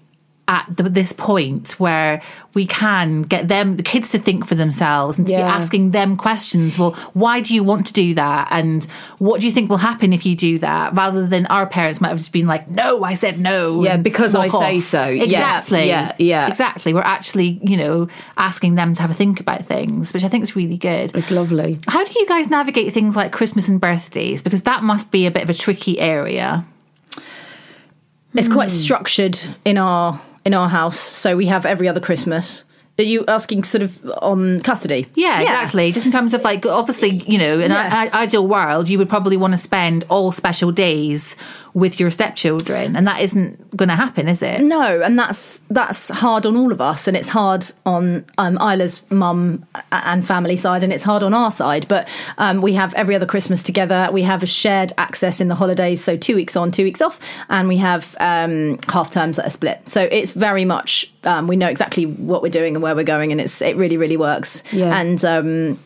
at 0.48 0.64
the, 0.76 0.84
this 0.84 1.12
point 1.12 1.72
where 1.72 2.22
we 2.54 2.66
can 2.66 3.22
get 3.22 3.48
them, 3.48 3.76
the 3.76 3.82
kids, 3.82 4.12
to 4.12 4.18
think 4.18 4.46
for 4.46 4.54
themselves 4.54 5.18
and 5.18 5.26
to 5.26 5.32
be 5.32 5.36
asking 5.36 5.90
them 5.90 6.16
questions. 6.16 6.78
Well, 6.78 6.92
why 7.14 7.40
do 7.40 7.52
you 7.52 7.64
want 7.64 7.88
to 7.88 7.92
do 7.92 8.14
that? 8.14 8.48
And 8.52 8.84
what 9.18 9.40
do 9.40 9.46
you 9.48 9.52
think 9.52 9.68
will 9.68 9.76
happen 9.78 10.12
if 10.12 10.24
you 10.24 10.36
do 10.36 10.58
that? 10.58 10.94
Rather 10.94 11.26
than 11.26 11.46
our 11.46 11.66
parents 11.66 12.00
might 12.00 12.10
have 12.10 12.18
just 12.18 12.30
been 12.32 12.46
like, 12.46 12.70
no, 12.70 13.02
I 13.02 13.14
said 13.14 13.40
no. 13.40 13.82
Yeah, 13.82 13.96
because 13.96 14.34
I 14.36 14.46
walk 14.46 14.62
say 14.62 14.76
off. 14.76 14.82
so. 14.84 15.08
Yes. 15.08 15.24
Exactly. 15.68 15.88
Yeah, 15.88 16.14
yeah. 16.18 16.46
Exactly. 16.48 16.94
We're 16.94 17.00
actually, 17.02 17.60
you 17.64 17.76
know, 17.76 18.08
asking 18.36 18.76
them 18.76 18.94
to 18.94 19.02
have 19.02 19.10
a 19.10 19.14
think 19.14 19.40
about 19.40 19.64
things, 19.64 20.14
which 20.14 20.22
I 20.22 20.28
think 20.28 20.44
is 20.44 20.54
really 20.54 20.78
good. 20.78 21.14
It's 21.16 21.32
lovely. 21.32 21.78
How 21.88 22.04
do 22.04 22.12
you 22.18 22.24
guys 22.26 22.48
navigate 22.50 22.92
things 22.94 23.16
like 23.16 23.32
Christmas 23.32 23.68
and 23.68 23.80
birthdays? 23.80 24.42
Because 24.42 24.62
that 24.62 24.84
must 24.84 25.10
be 25.10 25.26
a 25.26 25.30
bit 25.32 25.42
of 25.42 25.50
a 25.50 25.54
tricky 25.54 25.98
area. 25.98 26.64
It's 28.34 28.48
Hmm. 28.48 28.52
quite 28.54 28.70
structured 28.70 29.38
in 29.64 29.78
our 29.78 30.20
in 30.46 30.54
our 30.54 30.68
house. 30.68 30.98
So 30.98 31.36
we 31.36 31.46
have 31.46 31.66
every 31.66 31.88
other 31.88 32.00
Christmas. 32.00 32.64
Are 32.98 33.02
you 33.02 33.24
asking 33.28 33.64
sort 33.64 33.82
of 33.82 34.10
on 34.22 34.60
custody? 34.62 35.06
Yeah, 35.14 35.42
exactly. 35.42 35.92
Just 35.92 36.06
in 36.06 36.12
terms 36.12 36.32
of 36.32 36.42
like, 36.44 36.64
obviously, 36.64 37.10
you 37.26 37.36
know, 37.36 37.58
in 37.58 37.70
Yeah. 37.70 38.04
an 38.04 38.12
ideal 38.14 38.46
world, 38.46 38.88
you 38.88 38.96
would 38.96 39.10
probably 39.10 39.36
want 39.36 39.52
to 39.52 39.58
spend 39.58 40.04
all 40.08 40.32
special 40.32 40.72
days 40.72 41.36
with 41.76 42.00
your 42.00 42.10
stepchildren, 42.10 42.96
and 42.96 43.06
that 43.06 43.20
isn't 43.20 43.76
going 43.76 43.90
to 43.90 43.94
happen, 43.94 44.28
is 44.28 44.42
it? 44.42 44.62
No, 44.62 45.02
and 45.02 45.18
that's 45.18 45.58
that's 45.68 46.08
hard 46.08 46.46
on 46.46 46.56
all 46.56 46.72
of 46.72 46.80
us, 46.80 47.06
and 47.06 47.14
it's 47.14 47.28
hard 47.28 47.66
on 47.84 48.24
um, 48.38 48.56
Isla's 48.56 49.02
mum 49.10 49.66
and 49.92 50.26
family 50.26 50.56
side, 50.56 50.82
and 50.82 50.90
it's 50.90 51.04
hard 51.04 51.22
on 51.22 51.34
our 51.34 51.50
side. 51.50 51.86
But 51.86 52.08
um, 52.38 52.62
we 52.62 52.72
have 52.72 52.94
every 52.94 53.14
other 53.14 53.26
Christmas 53.26 53.62
together. 53.62 54.08
We 54.10 54.22
have 54.22 54.42
a 54.42 54.46
shared 54.46 54.92
access 54.96 55.38
in 55.38 55.48
the 55.48 55.54
holidays, 55.54 56.02
so 56.02 56.16
two 56.16 56.34
weeks 56.34 56.56
on, 56.56 56.70
two 56.70 56.84
weeks 56.84 57.02
off, 57.02 57.20
and 57.50 57.68
we 57.68 57.76
have 57.76 58.16
um, 58.20 58.78
half 58.88 59.10
terms 59.10 59.36
that 59.36 59.46
are 59.46 59.50
split. 59.50 59.86
So 59.86 60.08
it's 60.10 60.32
very 60.32 60.64
much 60.64 61.12
um, 61.24 61.46
we 61.46 61.56
know 61.56 61.68
exactly 61.68 62.06
what 62.06 62.40
we're 62.40 62.48
doing 62.48 62.74
and 62.74 62.82
where 62.82 62.96
we're 62.96 63.04
going, 63.04 63.32
and 63.32 63.40
it's 63.40 63.60
it 63.60 63.76
really 63.76 63.98
really 63.98 64.16
works. 64.16 64.62
Yeah. 64.72 64.98
and. 64.98 65.78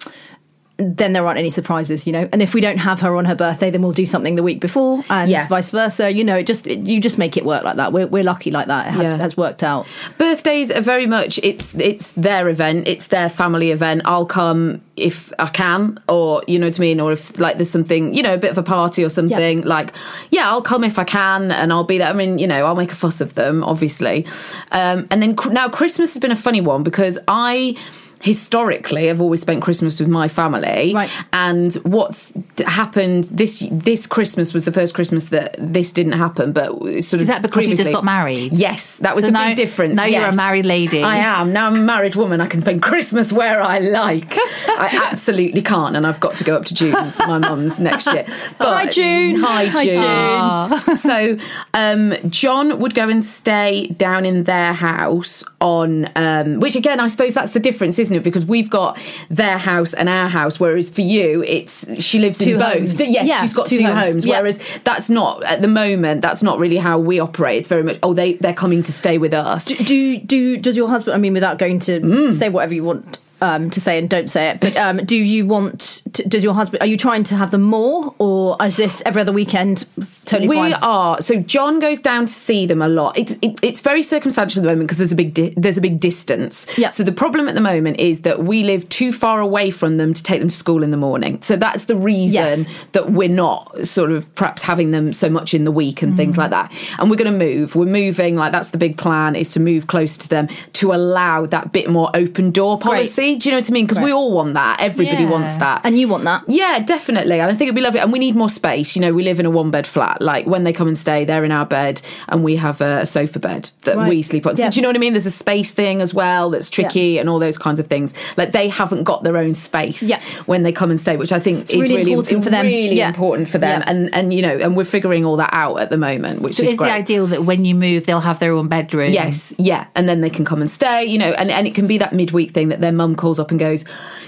Then 0.81 1.13
there 1.13 1.27
aren't 1.27 1.39
any 1.39 1.51
surprises, 1.51 2.07
you 2.07 2.13
know. 2.13 2.29
And 2.33 2.41
if 2.43 2.55
we 2.55 2.61
don't 2.61 2.79
have 2.79 3.01
her 3.01 3.15
on 3.17 3.27
her 3.27 3.35
birthday, 3.35 3.71
then 3.71 3.83
we'll 3.83 3.93
do 3.93 4.07
something 4.07 4.35
the 4.37 4.43
week 4.43 4.61
before, 4.61 5.05
and 5.11 5.31
Yeah. 5.31 5.47
vice 5.47 5.71
versa. 5.71 6.11
You 6.13 6.25
know, 6.25 6.37
it 6.37 6.47
just 6.47 6.67
it, 6.67 6.81
you 6.87 7.01
just 7.01 7.19
make 7.19 7.37
it 7.37 7.45
work 7.45 7.63
like 7.65 7.77
that. 7.77 7.93
We're, 7.93 8.07
we're 8.07 8.23
lucky 8.23 8.51
like 8.51 8.69
that. 8.69 8.89
It 8.89 8.91
has, 8.93 9.11
Yeah. 9.13 9.19
has 9.19 9.37
worked 9.37 9.63
out. 9.63 9.87
Birthdays 10.19 10.71
are 10.71 10.81
very 10.81 11.07
much 11.07 11.39
it's 11.43 11.75
it's 11.75 12.13
their 12.13 12.49
event, 12.49 12.89
it's 12.89 13.09
their 13.09 13.29
family 13.29 13.71
event. 13.71 14.03
I'll 14.05 14.27
come 14.27 14.81
if 14.97 15.33
I 15.39 15.47
can, 15.47 15.99
or 16.09 16.43
you 16.47 16.59
know 16.59 16.67
what 16.67 16.79
I 16.79 16.81
mean, 16.81 17.01
or 17.01 17.13
if 17.13 17.39
like 17.39 17.57
there's 17.57 17.71
something, 17.71 18.15
you 18.15 18.23
know, 18.23 18.35
a 18.35 18.39
bit 18.39 18.51
of 18.51 18.59
a 18.59 18.63
party 18.63 19.05
or 19.05 19.09
something. 19.09 19.63
Like, 19.63 19.93
yeah, 20.31 20.49
I'll 20.51 20.63
come 20.63 20.85
if 20.85 20.99
I 20.99 21.05
can, 21.05 21.51
and 21.53 21.73
I'll 21.73 21.85
be 21.85 21.99
there. 21.99 22.09
I 22.09 22.13
mean, 22.13 22.39
you 22.39 22.47
know, 22.47 22.65
I'll 22.65 22.75
make 22.77 22.93
a 22.93 22.97
fuss 22.97 23.21
of 23.21 23.35
them, 23.35 23.63
obviously. 23.65 24.27
Um, 24.73 25.07
and 25.11 25.23
then 25.23 25.37
cr- 25.37 25.51
now 25.53 25.69
Christmas 25.69 26.15
has 26.15 26.21
been 26.21 26.33
a 26.33 26.37
funny 26.37 26.61
one 26.61 26.83
because 26.83 27.19
I. 27.29 27.77
historically 28.21 29.07
have 29.07 29.21
always 29.21 29.41
spent 29.41 29.63
Christmas 29.63 29.99
with 29.99 30.09
my 30.09 30.29
family. 30.29 30.93
Right. 30.95 31.11
And 31.33 31.73
what's 31.83 32.33
happened 32.67 33.25
this 33.25 33.67
this 33.71 34.07
Christmas 34.07 34.53
was 34.55 34.65
the 34.67 34.73
first 34.73 34.95
Christmas 34.95 35.27
that 35.27 35.57
this 35.59 35.93
didn't 35.93 36.13
happen. 36.13 36.53
But 36.53 36.71
sort 37.03 37.15
of 37.15 37.23
Is 37.23 37.27
that 37.29 37.43
because 37.43 37.67
you 37.67 37.77
just 37.77 37.93
got 37.93 38.05
married? 38.05 38.53
Yes, 38.53 38.97
that 38.99 39.15
was 39.15 39.23
So 39.23 39.29
the 39.29 39.33
now- 39.33 39.49
big 39.49 39.57
difference. 39.57 39.97
now 39.97 40.05
you're 40.05 40.25
a 40.27 40.35
married 40.37 40.67
lady. 40.67 41.03
I 41.03 41.17
am 41.19 41.53
now. 41.53 41.67
I'm 41.67 41.77
a 41.77 41.81
married 41.81 42.15
woman. 42.15 42.41
I 42.41 42.47
can 42.47 42.61
spend 42.61 42.83
Christmas 42.83 43.33
where 43.33 43.63
I 43.63 43.79
like. 43.79 44.33
I 44.69 45.09
absolutely 45.11 45.63
can't, 45.63 45.97
and 45.97 46.07
I've 46.07 46.21
got 46.21 46.37
to 46.39 46.45
go 46.45 46.57
up 46.57 46.65
to 46.67 46.75
June's, 46.75 47.19
my 47.21 47.39
mum's 47.39 47.81
next 47.81 48.07
year. 48.07 48.27
But, 48.59 48.75
Hi, 48.75 48.87
June. 48.91 49.37
Hi, 49.41 49.65
June. 49.85 49.97
Hi, 49.99 50.79
June. 50.87 50.97
so, 50.97 51.39
um, 51.75 52.15
John 52.31 52.79
would 52.81 52.95
go 52.95 53.09
and 53.09 53.25
stay 53.25 53.87
down 53.89 54.27
in 54.27 54.45
their 54.45 54.73
house 54.75 55.45
on, 55.61 56.09
um, 56.17 56.61
which 56.61 56.77
again, 56.77 57.01
I 57.01 57.07
suppose 57.07 57.33
that's 57.35 57.53
the 57.53 57.61
difference, 57.61 57.99
isn't 57.99 58.10
it? 58.17 58.23
Because 58.25 58.45
we've 58.45 58.71
got 58.71 58.99
their 59.29 59.59
house 59.59 59.93
and 59.95 60.09
our 60.09 60.29
house, 60.29 60.59
whereas 60.61 60.91
for 60.91 61.01
you, 61.03 61.43
it's 61.47 62.03
she 62.03 62.19
lives 62.19 62.39
Two 62.39 62.53
in 62.55 62.59
both. 62.59 62.73
homes. 62.75 63.01
Yes, 63.01 63.27
Yeah, 63.29 63.41
she's 63.41 63.53
got 63.53 63.67
two 63.67 63.79
two, 63.79 63.85
homes. 63.87 64.07
homes. 64.07 64.25
Yeah. 64.27 64.39
Whereas 64.41 64.59
that's 64.85 65.11
not 65.11 65.43
at 65.45 65.63
the 65.63 65.69
moment. 65.69 66.23
That's 66.23 66.43
not 66.43 66.59
really 66.59 66.77
how 66.79 66.99
we 66.99 67.19
operate. 67.21 67.59
It's 67.59 67.69
very 67.69 67.83
much 67.83 67.99
oh 68.03 68.15
they 68.15 68.35
they're 68.35 68.55
coming 68.55 68.83
to 68.85 68.93
stay 68.93 69.19
with 69.19 69.35
us. 69.35 69.65
do 69.67 70.19
do 70.19 70.57
does 70.57 70.77
your 70.77 70.89
husband? 70.89 71.15
I 71.15 71.19
mean, 71.19 71.33
without 71.35 71.59
going 71.59 71.79
to 71.81 72.01
Mm. 72.01 72.33
say 72.35 72.49
whatever 72.49 72.75
you 72.75 72.85
want. 72.85 73.19
Um, 73.43 73.71
to 73.71 73.81
say 73.81 73.99
and 73.99 74.09
don't 74.11 74.29
say 74.29 74.51
it, 74.51 74.61
but 74.61 74.77
um, 74.77 74.99
do 74.99 75.17
you 75.17 75.47
want? 75.47 76.03
To, 76.13 76.29
does 76.29 76.45
your 76.45 76.53
husband? 76.53 76.83
Are 76.83 76.87
you 76.87 76.99
trying 76.99 77.25
to 77.25 77.37
have 77.37 77.51
them 77.51 77.63
more, 77.63 78.15
or 78.19 78.57
is 78.63 78.77
this 78.77 79.03
every 79.07 79.23
other 79.23 79.33
weekend? 79.33 79.87
Totally 80.27 80.49
we 80.49 80.57
fine. 80.57 80.75
are 80.75 81.21
so 81.23 81.37
John 81.41 81.79
goes 81.81 81.99
down 82.01 82.27
to 82.27 82.33
see 82.33 82.67
them 82.67 82.83
a 82.83 82.89
lot. 82.89 83.17
It's 83.17 83.33
it, 83.41 83.59
it's 83.63 83.81
very 83.81 84.03
circumstantial 84.03 84.61
at 84.61 84.65
the 84.65 84.69
moment 84.69 84.89
because 84.89 84.99
there's 84.99 85.13
a 85.13 85.17
big 85.17 85.33
di- 85.33 85.55
there's 85.57 85.79
a 85.79 85.81
big 85.81 86.01
distance. 86.01 86.67
Yeah. 86.77 86.91
So 86.91 87.03
the 87.03 87.13
problem 87.13 87.49
at 87.49 87.55
the 87.55 87.61
moment 87.63 87.99
is 87.99 88.21
that 88.23 88.45
we 88.45 88.63
live 88.63 88.87
too 88.91 89.11
far 89.13 89.41
away 89.41 89.71
from 89.71 89.97
them 89.97 90.13
to 90.13 90.23
take 90.23 90.41
them 90.41 90.51
to 90.51 90.55
school 90.57 90.83
in 90.83 90.91
the 90.91 90.97
morning. 90.99 91.41
So 91.43 91.57
that's 91.57 91.85
the 91.87 91.97
reason 91.97 92.35
Yes. 92.35 92.69
that 92.93 93.11
we're 93.13 93.29
not 93.29 93.87
sort 93.87 94.11
of 94.13 94.33
perhaps 94.35 94.61
having 94.63 94.91
them 94.91 95.13
so 95.15 95.31
much 95.31 95.55
in 95.55 95.65
the 95.65 95.73
week 95.73 96.03
and 96.03 96.13
Mm. 96.13 96.17
things 96.17 96.37
like 96.37 96.51
that. 96.51 96.71
And 96.99 97.09
we're 97.11 97.17
going 97.17 97.33
to 97.33 97.39
move. 97.39 97.75
We're 97.75 97.87
moving. 97.87 98.37
Like 98.37 98.53
that's 98.53 98.69
the 98.69 98.79
big 98.79 98.99
plan 98.99 99.35
is 99.35 99.53
to 99.55 99.61
move 99.61 99.87
close 99.87 100.19
to 100.19 100.29
them 100.29 100.49
to 100.75 100.93
allow 100.93 101.47
that 101.47 101.73
bit 101.73 101.89
more 101.89 102.11
open 102.15 102.51
door 102.51 102.79
policy. 102.79 103.30
Do 103.37 103.49
you 103.49 103.55
know 103.55 103.61
what 103.61 103.71
I 103.71 103.73
mean? 103.73 103.87
Because 103.87 104.03
we 104.03 104.13
all 104.13 104.33
want 104.33 104.55
that. 104.55 104.81
Everybody 104.81 105.25
Yeah. 105.25 105.31
wants 105.31 105.57
that. 105.57 105.81
and 105.85 105.99
you 105.99 106.09
want 106.09 106.25
that? 106.25 106.43
Yeah, 106.49 106.79
definitely. 106.81 107.41
And 107.41 107.51
I 107.51 107.55
think 107.55 107.69
it'd 107.69 107.75
be 107.75 107.81
lovely. 107.81 108.01
And 108.01 108.13
we 108.13 108.19
need 108.19 108.35
more 108.37 108.49
space. 108.49 108.95
You 108.97 109.03
know, 109.03 109.13
we 109.13 109.23
live 109.23 109.41
in 109.41 109.47
a 109.47 109.51
one 109.51 109.71
bed 109.71 109.87
flat. 109.87 110.21
Like 110.21 110.47
when 110.47 110.65
they 110.65 110.73
come 110.73 110.89
and 110.89 110.97
stay, 110.99 111.25
they're 111.25 111.45
in 111.45 111.53
our 111.53 111.67
bed 111.67 112.01
and 112.29 112.43
we 112.43 112.57
have 112.57 112.81
a 112.81 113.07
sofa 113.07 113.39
bed 113.39 113.71
that 113.85 113.97
Right. 113.97 114.09
we 114.09 114.23
sleep 114.23 114.47
on. 114.47 114.57
So 114.57 114.63
Yeah. 114.65 114.71
do 114.71 114.77
you 114.77 114.83
know 114.83 114.89
what 114.89 114.97
I 114.97 115.01
mean? 115.01 115.13
There's 115.13 115.27
a 115.27 115.31
space 115.31 115.71
thing 115.71 116.01
as 116.01 116.13
well 116.15 116.51
that's 116.51 116.71
tricky 116.71 117.19
and 117.19 117.29
all 117.29 117.39
those 117.39 117.59
kinds 117.59 117.81
of 117.81 117.87
things. 117.87 118.15
Like 118.37 118.53
they 118.53 118.69
haven't 118.69 119.05
got 119.05 119.23
their 119.25 119.37
own 119.37 119.55
space 119.55 120.03
Yeah. 120.03 120.19
when 120.47 120.63
they 120.63 120.73
come 120.73 120.91
and 120.91 120.99
stay, 121.01 121.17
which 121.17 121.33
I 121.33 121.39
think 121.39 121.71
is 121.71 121.77
really 121.77 121.97
really, 121.97 122.13
important 122.13 122.45
for 122.45 122.51
them. 122.51 122.67
Really 122.67 122.97
Yeah. 122.97 123.09
important 123.09 123.49
for 123.49 123.59
them. 123.59 123.81
Yeah. 123.81 123.91
And 123.91 124.15
and 124.15 124.33
you 124.35 124.43
know, 124.43 124.57
and 124.61 124.77
we're 124.77 124.85
figuring 124.85 125.25
all 125.25 125.37
that 125.37 125.51
out 125.53 125.81
at 125.81 125.91
the 125.91 125.97
moment, 125.99 126.43
which 126.43 126.55
So 126.57 126.63
is 126.65 126.71
is 126.73 126.79
the 126.79 126.93
ideal 126.93 127.27
that 127.29 127.45
when 127.45 127.65
you 127.65 127.75
move, 127.75 128.07
they'll 128.07 128.21
have 128.21 128.39
their 128.39 128.53
own 128.53 128.69
bedroom? 128.69 129.11
Yes, 129.13 129.55
yeah, 129.59 129.85
and 129.95 130.09
then 130.09 130.21
they 130.21 130.31
can 130.31 130.45
come 130.45 130.61
and 130.61 130.71
stay, 130.71 131.05
you 131.05 131.19
know, 131.19 131.33
and, 131.39 131.51
and 131.51 131.67
it 131.67 131.75
can 131.75 131.87
be 131.87 131.99
that 131.99 132.13
midweek 132.13 132.51
thing 132.53 132.69
that 132.69 132.81
their 132.81 132.93
mum 132.93 133.15
calls 133.21 133.39
up 133.39 133.51
and 133.51 133.61
goes, 133.61 133.85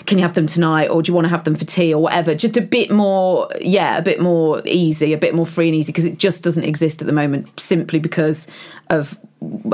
"Can 0.06 0.18
you 0.18 0.22
have 0.22 0.34
them 0.34 0.46
tonight, 0.46 0.88
or 0.88 1.02
do 1.02 1.10
you 1.10 1.14
want 1.14 1.24
to 1.24 1.30
have 1.30 1.44
them 1.44 1.54
for 1.54 1.64
tea, 1.64 1.92
or 1.92 2.02
whatever?" 2.02 2.34
Just 2.34 2.56
a 2.56 2.60
bit 2.60 2.90
more, 2.90 3.48
yeah, 3.60 3.98
a 3.98 4.02
bit 4.02 4.20
more 4.20 4.62
easy, 4.64 5.12
a 5.12 5.18
bit 5.18 5.34
more 5.34 5.46
free 5.46 5.68
and 5.68 5.76
easy, 5.76 5.90
because 5.90 6.04
it 6.04 6.18
just 6.18 6.44
doesn't 6.44 6.64
exist 6.64 7.00
at 7.00 7.06
the 7.06 7.12
moment, 7.12 7.48
simply 7.58 7.98
because 7.98 8.46
of 8.92 9.18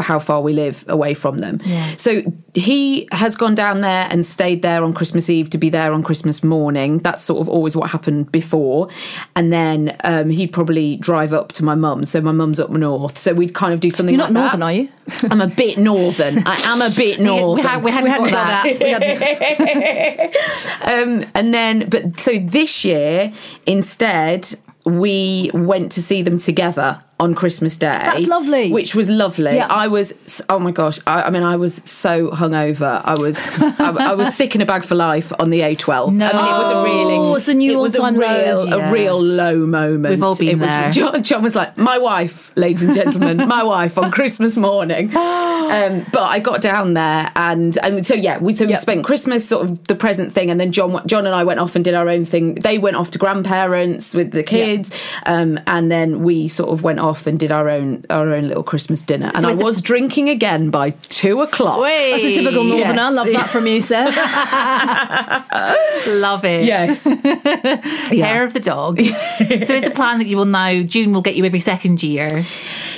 how 0.01 0.19
far 0.19 0.41
we 0.41 0.55
live 0.55 0.85
away 0.89 1.13
from 1.13 1.37
them. 1.39 1.61
So 1.99 2.23
he 2.55 3.07
has 3.13 3.37
gone 3.37 3.55
down 3.55 3.83
there 3.83 4.07
and 4.11 4.25
stayed 4.25 4.63
there 4.63 4.83
on 4.83 4.95
Christmas 4.95 5.29
Eve 5.29 5.51
to 5.51 5.59
be 5.59 5.69
there 5.69 5.93
on 5.93 6.03
Christmas 6.03 6.43
morning. 6.43 6.99
That's 7.01 7.23
sort 7.23 7.41
of 7.43 7.49
always 7.51 7.77
what 7.77 7.91
happened 7.91 8.33
before, 8.33 8.89
and 9.37 9.53
then 9.53 9.95
um, 10.05 10.31
he'd 10.31 10.53
probably 10.53 10.97
drive 10.97 11.35
up 11.35 11.53
to 11.53 11.65
my 11.65 11.75
mum. 11.75 12.07
So 12.07 12.21
my 12.23 12.33
mum's 12.33 12.59
up 12.61 12.71
north, 12.71 13.19
so 13.19 13.35
we'd 13.35 13.53
kind 13.55 13.75
of 13.75 13.81
do 13.81 13.91
something. 13.91 14.15
You're 14.15 14.31
not 14.31 14.33
like 14.33 14.59
northern, 14.59 14.61
that. 14.61 14.67
are 14.67 14.73
you? 14.73 14.89
I'm 15.31 15.41
a 15.43 15.49
bit 15.55 15.77
northern. 15.79 16.47
I 16.47 16.57
am 16.65 16.81
a 16.81 16.91
bit 16.95 17.21
northern. 17.31 17.57
We, 17.57 17.69
had, 17.69 17.83
we 17.85 17.91
hadn't, 17.91 18.23
We 18.23 18.31
hadn't 18.31 18.31
got, 18.31 18.79
got 18.79 18.79
that. 18.79 19.59
that. 19.59 20.37
Hadn't- 20.81 21.25
Um, 21.25 21.31
and 21.35 21.53
then, 21.53 21.89
but 21.91 22.19
so 22.19 22.39
this 22.39 22.85
year 22.85 23.33
instead, 23.67 24.49
we 24.87 25.51
went 25.53 25.93
to 25.93 26.03
see 26.03 26.23
them 26.23 26.39
together 26.39 27.03
on 27.21 27.35
Christmas 27.35 27.77
Day. 27.77 27.87
That's 27.87 28.27
lovely. 28.27 28.71
Which 28.73 28.95
was 28.95 29.09
lovely. 29.11 29.57
Yeah. 29.57 29.67
I 29.69 29.89
was, 29.89 30.43
oh 30.49 30.59
my 30.59 30.71
gosh, 30.71 30.99
I, 31.07 31.23
I 31.23 31.31
mean, 31.31 31.43
I 31.43 31.57
was 31.57 31.77
so 31.85 32.31
hungover. 32.31 33.03
I 33.05 33.15
was, 33.15 33.37
I, 33.59 34.11
I 34.11 34.15
was 34.15 34.35
sick 34.35 34.55
in 34.55 34.61
a 34.61 34.67
bag 34.67 34.85
for 34.85 34.95
life 34.95 35.33
on 35.39 35.51
the 35.51 35.61
A12. 35.61 36.13
No. 36.13 36.29
I 36.29 36.33
mean, 36.33 36.45
it 36.45 36.59
was 36.59 36.71
a 36.71 36.83
really, 36.85 37.15
Oh, 37.19 37.35
it's 37.35 37.49
a 37.49 37.55
new 37.55 37.73
it 37.73 37.81
was 37.81 37.97
a 37.97 38.03
all-time 38.03 38.17
low. 38.17 38.67
real, 38.67 38.73
a 38.73 38.93
real 38.93 39.23
low 39.23 39.67
moment. 39.67 40.15
We've 40.15 40.23
all 40.23 40.37
been 40.37 40.49
it 40.49 40.59
was, 40.59 40.71
there. 40.71 40.91
John, 40.91 41.23
John 41.23 41.43
was 41.43 41.57
like, 41.57 41.77
my 41.77 41.99
wife, 41.99 42.53
ladies 42.57 42.83
and 42.83 42.95
gentlemen, 42.95 43.37
my 43.49 43.63
wife 43.63 43.99
on 43.99 44.11
Christmas 44.11 44.57
morning. 44.57 45.13
Um, 45.69 46.07
but 46.13 46.23
I 46.23 46.39
got 46.39 46.63
down 46.63 46.95
there 46.95 47.31
and 47.37 47.77
and 47.83 48.07
so 48.07 48.15
yeah, 48.15 48.39
we 48.39 48.55
so 48.55 48.65
we 48.65 48.75
spent 48.77 49.05
Christmas 49.05 49.47
sort 49.47 49.69
of 49.69 49.87
the 49.87 49.95
present 49.95 50.33
thing, 50.33 50.51
and 50.51 50.59
then 50.59 50.73
John 50.73 51.07
John 51.07 51.27
and 51.27 51.35
I 51.35 51.45
went 51.45 51.61
off 51.61 51.77
and 51.77 51.85
did 51.85 51.95
our 51.95 52.09
own 52.09 52.25
thing. 52.25 52.55
They 52.55 52.79
went 52.79 52.97
off 52.97 53.11
to 53.11 53.19
grandparents 53.19 54.15
with 54.15 54.31
the 54.31 54.43
kids, 54.43 54.91
um, 55.27 55.61
and 55.67 55.91
then 55.91 56.23
we 56.23 56.49
sort 56.49 56.71
of 56.71 56.83
went 56.83 57.01
off 57.01 57.08
and 57.27 57.39
did 57.39 57.51
our 57.51 57.69
own 57.69 58.05
our 58.11 58.33
own 58.33 58.49
little 58.49 58.63
Christmas 58.63 59.03
dinner. 59.03 59.31
And 59.35 59.43
So 59.43 59.49
I 59.49 59.51
is 59.53 59.59
the- 59.59 59.65
was 59.65 59.83
drinking 59.83 60.29
again 60.29 60.71
by 60.71 60.91
two 60.91 61.41
o'clock. 61.43 61.81
That's 61.83 62.25
a 62.25 62.33
typical 62.33 62.65
northerner. 62.65 62.95
Yes. 62.95 63.15
Love 63.15 63.27
that 63.33 63.51
from 63.51 63.67
you, 63.67 63.81
sir. 63.81 64.05
Love 66.21 66.45
it. 66.45 66.65
Yes. 66.65 67.05
Hair 67.05 68.45
of 68.45 68.55
the 68.55 68.61
dog. 68.61 68.99
so 69.01 69.75
is 69.75 69.83
the 69.83 69.93
plan 69.95 70.19
that 70.19 70.27
you 70.27 70.37
will 70.37 70.45
now, 70.45 70.83
June 70.83 71.13
will 71.13 71.23
get 71.23 71.37
you 71.37 71.45
every 71.45 71.61
second 71.61 72.03
year? 72.03 72.45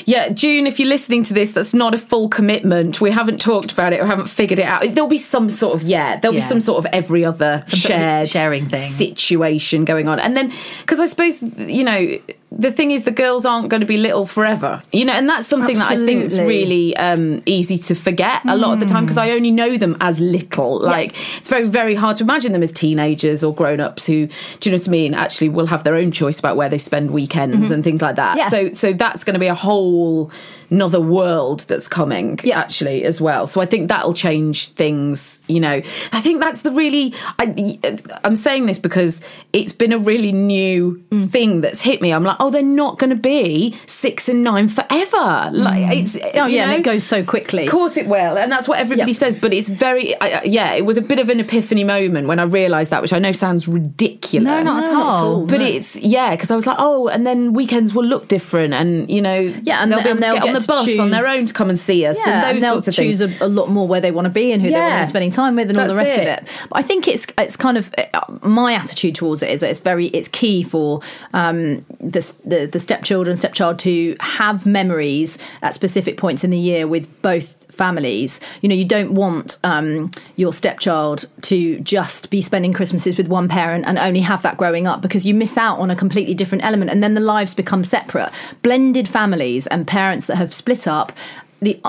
Yeah, 0.07 0.29
June, 0.31 0.67
if 0.67 0.79
you're 0.79 0.89
listening 0.89 1.23
to 1.25 1.35
this, 1.35 1.53
that's 1.53 1.75
not 1.75 1.95
a 1.95 1.99
full 1.99 2.29
commitment. 2.29 3.01
We 3.01 3.11
haven't 3.11 3.41
talked 3.41 3.73
about 3.73 3.93
it 3.93 4.01
or 4.01 4.07
haven't 4.07 4.29
figured 4.29 4.59
it 4.59 4.65
out. 4.67 4.83
There'll 4.95 5.09
be 5.09 5.19
some 5.19 5.51
sort 5.51 5.75
of, 5.75 5.83
yeah, 5.83 6.19
there'll 6.19 6.35
Yeah. 6.35 6.39
be 6.41 6.47
some 6.47 6.61
sort 6.61 6.85
of 6.85 6.91
every 6.93 7.25
other 7.25 7.65
sort 7.67 7.73
of 7.73 7.79
shared 7.81 8.29
sharing 8.29 8.67
thing. 8.67 8.93
situation 8.93 9.85
going 9.85 10.09
on. 10.09 10.19
And 10.19 10.37
then, 10.37 10.53
because 10.81 11.01
I 11.01 11.07
suppose, 11.07 11.43
you 11.43 11.85
know, 11.85 12.19
the 12.53 12.73
thing 12.73 12.91
is 12.91 13.05
the 13.05 13.13
girls 13.13 13.47
aren't 13.47 13.69
going 13.69 13.81
to 13.81 13.87
be 13.87 13.97
little 13.97 14.27
forever, 14.27 14.83
you 14.93 15.05
know, 15.05 15.13
and 15.13 15.29
that's 15.29 15.47
something 15.47 15.77
that 15.77 15.91
I 15.93 15.97
think 15.97 16.25
is 16.25 16.39
really 16.41 16.97
um, 16.97 17.43
easy 17.47 17.79
to 17.79 17.95
forget 17.95 18.43
a 18.45 18.57
lot 18.57 18.73
of 18.75 18.81
the 18.81 18.87
time 18.87 19.05
because 19.05 19.19
I 19.19 19.31
only 19.31 19.53
know 19.53 19.77
them 19.79 19.97
as 20.01 20.19
little. 20.21 20.81
Like, 20.81 21.15
it's 21.39 21.49
very, 21.49 21.69
very 21.69 21.95
hard 21.95 22.17
to 22.17 22.25
imagine 22.25 22.53
them 22.53 22.63
as 22.65 22.73
teenagers 22.73 23.45
or 23.45 23.55
grown 23.55 23.79
ups 23.79 24.07
who, 24.07 24.27
do 24.59 24.69
you 24.69 24.73
know 24.77 24.81
what 24.81 24.89
I 24.89 24.91
mean, 24.91 25.15
actually 25.15 25.49
will 25.49 25.67
have 25.69 25.85
their 25.85 25.95
own 25.95 26.11
choice 26.11 26.41
about 26.41 26.57
where 26.57 26.69
they 26.69 26.79
spend 26.79 27.13
weekends 27.13 27.71
and 27.71 27.85
things 27.85 28.03
like 28.03 28.17
that. 28.17 28.37
Yeah. 28.37 28.49
So, 28.49 28.73
so 28.73 28.93
that's 28.95 29.23
going 29.23 29.35
to 29.35 29.41
be 29.41 29.47
a 29.47 29.55
whole 29.55 30.33
another 30.73 31.01
world 31.01 31.61
that's 31.67 31.89
coming 31.89 32.39
Yeah. 32.45 32.61
actually 32.61 33.03
as 33.03 33.21
well 33.21 33.49
so 33.49 33.61
i 33.61 33.67
think 33.67 33.89
that'll 33.89 34.15
change 34.15 34.69
things 34.69 35.41
you 35.49 35.59
know 35.59 35.83
i 36.13 36.21
think 36.21 36.41
that's 36.41 36.63
the 36.63 36.71
really 36.71 37.13
I, 37.41 37.81
i'm 38.23 38.37
saying 38.37 38.67
this 38.67 38.79
because 38.79 39.21
it's 39.53 39.73
been 39.73 39.93
a 39.93 39.99
really 39.99 40.31
new 40.31 41.03
Mm. 41.11 41.29
thing 41.29 41.61
that's 41.63 41.81
hit 41.81 42.01
me 42.01 42.13
i'm 42.13 42.23
like 42.23 42.39
oh 42.41 42.51
they're 42.51 42.63
not 42.63 42.99
going 42.99 43.11
to 43.11 43.17
be 43.17 43.77
six 43.87 44.29
and 44.29 44.43
nine 44.43 44.69
forever 44.69 45.51
like 45.53 45.97
it's 45.97 46.17
Oh 46.35 46.47
yeah, 46.47 46.63
and 46.63 46.71
know? 46.73 46.77
it 46.79 46.83
goes 46.85 47.05
so 47.05 47.23
quickly. 47.23 47.67
Of 47.67 47.71
course 47.71 47.97
it 47.97 48.07
will, 48.07 48.37
and 48.39 48.51
that's 48.51 48.67
what 48.67 48.79
everybody 48.79 49.13
Yeah. 49.13 49.17
says. 49.19 49.37
But 49.37 49.53
it's 49.53 49.69
very, 49.69 50.19
I- 50.21 50.43
yeah, 50.45 50.73
it 50.73 50.85
was 50.85 50.97
a 50.97 51.03
bit 51.03 51.19
of 51.19 51.29
an 51.29 51.39
epiphany 51.41 51.85
moment 51.85 52.27
when 52.29 52.39
I 52.39 52.45
realised 52.45 52.91
that, 52.91 53.03
which 53.03 53.13
I 53.13 53.19
know 53.19 53.33
sounds 53.33 53.69
ridiculous. 53.69 54.45
No, 54.47 54.63
not 54.63 54.85
at 54.85 54.93
not 54.93 55.17
at 55.17 55.23
all. 55.23 55.47
But 55.47 55.61
No. 55.61 55.67
it's 55.67 55.97
yeah, 56.01 56.31
because 56.35 56.51
I 56.51 56.57
was 56.57 56.67
like, 56.67 56.77
oh, 56.79 57.09
and 57.09 57.27
then 57.27 57.53
weekends 57.53 57.95
will 57.95 58.05
look 58.05 58.29
different, 58.29 58.75
and 58.75 59.11
you 59.11 59.21
know, 59.23 59.39
Yeah, 59.63 59.83
and 59.83 59.93
they'll 59.93 60.03
be 60.03 60.11
and 60.11 60.23
they'll 60.23 60.35
get 60.35 60.45
on 60.49 60.55
the 60.55 60.65
bus 60.67 60.99
on 60.99 61.11
their 61.11 61.27
own 61.27 61.47
to 61.47 61.53
come 61.53 61.69
and 61.69 61.79
see 61.79 62.07
us, 62.07 62.17
Yeah, 62.19 62.43
and 62.49 62.53
and 62.57 62.63
they'll 62.63 62.73
sorts 62.81 62.89
of 62.89 62.95
choose 62.95 63.21
a, 63.21 63.29
a 63.41 63.49
lot 63.49 63.69
more 63.71 63.87
where 63.87 64.01
they 64.01 64.11
want 64.11 64.25
to 64.27 64.31
be 64.31 64.53
and 64.53 64.63
who 64.63 64.69
they 64.71 64.75
want 64.79 64.95
to 64.99 65.03
be 65.03 65.07
spending 65.09 65.31
time 65.31 65.57
with 65.57 65.69
and 65.71 65.79
all 65.79 65.89
the 65.89 65.95
rest 65.95 66.13
of 66.13 66.19
it. 66.19 66.29
it. 66.29 66.49
But 66.71 66.79
I 66.79 66.83
think 66.83 67.07
it's 67.09 67.27
it's 67.39 67.57
kind 67.57 67.77
of 67.77 67.93
uh, 67.99 68.21
my 68.43 68.75
attitude 68.75 69.15
towards 69.15 69.43
it 69.43 69.51
is 69.51 69.61
that 69.61 69.71
it's 69.71 69.81
very 69.81 70.07
it's 70.07 70.29
key 70.29 70.63
for 70.63 71.01
um, 71.33 71.85
the, 72.01 72.30
the 72.45 72.67
the 72.67 72.81
stepchildren 72.81 73.37
stepchild 73.37 73.79
to 73.81 74.17
have 74.21 74.67
memories 74.67 75.39
at 75.63 75.75
specific 75.75 76.17
points 76.17 76.45
in 76.45 76.51
the 76.51 76.59
year 76.59 76.87
with 76.87 77.23
both 77.23 77.61
families. 77.73 78.41
You 78.61 78.69
know, 78.69 78.75
you 78.75 78.85
don't 78.85 79.13
want 79.13 79.59
um, 79.65 80.11
your 80.37 80.53
stepchild 80.53 81.27
to 81.43 81.81
just 81.81 82.31
be 82.31 82.43
spending 82.43 82.73
Christmases 82.73 83.17
with 83.17 83.29
one 83.29 83.49
parent 83.49 83.85
and 83.87 83.99
only 83.99 84.21
have 84.21 84.43
that 84.43 84.57
growing 84.57 84.87
up 84.87 85.01
because 85.01 85.25
you 85.25 85.35
miss 85.35 85.57
out 85.57 85.79
on 85.79 85.91
a 85.91 85.97
completely 85.97 86.35
different 86.35 86.65
element, 86.65 86.91
and 86.91 87.03
then 87.03 87.15
the 87.15 87.21
lives 87.21 87.55
become 87.55 87.85
separate. 87.85 88.31
Blended 88.63 89.09
families 89.09 89.67
and 89.69 89.87
parents 89.87 90.27
that 90.27 90.37
have 90.37 90.53
split 90.53 90.87
up. 90.87 91.13
The 91.61 91.81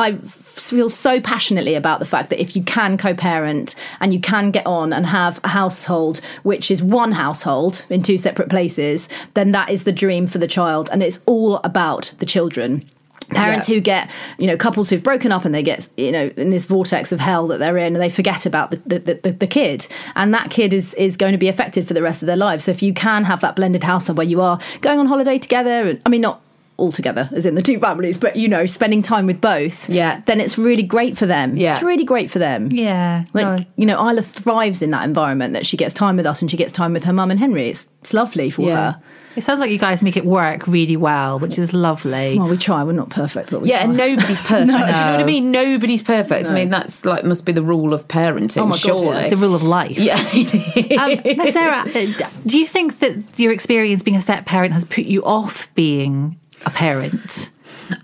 I 0.00 0.16
feel 0.16 0.88
so 0.88 1.20
passionately 1.20 1.74
about 1.74 2.00
the 2.00 2.06
fact 2.06 2.30
that 2.30 2.40
if 2.40 2.56
you 2.56 2.62
can 2.62 2.96
co 2.98 3.14
parent 3.14 3.74
and 4.00 4.12
you 4.12 4.20
can 4.20 4.50
get 4.50 4.66
on 4.66 4.92
and 4.92 5.06
have 5.06 5.40
a 5.44 5.48
household 5.48 6.20
which 6.42 6.70
is 6.70 6.82
one 6.82 7.12
household 7.12 7.84
in 7.88 8.02
two 8.02 8.18
separate 8.18 8.48
places, 8.48 9.08
then 9.34 9.52
that 9.52 9.70
is 9.70 9.84
the 9.84 9.92
dream 9.92 10.26
for 10.26 10.38
the 10.38 10.48
child. 10.48 10.88
And 10.92 11.02
it's 11.02 11.20
all 11.26 11.56
about 11.64 12.12
the 12.18 12.26
children. 12.26 12.84
Parents 13.30 13.68
Yeah. 13.68 13.76
who 13.76 13.80
get, 13.80 14.10
you 14.38 14.48
know, 14.48 14.56
couples 14.56 14.90
who've 14.90 15.04
broken 15.04 15.30
up 15.30 15.44
and 15.44 15.54
they 15.54 15.62
get, 15.62 15.88
you 15.96 16.10
know, 16.10 16.32
in 16.36 16.50
this 16.50 16.64
vortex 16.64 17.12
of 17.12 17.20
hell 17.20 17.46
that 17.46 17.58
they're 17.58 17.76
in, 17.76 17.94
and 17.94 18.02
they 18.02 18.08
forget 18.08 18.44
about 18.44 18.70
the, 18.72 18.76
the, 18.86 19.20
the, 19.22 19.30
the 19.30 19.46
kid, 19.46 19.86
and 20.16 20.34
that 20.34 20.50
kid 20.50 20.72
is 20.72 20.94
is 20.94 21.16
going 21.16 21.30
to 21.30 21.38
be 21.38 21.46
affected 21.46 21.86
for 21.86 21.94
the 21.94 22.02
rest 22.02 22.22
of 22.24 22.26
their 22.26 22.36
lives. 22.36 22.64
So 22.64 22.72
if 22.72 22.82
you 22.82 22.92
can 22.92 23.22
have 23.24 23.40
that 23.42 23.54
blended 23.54 23.84
household 23.84 24.18
where 24.18 24.26
you 24.26 24.40
are 24.40 24.58
going 24.80 24.98
on 24.98 25.06
holiday 25.06 25.38
together, 25.38 25.82
and 25.82 26.00
I 26.04 26.08
mean 26.08 26.22
not 26.22 26.40
all 26.80 26.90
together 26.92 27.28
as 27.32 27.46
in 27.46 27.54
the 27.54 27.62
two 27.62 27.78
families, 27.78 28.18
but 28.18 28.36
you 28.36 28.48
know, 28.48 28.66
spending 28.66 29.02
time 29.02 29.26
with 29.26 29.40
both, 29.40 29.88
Yeah. 29.88 30.22
then 30.26 30.40
it's 30.40 30.58
really 30.58 30.82
great 30.82 31.16
for 31.16 31.26
them. 31.26 31.56
Yeah. 31.56 31.74
it's 31.74 31.82
really 31.82 32.04
great 32.04 32.30
for 32.30 32.38
them. 32.38 32.68
Yeah. 32.72 33.24
Like, 33.32 33.58
no. 33.60 33.64
you 33.76 33.86
know, 33.86 33.96
Isla 34.08 34.22
thrives 34.22 34.82
in 34.82 34.90
that 34.90 35.04
environment 35.04 35.52
that 35.54 35.66
she 35.66 35.76
gets 35.76 35.94
time 35.94 36.16
with 36.16 36.26
us 36.26 36.40
and 36.40 36.50
she 36.50 36.56
gets 36.56 36.72
time 36.72 36.92
with 36.92 37.04
her 37.04 37.12
mum 37.12 37.30
and 37.30 37.38
Henry. 37.38 37.68
It's, 37.68 37.88
it's 38.00 38.14
lovely 38.14 38.50
for 38.50 38.62
Yeah. 38.62 38.92
her. 38.92 39.02
It 39.36 39.42
sounds 39.42 39.60
like 39.60 39.70
you 39.70 39.78
guys 39.78 40.02
make 40.02 40.16
it 40.16 40.26
work 40.26 40.66
really 40.66 40.96
well, 40.96 41.38
which 41.38 41.56
is 41.56 41.72
lovely. 41.72 42.36
Well, 42.36 42.48
we 42.48 42.56
try. 42.56 42.82
We're 42.82 42.92
not 42.92 43.10
perfect, 43.10 43.50
but 43.52 43.64
Yeah, 43.64 43.76
try. 43.76 43.84
and 43.84 43.96
nobody's 43.96 44.40
perfect. 44.44 44.66
Do 44.66 44.72
you 44.72 44.76
know 44.76 44.82
what 45.12 45.20
I 45.20 45.24
mean? 45.24 45.52
Nobody's 45.52 46.02
perfect. 46.02 46.50
I 46.50 46.54
mean, 46.54 46.68
that's 46.70 47.04
like 47.04 47.24
must 47.24 47.46
be 47.46 47.52
the 47.52 47.62
rule 47.62 47.94
of 47.94 48.08
parenting. 48.08 48.60
Oh 48.62 48.66
my 48.66 48.76
God, 48.76 49.04
yeah. 49.04 49.20
It's 49.20 49.30
the 49.30 49.36
rule 49.36 49.54
of 49.54 49.62
life. 49.62 49.96
Yeah. 49.98 50.16
Um, 51.00 51.50
Sarah, 51.50 51.84
uh, 51.94 52.28
do 52.46 52.58
you 52.58 52.66
think 52.66 52.98
that 52.98 53.38
your 53.38 53.52
experience 53.52 54.02
being 54.02 54.16
a 54.16 54.20
step 54.20 54.46
parent 54.46 54.72
has 54.74 54.84
put 54.84 55.04
you 55.04 55.22
off 55.24 55.72
being 55.74 56.38
a 56.66 56.70
parent? 56.70 57.50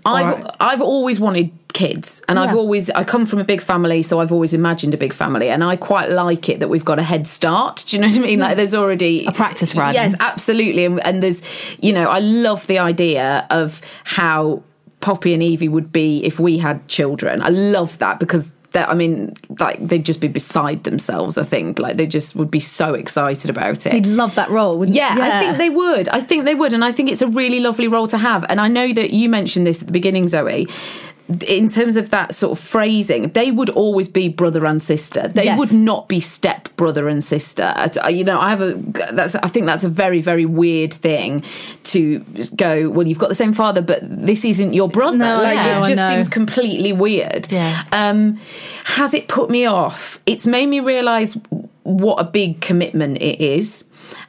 I've 0.05 0.43
Or- 0.43 0.51
I've 0.59 0.81
always 0.81 1.19
wanted 1.19 1.51
kids, 1.73 2.21
and 2.27 2.39
I've 2.39 2.55
always 2.55 2.89
I 2.89 3.03
come 3.03 3.25
from 3.25 3.39
a 3.39 3.43
big 3.43 3.61
family, 3.61 4.03
so 4.03 4.19
I've 4.19 4.31
always 4.33 4.53
imagined 4.53 4.93
a 4.93 4.97
big 4.97 5.13
family, 5.13 5.49
and 5.49 5.63
I 5.63 5.75
quite 5.75 6.09
like 6.09 6.49
it 6.49 6.59
that 6.59 6.67
we've 6.69 6.83
got 6.83 6.99
a 6.99 7.03
head 7.03 7.27
start. 7.27 7.85
Do 7.87 7.95
you 7.95 8.01
know 8.01 8.07
what 8.07 8.17
I 8.17 8.21
mean? 8.21 8.39
Like 8.39 8.57
there's 8.57 8.75
already 8.75 9.25
A 9.25 9.31
practice 9.31 9.75
run. 9.75 9.93
Yes, 9.93 10.13
absolutely, 10.19 10.85
and, 10.85 11.05
and 11.05 11.23
there's 11.23 11.41
you 11.79 11.93
know 11.93 12.09
I 12.09 12.19
love 12.19 12.67
the 12.67 12.79
idea 12.79 13.47
of 13.49 13.81
how 14.03 14.63
Poppy 14.99 15.33
and 15.33 15.43
Evie 15.43 15.69
would 15.69 15.91
be 15.91 16.23
if 16.25 16.39
we 16.39 16.57
had 16.57 16.85
children. 16.87 17.41
I 17.41 17.49
love 17.49 17.97
that 17.99 18.19
because. 18.19 18.51
That, 18.71 18.89
I 18.89 18.93
mean, 18.93 19.33
like 19.59 19.85
they'd 19.85 20.03
just 20.03 20.19
be 20.19 20.27
beside 20.27 20.83
themselves. 20.83 21.37
I 21.37 21.43
think, 21.43 21.79
like 21.79 21.97
they 21.97 22.05
just 22.05 22.35
would 22.35 22.51
be 22.51 22.59
so 22.59 22.93
excited 22.93 23.49
about 23.49 23.85
it. 23.85 23.91
They'd 23.91 24.05
love 24.05 24.35
that 24.35 24.49
role, 24.49 24.77
wouldn't 24.77 24.95
Yeah, 24.95 25.15
I 25.17 25.39
think 25.39 25.57
they 25.57 25.69
would. 25.69 26.09
I 26.09 26.19
think 26.21 26.45
they 26.45 26.55
would, 26.55 26.73
and 26.73 26.83
I 26.83 26.91
think 26.91 27.09
it's 27.09 27.21
a 27.21 27.27
really 27.27 27.59
lovely 27.59 27.87
role 27.87 28.07
to 28.07 28.17
have. 28.17 28.45
And 28.49 28.59
I 28.59 28.67
know 28.67 28.93
that 28.93 29.11
you 29.11 29.29
mentioned 29.29 29.65
this 29.65 29.81
at 29.81 29.87
the 29.87 29.93
beginning, 29.93 30.27
Zoe. 30.27 30.67
In 31.49 31.67
terms 31.69 31.97
of 31.97 32.09
that 32.11 32.33
sort 32.33 32.57
of 32.57 32.63
phrasing, 32.63 33.29
they 33.33 33.51
would 33.51 33.69
always 33.71 34.07
be 34.07 34.29
brother 34.29 34.65
and 34.65 34.81
sister. 34.81 35.27
They 35.27 35.43
Yes. 35.45 35.59
would 35.59 35.73
not 35.73 36.07
be 36.07 36.21
step 36.21 36.69
brother 36.77 37.09
and 37.09 37.21
sister. 37.23 37.73
I- 37.75 38.09
You 38.09 38.23
know, 38.23 38.39
I 38.39 38.49
have 38.49 38.61
a. 38.61 38.75
That's. 39.11 39.35
I 39.35 39.47
think 39.49 39.65
that's 39.65 39.83
a 39.83 39.89
very, 39.89 40.21
very 40.21 40.45
weird 40.45 40.93
thing 40.93 41.43
to 41.85 42.19
go. 42.55 42.89
Well, 42.89 43.05
you've 43.07 43.19
got 43.19 43.27
the 43.29 43.35
same 43.35 43.51
father, 43.53 43.81
but 43.81 43.99
this 44.03 44.45
isn't 44.45 44.73
your 44.73 44.87
brother. 44.87 45.17
No, 45.17 45.35
like 45.41 45.55
know, 45.57 45.79
it 45.81 45.95
just 45.95 46.07
seems 46.13 46.29
completely 46.29 46.93
weird. 46.93 47.51
Yeah. 47.51 47.83
Um, 47.91 48.39
has 48.85 49.13
it 49.13 49.27
put 49.27 49.49
me 49.49 49.65
off? 49.65 50.19
It's 50.25 50.47
made 50.47 50.67
me 50.67 50.79
realise 50.79 51.37
what 51.83 52.19
a 52.19 52.23
big 52.23 52.61
commitment 52.61 53.17
it 53.17 53.41
is. 53.43 53.83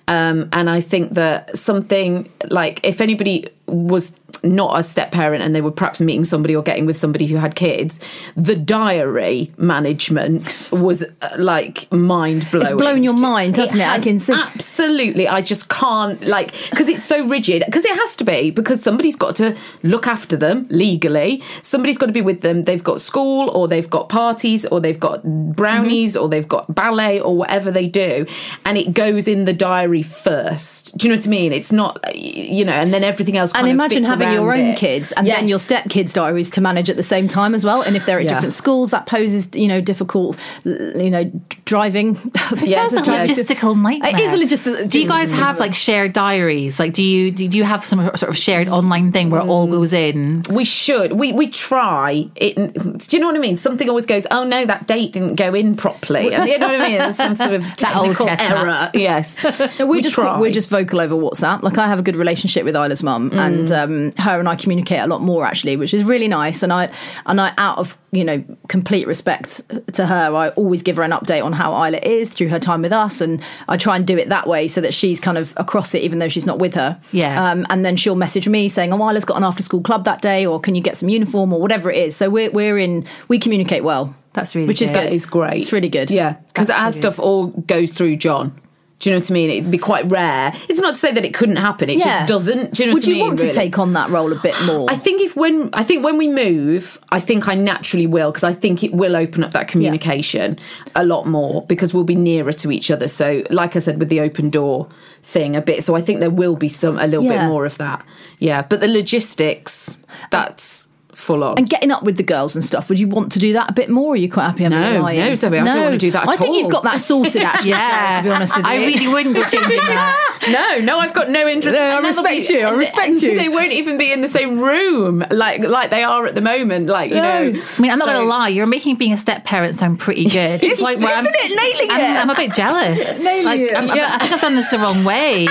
Um, 0.09 0.49
and 0.53 0.71
I 0.71 0.81
think 0.81 1.15
that 1.15 1.57
something 1.59 2.29
like 2.51 2.81
if 2.83 3.01
anybody 3.01 3.47
was 3.67 4.13
not 4.43 4.79
a 4.79 4.83
step 4.83 5.13
parent 5.13 5.43
and 5.43 5.55
they 5.55 5.61
were 5.61 5.71
perhaps 5.71 6.01
meeting 6.01 6.25
somebody 6.25 6.55
or 6.57 6.63
getting 6.63 6.87
with 6.87 6.99
somebody 6.99 7.27
who 7.27 7.37
had 7.37 7.55
kids, 7.55 8.01
the 8.37 8.57
diary 8.57 9.53
management 9.57 10.69
was 10.73 11.03
uh, 11.03 11.29
like 11.39 11.91
mind 11.93 12.49
blowing. 12.51 12.67
It's 12.67 12.75
blown 12.77 13.03
your 13.03 13.15
mind, 13.19 13.57
hasn't 13.57 13.81
it? 13.81 13.85
I 13.87 13.95
has 13.95 14.05
can 14.05 14.21
see- 14.21 14.33
Absolutely. 14.33 15.29
I 15.29 15.41
just 15.41 15.69
can't, 15.69 16.23
like, 16.27 16.53
because 16.71 16.89
it's 16.89 17.03
so 17.05 17.27
rigid. 17.27 17.63
Because 17.67 17.85
it 17.85 17.95
has 17.97 18.17
to 18.17 18.25
be, 18.25 18.51
because 18.51 18.83
somebody's 18.83 19.17
got 19.17 19.37
to 19.37 19.57
look 19.83 20.07
after 20.07 20.37
them 20.37 20.67
legally. 20.71 21.43
Somebody's 21.63 21.99
got 21.99 22.07
to 22.07 22.13
be 22.13 22.21
with 22.23 22.41
them. 22.43 22.63
They've 22.65 22.83
got 22.85 23.01
school, 23.01 23.51
or 23.51 23.69
they've 23.69 23.89
got 23.89 24.09
parties, 24.09 24.65
or 24.67 24.81
they've 24.81 24.99
got 25.01 25.23
brownies, 25.25 25.89
Mm-hmm. 26.15 26.23
or 26.25 26.29
they've 26.29 26.47
got 26.49 26.75
ballet, 26.75 27.19
or 27.21 27.37
whatever 27.37 27.71
they 27.71 27.87
do. 27.87 28.27
And 28.65 28.77
it 28.79 28.95
goes 28.95 29.27
in 29.29 29.45
the 29.45 29.53
diary 29.53 30.03
first. 30.03 30.97
Do 30.99 31.09
you 31.09 31.15
know 31.15 31.19
what 31.19 31.27
I 31.27 31.31
mean? 31.31 31.53
It's 31.53 31.73
not, 31.73 31.99
you 32.15 32.65
know, 32.65 32.73
and 32.73 32.93
then 32.93 33.05
everything 33.05 33.37
else 33.37 33.53
And 33.55 33.69
imagine 33.69 34.05
fits 34.05 34.11
your 34.33 34.53
own 34.55 34.61
it. 34.61 34.79
kids 34.79 35.13
and 35.13 35.27
then 35.27 35.47
Yes. 35.47 35.51
your 35.51 35.59
stepkids' 35.59 36.13
diaries 36.13 36.51
to 36.51 36.61
manage 36.61 36.89
at 36.91 36.97
the 36.97 37.03
same 37.03 37.29
time 37.29 37.55
as 37.55 37.65
well. 37.65 37.83
And 37.83 37.97
if 37.97 38.07
they're 38.07 38.19
at 38.19 38.25
Yeah. 38.25 38.35
different 38.35 38.53
schools, 38.53 38.91
that 38.93 39.07
poses, 39.07 39.49
you 39.55 39.69
know, 39.69 39.81
difficult, 39.81 40.37
you 40.65 41.11
know, 41.11 41.31
driving. 41.65 42.17
It 42.35 42.59
sounds 42.69 42.93
like 42.95 43.07
a 43.07 43.11
logistical 43.11 43.81
nightmare. 43.81 44.11
It 44.15 44.21
is 44.21 44.33
a 44.35 44.45
logistic- 44.45 44.89
Do 44.89 45.01
you 45.01 45.09
guys 45.09 45.31
have 45.33 45.59
like 45.61 45.75
shared 45.75 46.13
diaries? 46.13 46.79
Like, 46.81 46.93
do 46.93 47.03
you 47.03 47.31
do 47.31 47.45
you 47.57 47.65
have 47.65 47.85
some 47.85 48.01
sort 48.17 48.31
of 48.31 48.37
shared 48.39 48.69
online 48.69 49.13
thing 49.13 49.31
where 49.31 49.41
it 49.41 49.47
all 49.47 49.67
goes 49.67 49.93
in? 49.93 50.43
We 50.51 50.65
should. 50.65 51.13
We 51.13 51.33
we 51.33 51.49
try. 51.49 52.27
It, 52.37 52.55
do 52.57 53.17
you 53.17 53.21
know 53.21 53.27
what 53.27 53.37
I 53.37 53.39
mean? 53.41 53.57
Something 53.57 53.89
always 53.89 54.07
goes. 54.07 54.27
Oh 54.31 54.45
no, 54.45 54.65
that 54.67 54.87
date 54.87 55.13
didn't 55.13 55.35
go 55.37 55.55
in 55.55 55.77
properly. 55.77 56.25
You 56.25 56.59
know 56.59 56.69
what 56.69 56.81
I 56.81 56.89
mean? 56.89 56.99
There's 56.99 57.17
some 57.17 57.35
sort 57.35 57.53
of 57.55 57.65
technical 57.77 58.29
error. 58.29 58.89
Yes, 58.95 59.39
No, 59.79 59.87
we're 59.87 59.97
We 59.99 60.03
just 60.03 60.15
try. 60.15 60.39
we're 60.39 60.51
just 60.51 60.69
vocal 60.71 61.01
over 61.01 61.15
WhatsApp. 61.15 61.63
Like 61.63 61.79
I 61.79 61.87
have 61.87 61.99
a 61.99 62.03
good 62.03 62.17
relationship 62.17 62.65
with 62.65 62.75
Isla's 62.77 63.03
mum, 63.03 63.31
and 63.35 63.71
um, 63.73 64.11
her 64.19 64.39
and 64.39 64.49
I 64.49 64.55
communicate 64.55 65.01
a 65.01 65.07
lot 65.07 65.21
more 65.21 65.45
actually, 65.45 65.77
which 65.77 65.95
is 65.95 66.05
really 66.05 66.29
nice. 66.29 66.63
And 66.63 66.73
I 66.73 66.91
and 67.27 67.41
I 67.41 67.53
out 67.59 67.79
of 67.79 67.97
you 68.11 68.25
know 68.25 68.45
complete 68.69 69.07
respect 69.07 69.63
to 69.95 70.07
her, 70.07 70.35
I 70.35 70.49
always 70.51 70.83
give 70.83 70.97
her 70.97 71.03
an 71.03 71.11
update 71.11 71.45
on 71.45 71.53
how 71.53 71.73
Isla 71.73 71.99
is 71.99 72.31
through 72.31 72.49
her 72.49 72.59
time 72.59 72.83
with 72.83 72.93
us, 72.93 73.21
and 73.21 73.43
I 73.69 73.77
try 73.77 73.97
and 73.97 74.07
do 74.07 74.17
it 74.17 74.29
that 74.29 74.47
way 74.47 74.69
so 74.69 74.81
that 74.81 74.95
she's 74.95 75.21
kind 75.21 75.39
of 75.39 75.55
across 75.57 75.95
it, 75.95 76.03
even 76.03 76.19
though 76.19 76.29
she's 76.29 76.47
not 76.47 76.59
with 76.59 76.75
her. 76.75 77.01
Yeah. 77.13 77.51
Um, 77.51 77.67
and 77.71 77.85
then 77.85 77.97
she'll 77.97 78.17
message 78.17 78.49
me 78.49 78.69
saying, 78.69 78.93
"Oh, 78.93 79.09
Isla's 79.09 79.25
got 79.25 79.37
an 79.37 79.45
after 79.45 79.63
school 79.63 79.83
club 79.83 80.05
that 80.05 80.23
day, 80.23 80.47
or 80.47 80.61
can 80.61 80.75
you 80.75 80.81
get 80.81 80.97
some 80.97 81.09
uniform 81.09 81.53
or 81.53 81.61
whatever 81.61 81.91
it 81.91 81.99
is." 81.99 82.17
So 82.17 82.31
we're 82.31 82.51
we're 82.51 82.79
in 82.79 83.05
we 83.29 83.39
communicate 83.39 83.85
well. 83.85 84.15
That's 84.33 84.55
really 84.55 84.69
which 84.69 84.83
is 84.83 84.91
good. 84.91 84.95
good. 84.95 85.07
That 85.07 85.13
is 85.13 85.27
great. 85.27 85.63
It's 85.63 85.73
really 85.73 85.89
good. 85.89 86.11
Yeah, 86.11 86.35
because 86.49 86.71
our 86.71 86.93
stuff 86.93 87.19
all 87.19 87.49
goes 87.49 87.91
through 87.91 88.17
John. 88.17 88.59
Do 89.01 89.11
you 89.11 89.15
know 89.15 89.21
what 89.21 89.31
I 89.31 89.35
mean? 89.35 89.51
It'd 89.51 89.71
be 89.71 89.79
quite 89.79 90.11
rare. 90.11 90.53
It's 90.69 90.81
not 90.81 90.95
to 90.95 91.01
say 91.01 91.13
that 91.13 91.25
it 91.25 91.33
couldn't 91.33 91.57
happen. 91.57 91.89
It 91.89 91.99
Yeah. 91.99 92.27
just 92.27 92.29
doesn't. 92.29 92.75
Do 92.75 92.83
you 92.83 92.89
know 92.89 92.95
Would 92.95 93.03
what 93.05 93.07
you 93.07 93.15
mean? 93.15 93.27
want 93.29 93.39
to 93.39 93.51
take 93.53 93.79
on 93.79 93.93
that 93.93 94.11
role 94.11 94.33
a 94.33 94.35
bit 94.35 94.55
more? 94.67 94.87
I 94.91 94.97
think 94.97 95.21
if 95.23 95.37
when 95.37 95.71
I 95.73 95.85
think 95.85 96.05
when 96.05 96.19
we 96.19 96.27
move, 96.27 96.99
I 97.11 97.21
think 97.21 97.47
I 97.47 97.55
naturally 97.55 98.09
will 98.09 98.33
because 98.33 98.43
I 98.43 98.53
think 98.55 98.83
it 98.83 98.93
will 98.93 99.15
open 99.15 99.45
up 99.45 99.53
that 99.53 99.69
communication 99.69 100.59
a 100.97 101.05
lot 101.05 101.27
more 101.29 101.63
because 101.69 101.95
we'll 101.95 102.03
be 102.03 102.17
nearer 102.17 102.53
to 102.55 102.73
each 102.73 102.91
other. 102.91 103.07
So, 103.07 103.45
like 103.51 103.77
I 103.77 103.79
said, 103.79 104.01
with 104.01 104.09
the 104.09 104.21
open 104.21 104.51
door 104.51 104.89
thing 105.23 105.55
a 105.55 105.61
bit, 105.61 105.85
so 105.85 105.95
I 105.95 106.01
think 106.01 106.19
there 106.19 106.31
will 106.31 106.57
be 106.57 106.69
some 106.69 106.99
a 106.99 107.07
little 107.07 107.29
bit 107.29 107.43
more 107.45 107.65
of 107.67 107.79
that. 107.79 108.05
Yeah, 108.41 108.63
but 108.63 108.81
the 108.81 108.89
logistics 108.89 109.99
that's 110.33 110.88
full 111.19 111.43
on. 111.45 111.59
And 111.59 111.69
getting 111.69 111.91
up 111.91 112.03
with 112.05 112.17
the 112.17 112.23
girls 112.23 112.55
and 112.55 112.65
stuff, 112.65 112.89
would 112.89 112.99
you 112.99 113.09
want 113.09 113.33
to 113.33 113.39
do 113.39 113.53
that 113.55 113.71
a 113.71 113.73
bit 113.73 113.91
more? 113.91 114.09
Or 114.11 114.13
are 114.15 114.17
you 114.17 114.31
quite 114.31 114.47
happy 114.47 114.63
having 114.63 114.81
No, 114.81 114.89
a 114.91 114.95
no, 114.95 115.03
lie-in? 115.03 115.37
Zoe, 115.37 115.59
I 115.59 115.65
don't 115.65 115.83
want 115.83 115.93
to 115.93 115.99
do 115.99 116.11
that 116.13 116.29
I 116.29 116.33
at 116.33 116.39
think 116.39 116.51
all. 116.51 116.59
you've 116.61 116.71
got 116.71 116.85
that 116.85 117.01
sorted, 117.01 117.43
actually. 117.43 117.73
Sarah, 117.79 118.19
to 118.19 118.23
be 118.25 118.31
honest 118.31 118.57
with 118.57 118.65
you, 118.67 118.71
I 118.73 118.77
really 118.77 119.09
wouldn't 119.09 119.35
go 119.37 119.43
changing 119.45 119.81
that. 119.81 120.79
no, 120.81 120.85
no, 120.85 120.99
I've 121.01 121.13
got 121.15 121.29
no 121.31 121.47
interest. 121.49 121.75
No, 121.77 121.83
I 121.83 121.97
and 121.97 122.05
that'll 122.07 122.23
respect 122.25 122.49
you, 122.49 122.61
I 122.67 122.71
respect 122.71 123.09
and 123.09 123.23
you. 123.23 123.35
They 123.37 123.49
won't 123.49 123.73
even 123.73 123.99
be 123.99 124.13
in 124.13 124.21
the 124.21 124.29
same 124.29 124.59
room 124.61 125.25
like 125.31 125.63
like 125.65 125.91
they 125.91 126.05
are 126.05 126.25
at 126.27 126.35
the 126.35 126.41
moment. 126.41 126.87
Like 126.89 127.11
you 127.11 127.17
know, 127.17 127.29
I 127.29 127.81
mean, 127.81 127.91
I'm 127.91 127.99
not 127.99 128.07
So- 128.09 128.13
going 128.15 128.25
to 128.25 128.29
lie. 128.29 128.49
You're 128.49 128.67
making 128.67 128.97
being 128.97 129.13
a 129.13 129.17
step 129.19 129.45
parent 129.45 129.75
sound 129.75 129.99
pretty 129.99 130.25
good. 130.25 130.63
It's- 130.63 130.81
Like, 130.81 130.99
where 131.01 131.19
isn't 131.19 131.35
it? 131.37 131.49
Nailing 131.57 131.91
I'm, 131.91 132.01
it. 132.17 132.21
I'm 132.21 132.31
a 132.31 132.35
bit 132.35 132.55
jealous. 132.55 133.25
Nailing 133.25 133.45
like, 133.45 133.61
it. 133.61 133.75
I'm, 133.77 133.91
I'm- 133.91 134.13
I 134.13 134.19
think 134.19 134.33
I've 134.33 134.41
done 134.41 134.55
this 134.55 134.71
the 134.71 134.79
wrong 134.79 135.05
way. 135.05 135.49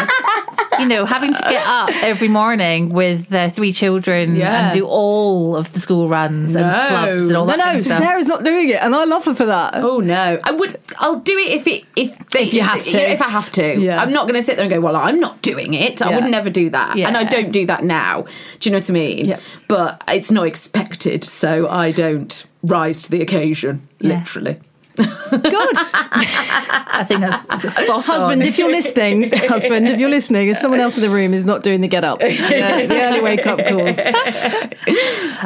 you 0.80 0.86
know, 0.86 1.05
having 1.05 1.34
to 1.34 1.43
get 1.43 1.65
up 1.68 1.89
every 2.03 2.28
morning 2.28 2.89
with 2.89 3.34
uh, 3.34 3.49
three 3.49 3.74
children 3.74 4.36
Yeah. 4.36 4.65
and 4.70 4.74
do 4.74 4.86
all 4.86 5.57
of 5.58 5.72
the 5.74 5.80
school 5.80 6.08
runs 6.08 6.55
and 6.55 6.68
No. 6.68 6.88
clubs 6.89 7.24
and 7.28 7.36
all 7.38 7.45
No, 7.45 7.51
that. 7.51 7.58
no, 7.58 7.64
kind 7.66 7.78
of. 7.80 7.86
Sarah's 7.86 8.28
not 8.28 8.43
doing 8.43 8.70
it, 8.70 8.82
and 8.82 8.95
I 8.95 9.03
love 9.05 9.26
her 9.26 9.34
for 9.34 9.45
that. 9.45 9.76
Oh 9.76 9.99
no! 9.99 10.39
I 10.43 10.51
would. 10.51 10.80
I'll 10.99 11.20
do 11.20 11.38
it 11.38 11.49
if 11.49 11.68
it 11.68 11.86
if 11.95 12.18
they, 12.30 12.43
If 12.43 12.53
you 12.53 12.62
have 12.62 12.84
to. 12.84 12.97
If 13.12 13.22
I 13.22 13.30
have 13.30 13.51
to. 13.53 13.80
Yeah. 13.80 14.01
I'm 14.01 14.12
not 14.12 14.24
going 14.28 14.36
to 14.39 14.43
sit 14.43 14.55
there 14.58 14.64
and 14.66 14.74
go. 14.74 14.80
Well, 14.80 14.95
I'm 14.95 15.20
not 15.20 15.41
doing 15.41 15.74
it. 15.74 16.01
I 16.01 16.10
Yeah. 16.12 16.20
would 16.20 16.32
never 16.32 16.49
do 16.49 16.70
that, 16.70 16.95
Yeah. 16.97 17.08
and 17.08 17.18
I 17.18 17.24
don't 17.24 17.51
do 17.51 17.66
that 17.66 17.84
now. 17.84 18.26
Do 18.60 18.70
you 18.70 18.72
know 18.72 18.80
what 18.80 18.89
I 18.89 18.93
mean? 18.93 19.26
Yeah. 19.26 19.39
But 19.68 20.03
it's 20.08 20.32
not 20.32 20.45
expected, 20.47 21.24
so 21.24 21.68
I 21.70 21.91
don't 21.91 22.45
rise 22.64 23.01
to 23.03 23.12
the 23.12 23.22
occasion. 23.22 23.88
Literally. 23.99 24.58
Good. 24.98 25.08
I 25.78 27.04
think 27.08 27.22
that's 27.22 27.84
spot 27.84 28.06
husband, 28.06 28.41
on. 28.41 28.48
if 28.48 28.58
you're 28.58 28.72
listening, 28.72 29.32
husband, 29.32 29.88
if 29.88 30.00
you're 30.00 30.10
listening, 30.10 30.48
if 30.48 30.58
someone 30.58 30.80
else 30.80 30.95
in 30.98 31.04
the 31.04 31.10
room 31.10 31.34
is 31.34 31.45
not 31.45 31.64
doing 31.64 31.82
the 31.82 31.88
get 31.88 32.04
up, 32.04 32.20
the, 32.20 32.28
the 32.28 33.02
early 33.02 33.22
wake 33.22 33.45
up 33.45 33.60
calls. 33.66 34.00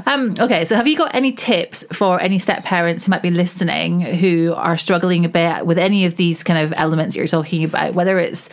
Um, 0.05 0.33
okay, 0.39 0.63
so 0.63 0.75
have 0.75 0.87
you 0.87 0.97
got 0.97 1.13
any 1.13 1.33
tips 1.33 1.85
for 1.91 2.19
any 2.19 2.39
step 2.39 2.63
parents 2.63 3.05
who 3.05 3.09
might 3.09 3.21
be 3.21 3.29
listening 3.29 4.01
who 4.01 4.53
are 4.55 4.77
struggling 4.77 5.25
a 5.25 5.29
bit 5.29 5.65
with 5.65 5.77
any 5.77 6.05
of 6.05 6.15
these 6.15 6.43
kind 6.43 6.59
of 6.59 6.73
elements 6.77 7.15
you're 7.15 7.27
talking 7.27 7.63
about, 7.63 7.93
whether 7.93 8.17
it's 8.17 8.49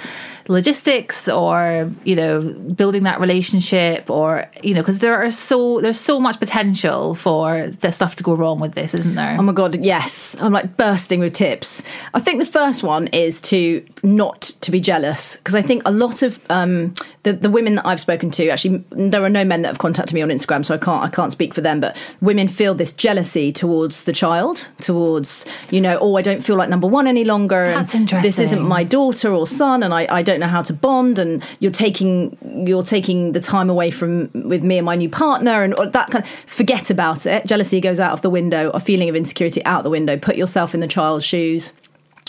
logistics 0.48 1.28
or 1.28 1.90
you 2.04 2.16
know 2.16 2.40
building 2.74 3.02
that 3.04 3.20
relationship 3.20 4.10
or 4.10 4.48
you 4.62 4.74
know 4.74 4.80
because 4.80 4.98
there 4.98 5.14
are 5.14 5.30
so 5.30 5.80
there's 5.80 6.00
so 6.00 6.18
much 6.18 6.38
potential 6.38 7.14
for 7.14 7.68
the 7.68 7.92
stuff 7.92 8.16
to 8.16 8.22
go 8.22 8.34
wrong 8.34 8.58
with 8.58 8.72
this, 8.72 8.94
isn't 8.94 9.14
there? 9.14 9.36
Oh 9.38 9.42
my 9.42 9.52
god, 9.52 9.84
yes. 9.84 10.36
I'm 10.40 10.52
like 10.52 10.76
bursting 10.76 11.20
with 11.20 11.34
tips. 11.34 11.82
I 12.14 12.20
think 12.20 12.38
the 12.38 12.46
first 12.46 12.82
one 12.82 13.08
is 13.08 13.40
to 13.42 13.84
not 14.02 14.42
to 14.62 14.70
be 14.70 14.80
jealous 14.80 15.36
because 15.36 15.54
I 15.54 15.62
think 15.62 15.82
a 15.84 15.92
lot 15.92 16.22
of 16.22 16.40
um, 16.50 16.94
the 17.32 17.38
the 17.38 17.50
women 17.50 17.76
that 17.76 17.86
I've 17.86 18.00
spoken 18.00 18.30
to 18.32 18.48
actually 18.48 18.84
there 18.90 19.22
are 19.22 19.30
no 19.30 19.44
men 19.44 19.62
that 19.62 19.68
have 19.68 19.78
contacted 19.78 20.14
me 20.14 20.22
on 20.22 20.28
Instagram, 20.28 20.64
so 20.64 20.74
I 20.74 20.78
can't 20.78 21.02
I 21.02 21.08
can't 21.08 21.32
speak 21.32 21.54
for 21.54 21.60
them. 21.60 21.80
But 21.80 21.96
women 22.20 22.48
feel 22.48 22.74
this 22.74 22.92
jealousy 22.92 23.52
towards 23.52 24.04
the 24.04 24.12
child, 24.12 24.68
towards 24.80 25.46
you 25.70 25.80
know, 25.80 25.98
oh, 26.00 26.16
I 26.16 26.22
don't 26.22 26.42
feel 26.42 26.56
like 26.56 26.68
number 26.68 26.86
one 26.86 27.06
any 27.06 27.24
longer. 27.24 27.64
and 27.64 27.76
That's 27.76 27.94
This 28.22 28.38
isn't 28.38 28.66
my 28.66 28.84
daughter 28.84 29.32
or 29.32 29.46
son, 29.46 29.82
and 29.82 29.92
I, 29.92 30.06
I 30.10 30.22
don't 30.22 30.40
know 30.40 30.46
how 30.46 30.62
to 30.62 30.72
bond. 30.72 31.18
And 31.18 31.42
you're 31.60 31.70
taking 31.70 32.36
you're 32.66 32.82
taking 32.82 33.32
the 33.32 33.40
time 33.40 33.70
away 33.70 33.90
from 33.90 34.30
with 34.34 34.62
me 34.62 34.78
and 34.78 34.86
my 34.86 34.96
new 34.96 35.08
partner, 35.08 35.62
and 35.62 35.74
that 35.92 36.10
kind 36.10 36.24
of 36.24 36.30
forget 36.46 36.90
about 36.90 37.26
it. 37.26 37.46
Jealousy 37.46 37.80
goes 37.80 38.00
out 38.00 38.12
of 38.12 38.22
the 38.22 38.30
window. 38.30 38.70
A 38.70 38.80
feeling 38.80 39.08
of 39.08 39.16
insecurity 39.16 39.64
out 39.64 39.84
the 39.84 39.90
window. 39.90 40.16
Put 40.16 40.36
yourself 40.36 40.74
in 40.74 40.80
the 40.80 40.88
child's 40.88 41.24
shoes 41.24 41.72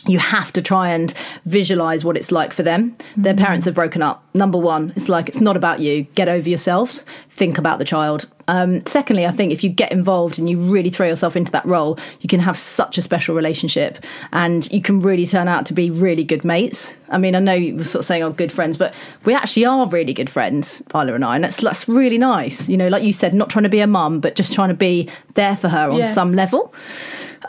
you 0.07 0.19
have 0.19 0.53
to 0.53 0.61
try 0.61 0.89
and 0.89 1.13
visualize 1.45 2.05
what 2.05 2.15
it's 2.15 2.31
like 2.31 2.53
for 2.53 2.63
them. 2.63 2.95
Their 3.17 3.33
mm-hmm. 3.33 3.43
parents 3.43 3.65
have 3.65 3.75
broken 3.75 4.01
up. 4.01 4.23
Number 4.33 4.57
one, 4.57 4.93
it's 4.95 5.09
like 5.09 5.27
it's 5.27 5.41
not 5.41 5.57
about 5.57 5.79
you. 5.79 6.03
Get 6.15 6.27
over 6.27 6.47
yourselves. 6.47 7.05
Think 7.29 7.57
about 7.57 7.79
the 7.79 7.85
child. 7.85 8.27
Um, 8.49 8.83
secondly, 8.87 9.27
I 9.27 9.31
think 9.31 9.51
if 9.53 9.63
you 9.63 9.69
get 9.69 9.91
involved 9.91 10.39
and 10.39 10.49
you 10.49 10.57
really 10.59 10.89
throw 10.89 11.05
yourself 11.07 11.35
into 11.35 11.51
that 11.51 11.65
role, 11.65 11.99
you 12.21 12.27
can 12.27 12.39
have 12.39 12.57
such 12.57 12.97
a 12.97 13.01
special 13.03 13.35
relationship 13.35 14.03
and 14.33 14.69
you 14.71 14.81
can 14.81 15.01
really 15.01 15.27
turn 15.27 15.47
out 15.47 15.67
to 15.67 15.73
be 15.73 15.91
really 15.91 16.23
good 16.23 16.43
mates. 16.43 16.95
I 17.09 17.19
mean, 17.19 17.35
I 17.35 17.39
know 17.39 17.53
you 17.53 17.75
were 17.75 17.83
sort 17.83 18.01
of 18.01 18.05
saying, 18.05 18.23
oh, 18.23 18.31
good 18.31 18.51
friends, 18.51 18.75
but 18.75 18.93
we 19.23 19.35
actually 19.35 19.65
are 19.65 19.87
really 19.87 20.13
good 20.13 20.29
friends, 20.31 20.81
Isla 20.95 21.13
and 21.13 21.23
I, 21.23 21.35
and 21.35 21.43
that's, 21.43 21.61
that's 21.61 21.87
really 21.87 22.17
nice. 22.17 22.67
You 22.67 22.77
know, 22.77 22.87
like 22.87 23.03
you 23.03 23.13
said, 23.13 23.33
not 23.35 23.49
trying 23.51 23.63
to 23.63 23.69
be 23.69 23.81
a 23.81 23.87
mum, 23.87 24.19
but 24.19 24.35
just 24.35 24.51
trying 24.51 24.69
to 24.69 24.75
be 24.75 25.09
there 25.35 25.55
for 25.55 25.69
her 25.69 25.91
on 25.91 25.97
Yeah. 25.97 26.11
some 26.11 26.33
level. 26.33 26.73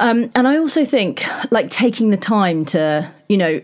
Um, 0.01 0.31
and 0.35 0.47
I 0.47 0.59
also 0.59 0.85
think 0.85 1.25
like 1.51 1.71
taking 1.71 2.11
the 2.11 2.17
time 2.19 2.65
to, 2.67 3.11
you 3.29 3.39
know, 3.39 3.61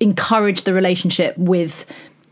encourage 0.00 0.62
the 0.62 0.72
relationship 0.72 1.36
with 1.36 1.84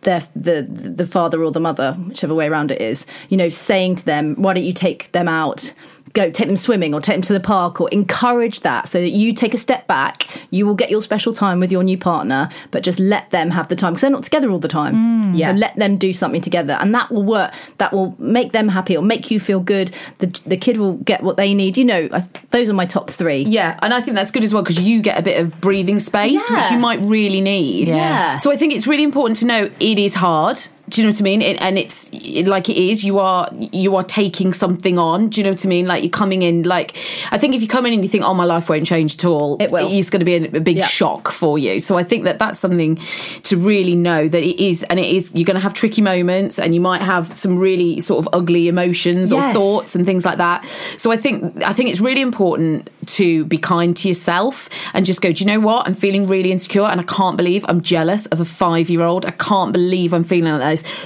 their 0.09 0.23
the 0.35 0.63
the 0.63 1.07
father 1.07 1.45
or 1.45 1.53
the 1.53 1.61
mother, 1.61 1.93
whichever 2.09 2.35
way 2.35 2.49
around 2.49 2.71
it 2.71 2.81
is. 2.81 3.07
You 3.29 3.37
know, 3.37 3.51
saying 3.51 3.97
to 3.97 4.05
them, 4.05 4.35
"Why 4.37 4.55
don't 4.55 4.65
you 4.65 4.73
take 4.73 5.13
them 5.13 5.29
out?" 5.29 5.73
Go 6.13 6.31
take 6.31 6.47
them 6.47 6.57
swimming 6.57 6.95
or 6.95 7.01
take 7.01 7.17
them 7.17 7.23
to 7.23 7.33
the 7.33 7.41
park 7.41 7.81
or 7.81 7.89
encourage 7.91 8.61
that 8.61 8.89
so 8.89 9.01
that 9.01 9.11
you 9.11 9.33
take 9.33 9.55
a 9.55 9.59
step 9.59 9.87
back. 9.87 10.27
You 10.51 10.67
will 10.67 10.75
get 10.75 10.91
your 10.91 11.03
special 11.03 11.33
time 11.33 11.61
with 11.61 11.73
your 11.73 11.83
new 11.83 11.99
partner, 11.99 12.49
but 12.71 12.83
just 12.83 12.99
let 12.99 13.31
them 13.31 13.51
have 13.51 13.69
the 13.69 13.77
time 13.77 13.93
because 13.93 14.03
they're 14.03 14.11
not 14.11 14.23
together 14.23 14.51
all 14.51 14.59
the 14.59 14.69
time. 14.69 14.95
Mm. 14.95 15.39
Yeah. 15.39 15.53
So 15.53 15.59
let 15.59 15.77
them 15.77 15.97
do 15.97 16.13
something 16.13 16.41
together, 16.41 16.75
and 16.81 16.95
that 16.95 17.11
will 17.11 17.25
work. 17.25 17.53
That 17.79 17.93
will 17.93 18.15
make 18.19 18.53
them 18.53 18.69
happy. 18.69 18.95
It'll 18.95 19.05
make 19.05 19.31
you 19.31 19.41
feel 19.41 19.61
good. 19.61 19.91
The 20.19 20.27
the 20.47 20.57
kid 20.57 20.77
will 20.77 20.95
get 20.95 21.23
what 21.23 21.37
they 21.37 21.55
need. 21.55 21.77
You 21.77 21.85
know, 21.85 22.09
I, 22.13 22.25
those 22.51 22.71
are 22.71 22.75
my 22.75 22.87
top 22.87 23.11
three. 23.11 23.43
Yeah, 23.43 23.79
and 23.83 23.93
I 23.95 24.01
think 24.01 24.17
that's 24.17 24.31
good 24.31 24.45
as 24.45 24.53
well 24.53 24.63
because 24.63 24.81
you 24.81 25.03
get 25.03 25.19
a 25.19 25.23
bit 25.23 25.41
of 25.41 25.61
breathing 25.61 26.01
space, 26.01 26.49
which 26.51 26.71
you 26.71 26.79
might 26.79 27.01
really 27.01 27.41
need. 27.41 27.89
Yeah. 27.89 28.39
So 28.39 28.51
I 28.51 28.57
think 28.57 28.73
it's 28.73 28.87
really 28.87 29.05
important 29.05 29.39
to 29.39 29.47
know 29.47 29.71
it 29.81 29.99
is 29.99 30.15
hard. 30.15 30.59
Do 30.89 31.01
you 31.03 31.07
know 31.07 31.13
what 31.13 31.21
I 31.21 31.25
mean? 31.25 31.43
It, 31.43 31.61
and 31.61 31.79
it's 31.79 32.09
it, 32.13 32.47
like 32.47 32.69
it 32.69 32.77
is. 32.77 33.05
You 33.05 33.19
are 33.19 33.49
you 33.53 33.97
are 33.97 34.05
taking 34.05 34.53
something 34.53 34.99
on. 34.99 35.29
Do 35.29 35.41
you 35.41 35.45
know 35.45 35.51
what 35.51 35.65
I 35.65 35.69
mean? 35.69 35.87
Like 35.87 36.03
you're 36.03 36.11
coming 36.11 36.43
in. 36.43 36.63
Like 36.63 36.97
I 37.31 37.39
think 37.39 37.55
if 37.55 37.63
you 37.63 37.69
come 37.69 37.87
in 37.87 37.93
and 37.93 38.03
you 38.03 38.09
think, 38.09 38.25
"Oh, 38.25 38.35
my 38.35 38.45
life 38.45 38.69
won't 38.69 38.87
change 38.87 39.15
at 39.15 39.25
all," 39.25 39.57
It 39.61 39.71
will. 39.71 39.89
It's 39.91 40.11
going 40.11 40.21
to 40.21 40.25
be 40.25 40.35
a, 40.37 40.45
a 40.57 40.61
big 40.61 40.77
Yeah. 40.79 40.87
shock 40.87 41.29
for 41.31 41.59
you. 41.59 41.81
So 41.81 41.99
I 41.99 42.05
think 42.05 42.25
that 42.25 42.39
that's 42.39 42.59
something 42.59 42.97
to 43.45 43.57
really 43.57 43.95
know 43.95 44.29
that 44.29 44.43
it 44.43 44.63
is, 44.63 44.83
and 44.85 44.99
it 44.99 45.07
is. 45.07 45.31
You're 45.35 45.45
going 45.45 45.57
to 45.57 45.61
have 45.61 45.75
tricky 45.75 46.01
moments, 46.03 46.59
and 46.59 46.75
you 46.75 46.81
might 46.81 47.03
have 47.03 47.35
some 47.37 47.59
really 47.59 48.01
sort 48.01 48.25
of 48.27 48.29
ugly 48.33 48.69
emotions 48.69 49.33
or 49.33 49.41
Yes. 49.41 49.55
thoughts 49.55 49.95
and 49.95 50.05
things 50.07 50.25
like 50.25 50.39
that. 50.39 50.65
So 50.97 51.11
I 51.13 51.17
think 51.17 51.63
I 51.65 51.73
think 51.73 51.91
it's 51.91 52.01
really 52.01 52.21
important 52.23 52.91
to 53.07 53.45
be 53.47 53.57
kind 53.59 53.97
to 53.97 54.09
yourself 54.09 54.69
and 54.95 55.07
just 55.07 55.23
go, 55.23 55.33
do 55.33 55.43
you 55.43 55.47
know 55.51 55.61
what? 55.61 55.87
I'm 55.87 55.95
feeling 55.95 56.27
really 56.27 56.53
insecure 56.53 56.83
and 56.83 57.01
I 57.01 57.05
can't 57.05 57.37
believe 57.37 57.65
I'm 57.69 57.81
jealous 57.81 58.27
of 58.27 58.41
a 58.41 58.45
five 58.45 58.91
year 58.91 59.03
old. 59.03 59.25
I 59.25 59.31
can't 59.31 59.73
believe 59.73 60.13
I'm 60.13 60.25
feeling 60.25 60.53
like 60.53 60.61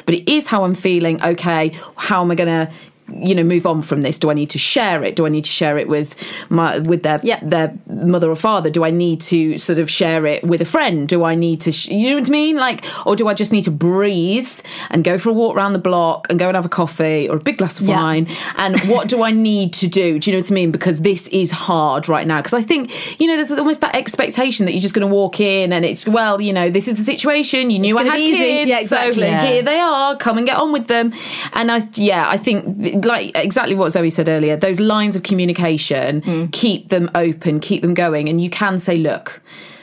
but 0.06 0.14
it 0.14 0.30
is 0.30 0.46
how 0.46 0.64
I'm 0.64 0.74
feeling. 0.74 1.22
Okay, 1.22 1.72
how 1.96 2.22
am 2.22 2.30
I 2.30 2.34
gonna 2.34 2.72
you 3.20 3.34
know 3.34 3.42
move 3.42 3.66
on 3.66 3.82
from 3.82 4.00
this 4.02 4.18
do 4.18 4.30
i 4.30 4.34
need 4.34 4.50
to 4.50 4.58
share 4.58 5.02
it 5.04 5.16
do 5.16 5.26
i 5.26 5.28
need 5.28 5.44
to 5.44 5.50
share 5.50 5.78
it 5.78 5.88
with 5.88 6.14
my 6.50 6.78
with 6.78 7.02
their 7.02 7.20
Yeah. 7.22 7.40
their 7.42 7.74
mother 7.86 8.30
or 8.30 8.36
father 8.36 8.70
do 8.70 8.84
i 8.84 8.90
need 8.90 9.20
to 9.22 9.58
sort 9.58 9.78
of 9.78 9.90
share 9.90 10.26
it 10.26 10.44
with 10.44 10.60
a 10.60 10.64
friend 10.64 11.08
do 11.08 11.24
i 11.24 11.34
need 11.34 11.60
to 11.62 11.72
sh- 11.72 11.88
you 11.88 12.10
know 12.10 12.18
what 12.18 12.28
i 12.28 12.32
mean 12.32 12.56
like 12.56 12.84
or 13.06 13.16
do 13.16 13.28
i 13.28 13.34
just 13.34 13.52
need 13.52 13.62
to 13.64 13.70
breathe 13.70 14.50
and 14.90 15.04
go 15.04 15.18
for 15.18 15.30
a 15.30 15.32
walk 15.32 15.56
around 15.56 15.72
the 15.72 15.78
block 15.78 16.26
and 16.30 16.38
go 16.38 16.48
and 16.48 16.56
have 16.56 16.64
a 16.64 16.68
coffee 16.68 17.28
or 17.28 17.36
a 17.36 17.40
big 17.40 17.58
glass 17.58 17.78
of 17.80 17.86
Yeah. 17.86 17.96
wine 18.02 18.26
and 18.56 18.78
what 18.88 19.08
do 19.08 19.22
I 19.22 19.30
need 19.30 19.72
to 19.74 19.86
do? 19.88 20.18
Do 20.18 20.30
you 20.30 20.36
know 20.36 20.40
what 20.42 20.50
I 20.50 20.54
mean? 20.54 20.70
Because 20.70 21.00
this 21.00 21.28
is 21.28 21.50
hard 21.50 22.08
right 22.08 22.26
now. 22.26 22.38
Because 22.38 22.52
I 22.54 22.62
think, 22.62 23.20
you 23.20 23.26
know, 23.26 23.36
there's 23.36 23.52
almost 23.52 23.80
that 23.80 23.94
expectation 23.96 24.66
that 24.66 24.72
you're 24.72 24.80
just 24.80 24.94
going 24.94 25.06
to 25.08 25.12
walk 25.14 25.40
in 25.40 25.72
and 25.72 25.84
it's, 25.84 26.06
well, 26.06 26.40
you 26.40 26.52
know, 26.52 26.70
this 26.70 26.88
is 26.88 26.96
the 26.96 27.04
situation. 27.04 27.70
You 27.70 27.78
knew 27.78 27.98
I 27.98 28.04
had 28.04 28.16
be 28.16 28.22
easy. 28.22 28.36
kids. 28.38 28.68
Yeah, 28.70 28.80
exactly. 28.80 29.22
So 29.22 29.26
Yeah. 29.28 29.46
here 29.46 29.62
they 29.62 29.78
are. 29.78 30.16
Come 30.16 30.38
and 30.38 30.46
get 30.46 30.56
on 30.56 30.72
with 30.72 30.86
them. 30.86 31.12
And 31.52 31.70
I, 31.70 31.82
yeah, 31.94 32.28
I 32.28 32.36
think, 32.36 33.01
like 33.04 33.36
exactly 33.36 33.74
what 33.74 33.90
Zoe 33.92 34.10
said 34.10 34.28
earlier, 34.28 34.56
those 34.56 34.80
lines 34.80 35.16
of 35.16 35.22
communication, 35.22 36.22
Hmm. 36.22 36.46
keep 36.52 36.88
them 36.88 37.10
open, 37.14 37.60
keep 37.60 37.82
them 37.82 37.94
going. 37.94 38.28
And 38.28 38.40
you 38.40 38.50
can 38.50 38.78
say, 38.78 38.96
look, 38.98 39.42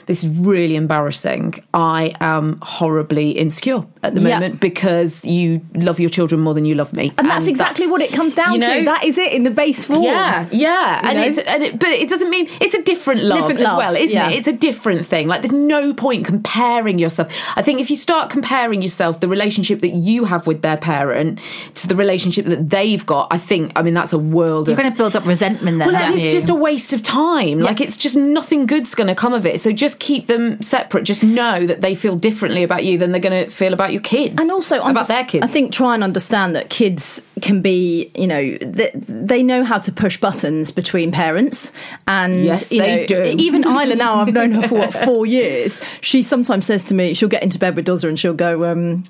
this 0.09 0.23
is 0.23 0.29
really 0.31 0.75
embarrassing. 0.75 1.63
I 1.71 2.13
am 2.19 2.57
horribly 2.63 3.29
insecure 3.29 3.85
at 4.01 4.15
the 4.15 4.21
moment 4.21 4.59
because 4.59 5.23
you 5.23 5.61
love 5.75 5.99
your 5.99 6.09
children 6.09 6.41
more 6.41 6.55
than 6.55 6.65
you 6.65 6.73
love 6.73 6.93
me. 6.93 7.13
And 7.19 7.29
that's 7.29 7.45
exactly 7.45 7.85
what 7.85 8.01
it 8.01 8.11
comes 8.11 8.33
down 8.33 8.53
you 8.53 8.57
know, 8.57 8.79
to. 8.79 8.85
That 8.85 9.03
is 9.03 9.19
it 9.19 9.33
in 9.33 9.43
the 9.43 9.51
base 9.51 9.85
form. 9.85 10.01
yeah, 10.01 10.47
yeah, 10.51 11.01
and 11.03 11.19
it's 11.19 11.37
and 11.37 11.61
it, 11.61 11.77
but 11.77 11.89
it 11.89 12.09
doesn't 12.09 12.31
mean 12.31 12.49
it's 12.59 12.73
a 12.73 12.81
different 12.81 13.21
love 13.21 13.37
Different 13.41 13.59
as 13.59 13.65
love, 13.65 13.77
well, 13.77 13.95
isn't 13.95 14.15
yeah. 14.15 14.31
it? 14.31 14.39
It's 14.39 14.47
a 14.47 14.51
different 14.53 15.05
thing. 15.05 15.27
Like 15.27 15.41
there's 15.41 15.51
no 15.51 15.93
point 15.93 16.25
comparing 16.25 16.97
yourself. 16.97 17.31
I 17.55 17.61
think 17.61 17.79
if 17.79 17.91
you 17.91 17.95
start 17.95 18.31
comparing 18.31 18.81
yourself, 18.81 19.19
the 19.19 19.27
relationship 19.27 19.81
that 19.81 19.89
you 19.89 20.25
have 20.25 20.47
with 20.47 20.63
their 20.63 20.77
parent 20.77 21.39
to 21.75 21.87
the 21.87 21.95
relationship 21.95 22.45
that 22.45 22.71
they've 22.71 23.05
got, 23.05 23.27
I 23.29 23.37
think, 23.37 23.73
I 23.75 23.83
mean, 23.83 23.93
that's 23.93 24.13
a 24.13 24.17
world 24.17 24.69
You're 24.69 24.73
of. 24.73 24.81
going 24.81 24.91
to 24.91 24.97
build 24.97 25.15
up 25.15 25.27
resentment 25.27 25.77
then. 25.77 25.93
well, 25.93 26.13
it's 26.15 26.23
you? 26.23 26.31
just 26.31 26.49
a 26.49 26.55
waste 26.55 26.93
of 26.93 27.03
time. 27.03 27.59
Like 27.59 27.79
it's 27.79 27.95
just 27.95 28.17
nothing 28.17 28.65
good's 28.65 28.95
going 28.95 29.07
to 29.07 29.15
come 29.15 29.33
of 29.33 29.45
it. 29.45 29.61
So 29.61 29.71
just 29.71 29.98
keep 29.99 30.27
them 30.27 30.61
separate. 30.61 31.03
Just 31.03 31.23
know 31.23 31.65
that 31.65 31.81
they 31.81 31.93
feel 31.93 32.15
differently 32.15 32.63
about 32.63 32.83
you 32.83 32.97
than 32.97 33.11
they're 33.11 33.21
going 33.21 33.45
to 33.45 33.51
feel 33.51 33.73
about 33.73 33.91
your 33.91 34.01
kids, 34.01 34.35
and 34.39 34.49
also 34.49 34.79
about 34.81 34.95
underst- 34.95 35.07
their 35.07 35.25
kids. 35.25 35.43
I 35.43 35.47
think 35.47 35.71
try 35.71 35.93
and 35.93 36.03
understand 36.03 36.55
that 36.55 36.69
kids 36.69 37.21
can 37.41 37.61
be, 37.61 38.11
you 38.15 38.27
know, 38.27 38.57
they, 38.57 38.91
they 38.95 39.43
know 39.43 39.63
how 39.63 39.77
to 39.79 39.91
push 39.91 40.17
buttons 40.17 40.71
between 40.71 41.11
parents, 41.11 41.71
and 42.07 42.43
Yes, 42.43 42.71
you 42.71 42.81
they 42.81 43.01
know, 43.01 43.05
do. 43.05 43.23
Even 43.37 43.63
Isla 43.63 43.95
now, 43.95 44.15
I've 44.15 44.33
known 44.33 44.51
her 44.53 44.67
for 44.67 44.75
what 44.79 44.93
four 45.05 45.25
years. 45.25 45.83
She 46.01 46.21
sometimes 46.21 46.65
says 46.65 46.83
to 46.85 46.93
me, 46.93 47.13
she'll 47.13 47.29
get 47.29 47.43
into 47.43 47.59
bed 47.59 47.75
with 47.75 47.85
Dozza 47.85 48.07
and 48.07 48.17
she'll 48.17 48.33
go, 48.33 48.65
um, 48.65 49.05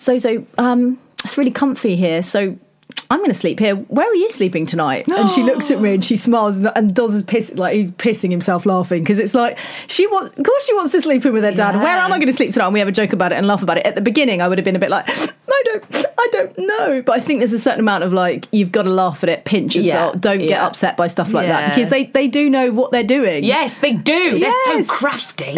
"Zozo, 0.00 0.46
um, 0.58 0.98
it's 1.24 1.38
really 1.38 1.52
comfy 1.52 1.96
here, 1.96 2.22
so." 2.22 2.58
I'm 3.12 3.18
going 3.18 3.28
to 3.28 3.34
sleep 3.34 3.58
here. 3.58 3.74
Where 3.76 4.10
are 4.10 4.14
you 4.14 4.30
sleeping 4.30 4.64
tonight? 4.64 5.06
And 5.06 5.28
she 5.28 5.42
looks 5.42 5.70
at 5.70 5.82
me 5.82 5.92
and 5.92 6.02
she 6.02 6.16
smiles, 6.16 6.56
and, 6.56 6.72
and 6.74 6.94
Doz 6.94 7.14
is 7.14 7.22
piss, 7.22 7.52
like 7.54 7.74
he's 7.74 7.90
pissing 7.90 8.30
himself 8.30 8.64
laughing 8.64 9.02
because 9.02 9.18
it's 9.18 9.34
like 9.34 9.58
she 9.86 10.06
wants. 10.06 10.34
Of 10.38 10.44
course, 10.46 10.66
she 10.66 10.72
wants 10.72 10.92
to 10.92 11.02
sleep 11.02 11.26
in 11.26 11.34
with 11.34 11.44
her 11.44 11.52
dad. 11.52 11.74
Yeah. 11.74 11.82
Where 11.82 11.98
am 11.98 12.10
I 12.10 12.16
going 12.16 12.28
to 12.28 12.32
sleep 12.32 12.52
tonight? 12.52 12.64
And 12.68 12.72
we 12.72 12.78
have 12.78 12.88
a 12.88 12.92
joke 12.92 13.12
about 13.12 13.30
it 13.32 13.34
and 13.34 13.46
laugh 13.46 13.62
about 13.62 13.76
it. 13.76 13.84
At 13.86 13.96
the 13.96 14.00
beginning, 14.00 14.40
I 14.40 14.48
would 14.48 14.56
have 14.56 14.64
been 14.64 14.76
a 14.76 14.78
bit 14.78 14.88
like, 14.88 15.06
I 15.10 15.62
don't, 15.66 16.06
I 16.18 16.28
don't 16.32 16.58
know. 16.58 17.02
But 17.02 17.12
I 17.12 17.20
think 17.20 17.40
there's 17.40 17.52
a 17.52 17.58
certain 17.58 17.80
amount 17.80 18.02
of 18.02 18.14
like, 18.14 18.48
you've 18.50 18.72
got 18.72 18.84
to 18.84 18.90
laugh 18.90 19.22
at 19.22 19.28
it, 19.28 19.44
pinch 19.44 19.76
yourself, 19.76 20.14
Yeah, 20.14 20.18
don't 20.20 20.38
get 20.38 20.48
yeah. 20.48 20.66
upset 20.66 20.96
by 20.96 21.06
stuff 21.06 21.34
like 21.34 21.48
that 21.48 21.74
because 21.74 21.90
they 21.90 22.04
they 22.06 22.28
do 22.28 22.48
know 22.48 22.72
what 22.72 22.92
they're 22.92 23.04
doing. 23.04 23.44
Yes, 23.44 23.78
they 23.80 23.92
do. 23.92 24.38
They're 24.38 24.82
so 24.82 24.82
crafty. 24.94 25.52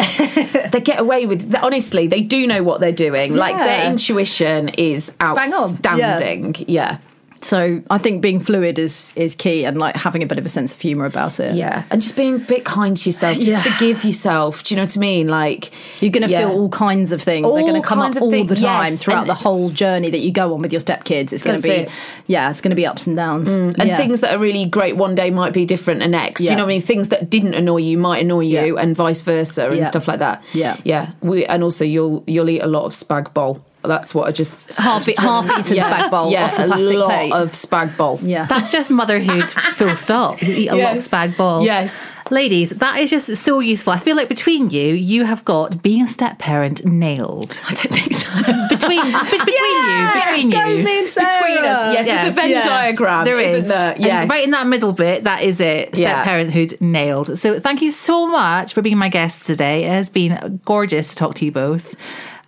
they 0.71 0.81
get 0.81 0.99
away 0.99 1.27
with. 1.27 1.55
Honestly, 1.63 2.09
they 2.09 2.21
do 2.21 2.49
know 2.49 2.65
what 2.65 2.81
they're 2.81 2.91
doing. 2.91 3.37
Like 3.37 3.57
their 3.57 3.89
intuition 3.89 4.71
is 4.71 5.13
outstanding. 5.23 6.57
Yeah. 6.67 6.99
So 7.45 7.83
I 7.91 7.99
think 7.99 8.23
being 8.23 8.41
fluid 8.41 8.79
is 8.79 9.13
is 9.17 9.35
key 9.35 9.65
and 9.67 9.79
like 9.79 9.95
having 9.97 10.23
a 10.23 10.27
bit 10.27 10.39
of 10.39 10.47
a 10.47 10.49
sense 10.49 10.75
of 10.75 10.81
humour 10.81 11.05
about 11.05 11.39
it. 11.41 11.55
yeah, 11.55 11.85
and 11.91 12.01
just 12.01 12.17
being 12.17 12.37
a 12.37 12.39
bit 12.39 12.65
kind 12.65 12.97
to 12.97 13.09
yourself. 13.09 13.35
Just 13.37 13.49
Yeah. 13.49 13.63
forgive 13.63 14.03
yourself. 14.05 14.65
Do 14.65 14.75
you 14.75 14.77
know 14.79 14.85
what 14.85 14.97
I 14.97 15.01
mean? 15.01 15.29
Like 15.29 15.71
You're 16.01 16.11
going 16.11 16.23
to 16.23 16.31
yeah. 16.31 16.41
feel 16.41 16.51
all 16.51 16.71
kinds 16.71 17.13
of 17.13 17.21
things. 17.21 17.47
They're 17.53 17.63
going 17.63 17.81
to 17.81 17.87
come 17.87 18.01
up 18.01 18.17
all 18.21 18.31
things, 18.31 18.49
the 18.49 18.57
time 18.57 18.93
yes. 18.93 19.03
throughout 19.03 19.21
And- 19.21 19.29
the 19.31 19.35
whole 19.35 19.69
journey 19.71 20.09
that 20.11 20.19
you 20.21 20.33
go 20.33 20.55
on 20.55 20.63
with 20.63 20.73
your 20.73 20.81
stepkids. 20.81 21.33
It's 21.35 21.43
going 21.43 21.61
to 21.61 21.63
be, 21.63 21.69
it. 21.69 21.91
yeah, 22.27 22.49
it's 22.49 22.63
going 22.63 22.71
to 22.71 22.77
be 22.77 22.87
ups 22.87 23.07
and 23.07 23.15
downs. 23.15 23.51
Mm, 23.51 23.79
and 23.79 23.89
Yeah. 23.89 23.97
things 23.99 24.21
that 24.21 24.35
are 24.35 24.39
really 24.39 24.65
great 24.65 24.97
one 24.97 25.15
day 25.15 25.31
might 25.31 25.53
be 25.53 25.67
different 25.67 26.01
the 26.01 26.09
next. 26.09 26.41
Do 26.41 26.45
you 26.47 26.51
know 26.53 26.65
what 26.65 26.65
I 26.65 26.69
mean? 26.69 26.83
Things 26.83 27.09
that 27.11 27.29
didn't 27.29 27.53
annoy 27.55 27.79
you 27.79 27.99
might 27.99 28.23
annoy 28.23 28.41
you, 28.41 28.79
and 28.79 28.97
vice 28.97 29.21
versa, 29.23 29.69
and 29.69 29.87
stuff 29.87 30.09
like 30.09 30.21
that. 30.21 30.43
Yeah. 30.55 30.77
yeah. 30.85 31.11
We 31.21 31.45
and 31.45 31.63
also 31.63 31.85
you'll 31.85 32.25
you'll 32.27 32.49
eat 32.49 32.61
a 32.61 32.67
lot 32.67 32.85
of 32.87 32.93
spag 32.93 33.35
bol. 33.35 33.63
That's 33.87 34.15
what 34.15 34.29
I 34.29 34.33
just 34.33 34.75
half 34.75 35.05
just 35.05 35.19
half 35.19 35.45
eaten 35.47 35.77
spag 35.79 36.11
bol 36.11 36.31
yeah, 36.31 36.45
off 36.47 36.57
the 36.57 36.65
a 36.65 36.67
plastic 36.67 36.97
lot 36.97 37.07
plate. 37.11 37.33
of 37.33 37.51
spag 37.53 37.97
bol. 37.97 38.19
yeah. 38.23 38.47
That's 38.47 38.71
just 38.73 38.91
motherhood, 38.91 39.51
full 39.75 39.95
stop. 39.97 40.41
You 40.43 40.55
eat 40.55 40.69
a 40.69 40.75
lot 40.77 40.91
of 40.91 40.95
Yes. 40.97 41.09
spag 41.09 41.37
bol. 41.37 41.65
Yes. 41.65 42.11
Ladies, 42.31 42.71
that 42.71 42.99
is 43.01 43.11
just 43.11 43.37
so 43.37 43.61
useful. 43.61 43.93
I 43.93 43.99
feel 43.99 44.17
like 44.17 44.29
between 44.31 44.71
you, 44.71 44.95
you 44.95 45.25
have 45.25 45.45
got 45.45 45.83
being 45.83 46.03
a 46.03 46.07
step 46.07 46.39
parent 46.39 46.83
nailed. 46.85 47.61
I 47.69 47.75
don't 47.75 47.93
think 47.93 48.15
so. 48.15 48.25
Between 48.71 49.03
be- 49.05 49.39
between 49.39 49.77
you, 49.85 50.11
between 50.15 50.53
so 50.53 50.65
you. 50.67 50.85
me 50.85 50.99
and 51.01 51.09
Sarah. 51.09 51.27
Between 51.43 51.59
us, 51.65 51.95
yes, 51.95 52.07
Yeah. 52.07 52.15
there's 52.17 52.29
a 52.29 52.33
Venn 52.33 52.51
Yeah. 52.51 52.65
diagram. 52.65 53.25
There 53.25 53.39
isn't 53.39 53.55
is. 53.61 53.69
There? 53.69 53.93
And 53.93 54.01
Yes. 54.05 54.29
right 54.31 54.43
in 54.45 54.51
that 54.53 54.67
middle 54.67 54.93
bit, 54.93 55.25
that 55.25 55.43
is 55.43 55.61
it. 55.61 55.89
Step 55.95 55.99
Yeah. 55.99 56.25
parenthood 56.25 56.79
nailed. 56.81 57.37
So 57.39 57.61
thank 57.61 57.83
you 57.83 57.91
so 57.91 58.27
much 58.27 58.73
for 58.73 58.81
being 58.83 58.97
my 58.99 59.09
guests 59.11 59.47
today. 59.47 59.85
It 59.85 59.93
has 59.93 60.09
been 60.11 60.61
gorgeous 60.65 61.09
to 61.11 61.17
talk 61.17 61.35
to 61.37 61.45
you 61.45 61.53
both. 61.53 61.95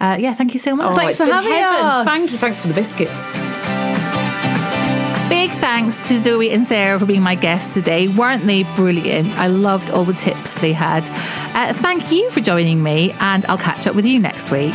Uh, 0.00 0.16
yeah, 0.20 0.34
thank 0.34 0.52
you 0.54 0.60
so 0.60 0.76
much. 0.76 0.92
Oh, 0.92 0.94
Thanks 0.96 1.16
for 1.16 1.24
having 1.24 1.50
heaven. 1.52 1.84
us. 1.84 2.06
Thank 2.06 2.30
you. 2.30 2.36
Thanks 2.36 2.62
for 2.62 2.68
the 2.68 2.74
biscuits. 2.74 3.12
Big 5.28 5.50
thanks 5.60 5.98
to 6.08 6.18
Zoe 6.20 6.50
and 6.50 6.64
Sarah 6.66 6.98
for 6.98 7.06
being 7.06 7.22
my 7.22 7.34
guests 7.34 7.74
today. 7.74 8.06
Weren't 8.06 8.44
they 8.46 8.62
brilliant? 8.76 9.36
I 9.38 9.48
loved 9.48 9.90
all 9.90 10.04
the 10.04 10.12
tips 10.12 10.54
they 10.54 10.72
had. 10.72 11.08
Uh, 11.56 11.72
thank 11.74 12.12
you 12.12 12.30
for 12.30 12.40
joining 12.40 12.82
me, 12.82 13.12
and 13.18 13.44
I'll 13.46 13.58
catch 13.58 13.86
up 13.86 13.96
with 13.96 14.06
you 14.06 14.20
next 14.20 14.50
week. 14.52 14.74